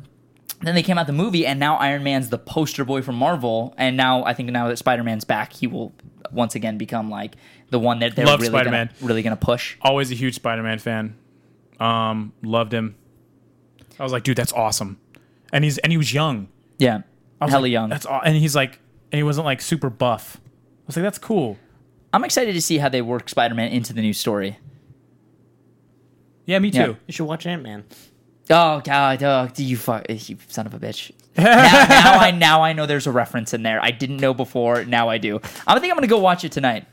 [0.61, 3.73] then they came out the movie, and now Iron Man's the poster boy for Marvel.
[3.77, 5.93] And now I think now that Spider Man's back, he will
[6.31, 7.35] once again become like
[7.69, 9.75] the one that they're Love really gonna, really gonna push.
[9.81, 11.15] Always a huge Spider-Man fan.
[11.79, 12.95] Um, loved him.
[13.99, 14.99] I was like, dude, that's awesome.
[15.55, 16.49] And he's and he was young.
[16.79, 17.03] Yeah,
[17.39, 17.89] I was hella like, young.
[17.89, 18.79] That's aw- and he's like,
[19.09, 20.35] and he wasn't like super buff.
[20.43, 21.57] I was like, that's cool.
[22.11, 24.57] I'm excited to see how they work Spider-Man into the new story.
[26.45, 26.77] Yeah, me too.
[26.79, 26.87] Yeah.
[27.07, 27.85] You should watch Ant Man.
[28.49, 31.11] Oh god, oh, you fuck, eh, you son of a bitch.
[31.37, 33.81] now, now I now I know there's a reference in there.
[33.81, 34.83] I didn't know before.
[34.83, 35.39] Now I do.
[35.65, 36.85] I think I'm gonna go watch it tonight.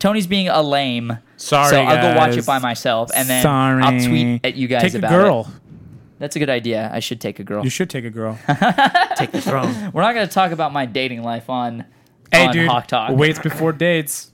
[0.00, 3.82] Tony's being a lame, Sorry, so I'll go watch it by myself, and then Sorry.
[3.82, 5.40] I'll tweet at you guys Take a about girl.
[5.48, 5.67] it.
[6.18, 6.90] That's a good idea.
[6.92, 7.62] I should take a girl.
[7.64, 8.38] You should take a girl.
[9.16, 9.92] Take the throne.
[9.92, 11.84] We're not gonna talk about my dating life on
[12.32, 12.68] hey, on dude.
[12.68, 13.16] Hawk Talk.
[13.16, 14.32] Waits before dates.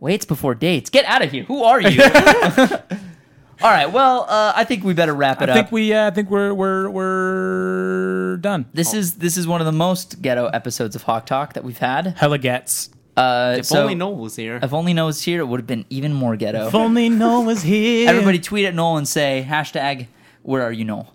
[0.00, 0.90] Waits before dates.
[0.90, 1.44] Get out of here.
[1.44, 2.02] Who are you?
[3.62, 3.86] All right.
[3.90, 5.56] Well, uh, I think we better wrap it I up.
[5.56, 5.92] think we.
[5.94, 8.66] Uh, I think we're we're we're done.
[8.74, 11.78] this is this is one of the most ghetto episodes of Hawk Talk that we've
[11.78, 12.08] had.
[12.18, 12.90] Hella gets.
[13.16, 14.60] Uh, If so only Noel was here.
[14.62, 16.66] if only Noah was here, it would have been even more ghetto.
[16.68, 18.08] If only Noel was here.
[18.10, 20.08] Everybody tweet at Noel and say hashtag
[20.46, 21.12] Where are you, Noel?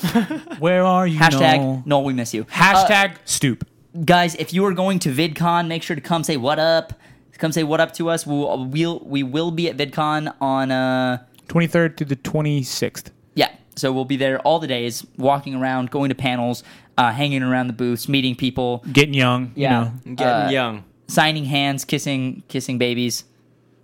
[0.58, 1.18] where are you?
[1.18, 1.82] Hashtag Noel?
[1.84, 2.44] Noel, we miss you.
[2.46, 3.68] Hashtag stoop.
[3.94, 6.94] Uh, guys, if you are going to VidCon, make sure to come say what up.
[7.36, 8.26] Come say what up to us.
[8.26, 13.10] We'll, we'll we will be at VidCon on uh Twenty third to the twenty sixth.
[13.34, 13.54] Yeah.
[13.76, 16.62] So we'll be there all the days, walking around, going to panels,
[16.96, 19.52] uh, hanging around the booths, meeting people, Getting young.
[19.54, 19.90] Yeah.
[20.04, 20.84] You know, Getting uh, young.
[21.06, 23.24] signing hands, kissing, kissing babies.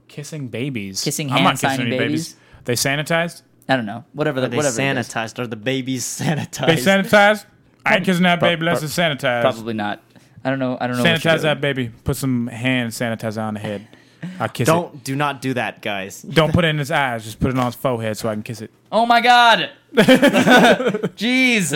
[0.09, 1.03] kissing babies.
[1.05, 2.37] Kissing I'm hands, not kissing signing babies.
[2.65, 3.43] They sanitized.
[3.69, 4.41] I don't know, whatever.
[4.41, 4.81] The, Are they whatever.
[4.81, 5.09] it is.
[5.09, 5.39] sanitized?
[5.39, 6.67] Are the babies sanitized?
[6.67, 7.45] They sanitized.
[7.85, 9.43] I ain't kissing that baby unless pro- it's sanitized.
[9.43, 10.03] Probably not.
[10.45, 10.77] I don't know.
[10.81, 11.03] I don't know.
[11.03, 11.43] what you're Sanitize doing.
[11.43, 11.89] that baby.
[12.05, 13.87] Put some hand sanitizer on the head.
[14.41, 14.73] I kiss it.
[14.73, 16.23] Don't do not do that, guys.
[16.23, 17.25] Don't put it in his eyes.
[17.25, 18.71] Just put it on his forehead so I can kiss it.
[18.93, 19.71] Oh my god.
[21.17, 21.73] Jeez.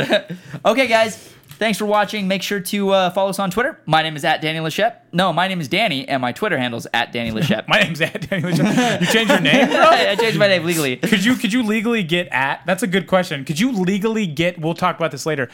[0.65, 1.33] okay, guys.
[1.61, 2.27] Thanks for watching.
[2.27, 3.79] Make sure to uh, follow us on Twitter.
[3.85, 5.07] My name is at Danny Lachette.
[5.13, 7.69] No, my name is Danny, and my Twitter handle's at Danny Lachette.
[7.69, 9.03] My name's at Danny Lachette.
[9.03, 9.79] You changed your name, bro?
[9.83, 10.97] I changed my name legally.
[10.97, 12.63] Could you could you legally get at?
[12.65, 13.45] That's a good question.
[13.45, 14.59] Could you legally get?
[14.59, 15.51] We'll talk about this later.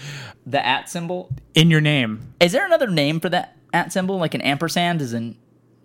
[0.47, 1.29] The at symbol.
[1.55, 4.17] In your name, Is there another name for that at symbol?
[4.17, 5.37] Like an ampersand is an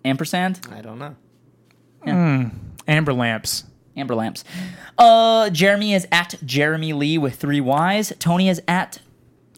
[0.04, 0.60] ampersand?
[0.70, 2.50] I don't know.
[2.86, 3.64] amber lamps.
[3.96, 4.44] Amber lamps.
[4.96, 8.12] Uh, Jeremy is at Jeremy Lee with three Y's.
[8.20, 9.00] Tony is at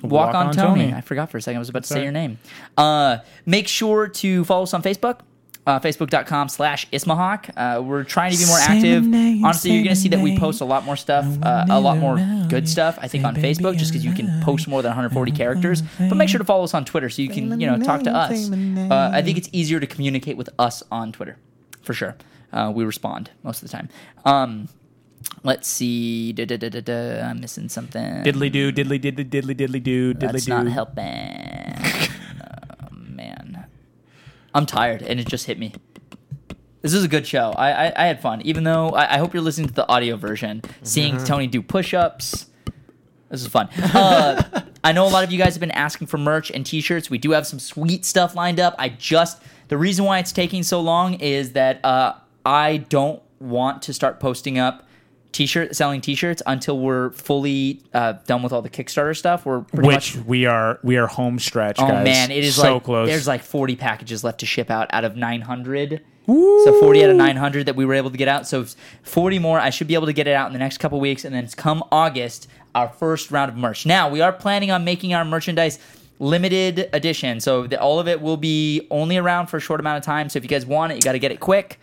[0.09, 0.93] Walk, on, Tony.
[0.93, 1.57] I forgot for a second.
[1.57, 2.03] I was about to say right.
[2.05, 2.39] your name.
[2.77, 5.21] Uh, make sure to follow us on Facebook.
[5.67, 7.51] Uh, Facebook.com slash Ismahawk.
[7.57, 9.07] Uh, we're trying to be more active.
[9.07, 11.81] name, Honestly, you're going to see that we post a lot more stuff, uh, a
[11.81, 12.17] lot more
[12.51, 15.83] good stuff, I think, on Facebook, just because you can post more than 140 characters.
[15.99, 18.15] But make sure to follow us on Twitter so you can, you know, talk to
[18.15, 18.51] us.
[18.53, 21.39] Uh, I think it's easier to communicate with us on Twitter,
[21.81, 22.15] for sure.
[22.53, 23.89] Uh, we respond most of the time.
[24.27, 24.69] Um,
[25.43, 26.33] let's see.
[26.33, 27.23] Da, da, da.
[27.23, 28.03] I'm missing something.
[28.23, 30.51] Diddly do, diddly diddly diddly diddly do, diddly That's do.
[30.51, 31.75] not helping.
[32.83, 33.67] oh, man.
[34.55, 35.73] I'm tired, and it just hit me.
[36.83, 37.51] This is a good show.
[37.57, 40.17] I I, I had fun, even though I, I hope you're listening to the audio
[40.17, 42.47] version, seeing Tony do push-ups.
[43.31, 43.69] This is fun.
[43.95, 47.09] Uh, I know a lot of you guys have been asking for merch and T-shirts.
[47.09, 48.75] We do have some sweet stuff lined up.
[48.79, 52.15] I just the reason why it's taking so long is that uh,
[52.45, 54.84] I don't want to start posting up
[55.35, 59.45] T-shirt selling T-shirts until we're fully uh, done with all the Kickstarter stuff.
[59.45, 62.05] We're pretty Which much we are we are home stretch, Oh guys.
[62.05, 63.09] man, it is so like close.
[63.09, 66.01] there's like 40 packages left to ship out out of 900.
[66.27, 68.47] So 40 out of 900 that we were able to get out.
[68.47, 68.65] So
[69.03, 69.61] 40 more.
[69.61, 71.47] I should be able to get it out in the next couple weeks, and then
[71.49, 73.85] come August, our first round of merch.
[73.85, 75.79] Now we are planning on making our merchandise
[76.21, 79.99] limited edition, so the, all of it will be only around for a short amount
[79.99, 80.29] of time.
[80.31, 81.79] So if you guys want it, you got to get it quick,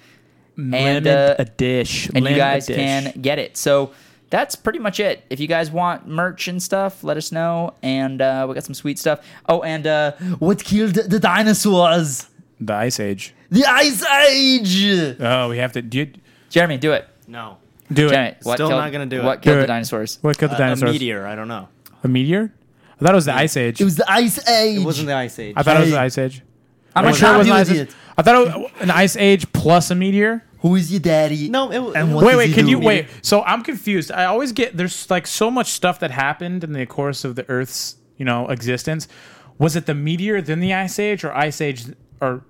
[0.58, 3.58] and uh, a dish, and you Limit a guys can get it.
[3.58, 3.92] So
[4.30, 5.24] that's pretty much it.
[5.30, 7.74] If you guys want merch and stuff, let us know.
[7.82, 9.20] And uh, we got some sweet stuff.
[9.48, 12.28] Oh, and uh, what killed the dinosaurs?
[12.60, 13.34] the ice age.
[13.50, 15.18] The Ice Age.
[15.20, 16.16] Oh, we have to do it.
[16.50, 17.06] Jeremy, do it.
[17.28, 17.58] No.
[17.92, 18.38] Do it.
[18.44, 19.24] What Still killed, not gonna do it.
[19.26, 19.68] What killed Do the it.
[19.68, 20.20] dinosaurs?
[20.22, 20.90] What killed the dinosaurs?
[20.92, 21.26] A meteor.
[21.28, 21.68] I don't know.
[22.04, 22.54] A meteor?
[23.00, 23.82] I thought it was the ice age.
[23.82, 24.80] It was the Ice Age.
[24.80, 25.54] It wasn't the ice age.
[25.58, 26.44] I thought it was the ice age.
[26.96, 27.60] I'm Are you not sure it sure.
[27.60, 27.88] was an
[28.24, 28.54] happy ice with age?
[28.54, 28.54] it.
[28.54, 30.44] I thought it was an ice age plus a meteor.
[30.60, 31.50] Who is your daddy?
[31.50, 32.48] no, it, was- And what wait, does wait.
[32.50, 32.72] he Can do?
[32.72, 33.08] you wait?
[33.24, 34.12] So I'm confused.
[34.12, 37.50] I always get there's like so much stuff that happened in the course of the
[37.50, 39.08] Earth's you know existence.
[39.58, 41.86] Was it the meteor then the ice age, or ice age,
[42.20, 42.44] or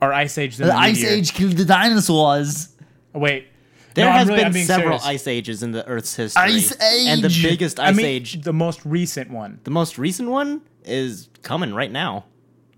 [0.00, 1.10] or ice age then The the, Ice meteor?
[1.10, 2.68] Age killed the dinosaurs.
[3.12, 3.48] Wait,
[3.94, 5.22] There No, I'm has really- I'm been being several serious.
[5.22, 6.42] ice ages in the Earth's history.
[6.42, 7.06] Ice Age.
[7.08, 7.42] And the Age.
[7.42, 9.60] biggest I ice mean age, the most recent one.
[9.64, 12.24] the most recent one, is coming right now.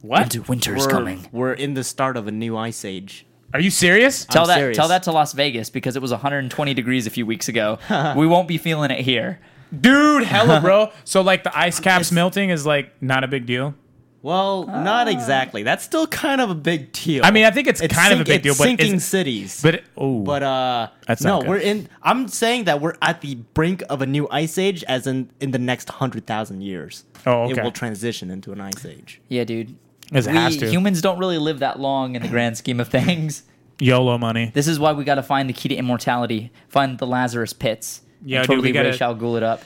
[0.03, 0.49] What?
[0.49, 1.27] Winter is We're, coming.
[1.33, 3.27] we're in the start of a new ice age.
[3.53, 4.25] Are you serious?
[4.25, 4.59] Tell I'm that.
[4.59, 4.77] serious.
[4.77, 7.79] Tell that to Las Vegas because it was 120 degrees a few weeks ago.
[8.17, 9.41] we won't be feeling it here.
[9.79, 10.91] Dude, hella, bro.
[11.05, 13.75] So like the ice caps melting is like not a big deal.
[14.23, 15.63] Well, not exactly.
[15.63, 17.25] That's still kind of a big deal.
[17.25, 19.05] I mean, I think it's, kind of a sink- big deal, it's but sinking it's-
[19.05, 19.63] cities.
[19.63, 21.89] But oh, But uh, That's no, we're in.
[22.03, 25.53] I'm saying that we're at the brink of a new ice age, as in in
[25.53, 27.05] the next hundred thousand years.
[27.27, 29.21] Oh, It will transition into an ice age.
[29.29, 29.75] Yeah, dude.
[30.13, 30.71] As it we has to.
[30.71, 33.45] humans don't really live that long in the grand scheme of things.
[33.79, 34.51] YOLO money.
[34.53, 36.51] This is why we got to find the key to immortality.
[36.69, 38.03] Find the Lazarus pits.
[38.23, 39.63] Yeah, and dude, we totally gotta- Ra's al Ghul it up.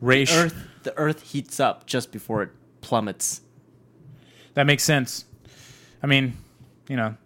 [0.00, 0.32] Race.
[0.34, 0.54] Earth,
[0.84, 2.50] the Earth heats up just before it
[2.80, 3.40] plummets.
[4.54, 5.24] That makes sense.
[6.02, 6.34] I mean,
[6.88, 7.16] you know,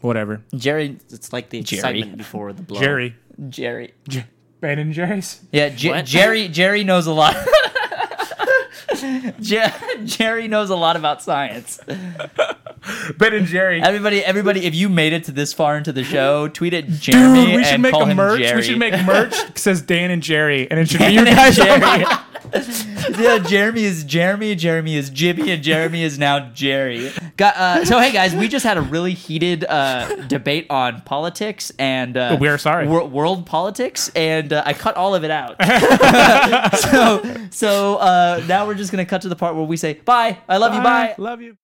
[0.00, 0.42] whatever.
[0.54, 1.78] Jerry, It's like the Jerry.
[1.78, 2.80] excitement before the blow.
[2.80, 3.14] Jerry.
[3.48, 3.92] Jerry.
[4.60, 5.42] Ben and Jerry's.
[5.52, 6.48] Yeah, J- Jerry.
[6.48, 7.36] Jerry knows a lot.
[9.40, 9.72] Jer-
[10.04, 11.80] Jerry knows a lot about science.
[13.18, 13.80] Ben and Jerry.
[13.82, 17.46] Everybody, everybody, if you made it to this far into the show, tweet at Jeremy
[17.46, 18.40] Dude, we should and make call a him merch.
[18.40, 18.56] Jerry.
[18.56, 21.20] We should make merch that says Dan and Jerry, and it should be Dan you
[21.20, 22.18] and guys.
[23.18, 27.10] Yeah, Jeremy is Jeremy, Jeremy is Jimmy, and Jeremy is now Jerry.
[27.36, 31.72] Got, uh, so, hey guys, we just had a really heated uh, debate on politics
[31.78, 32.86] and uh, We're sorry.
[32.86, 35.56] wor- world politics, and uh, I cut all of it out.
[36.78, 40.38] so, so uh, now we're just gonna cut to the part where we say bye.
[40.48, 40.80] I love you.
[40.82, 41.14] Bye.
[41.18, 41.56] Love you.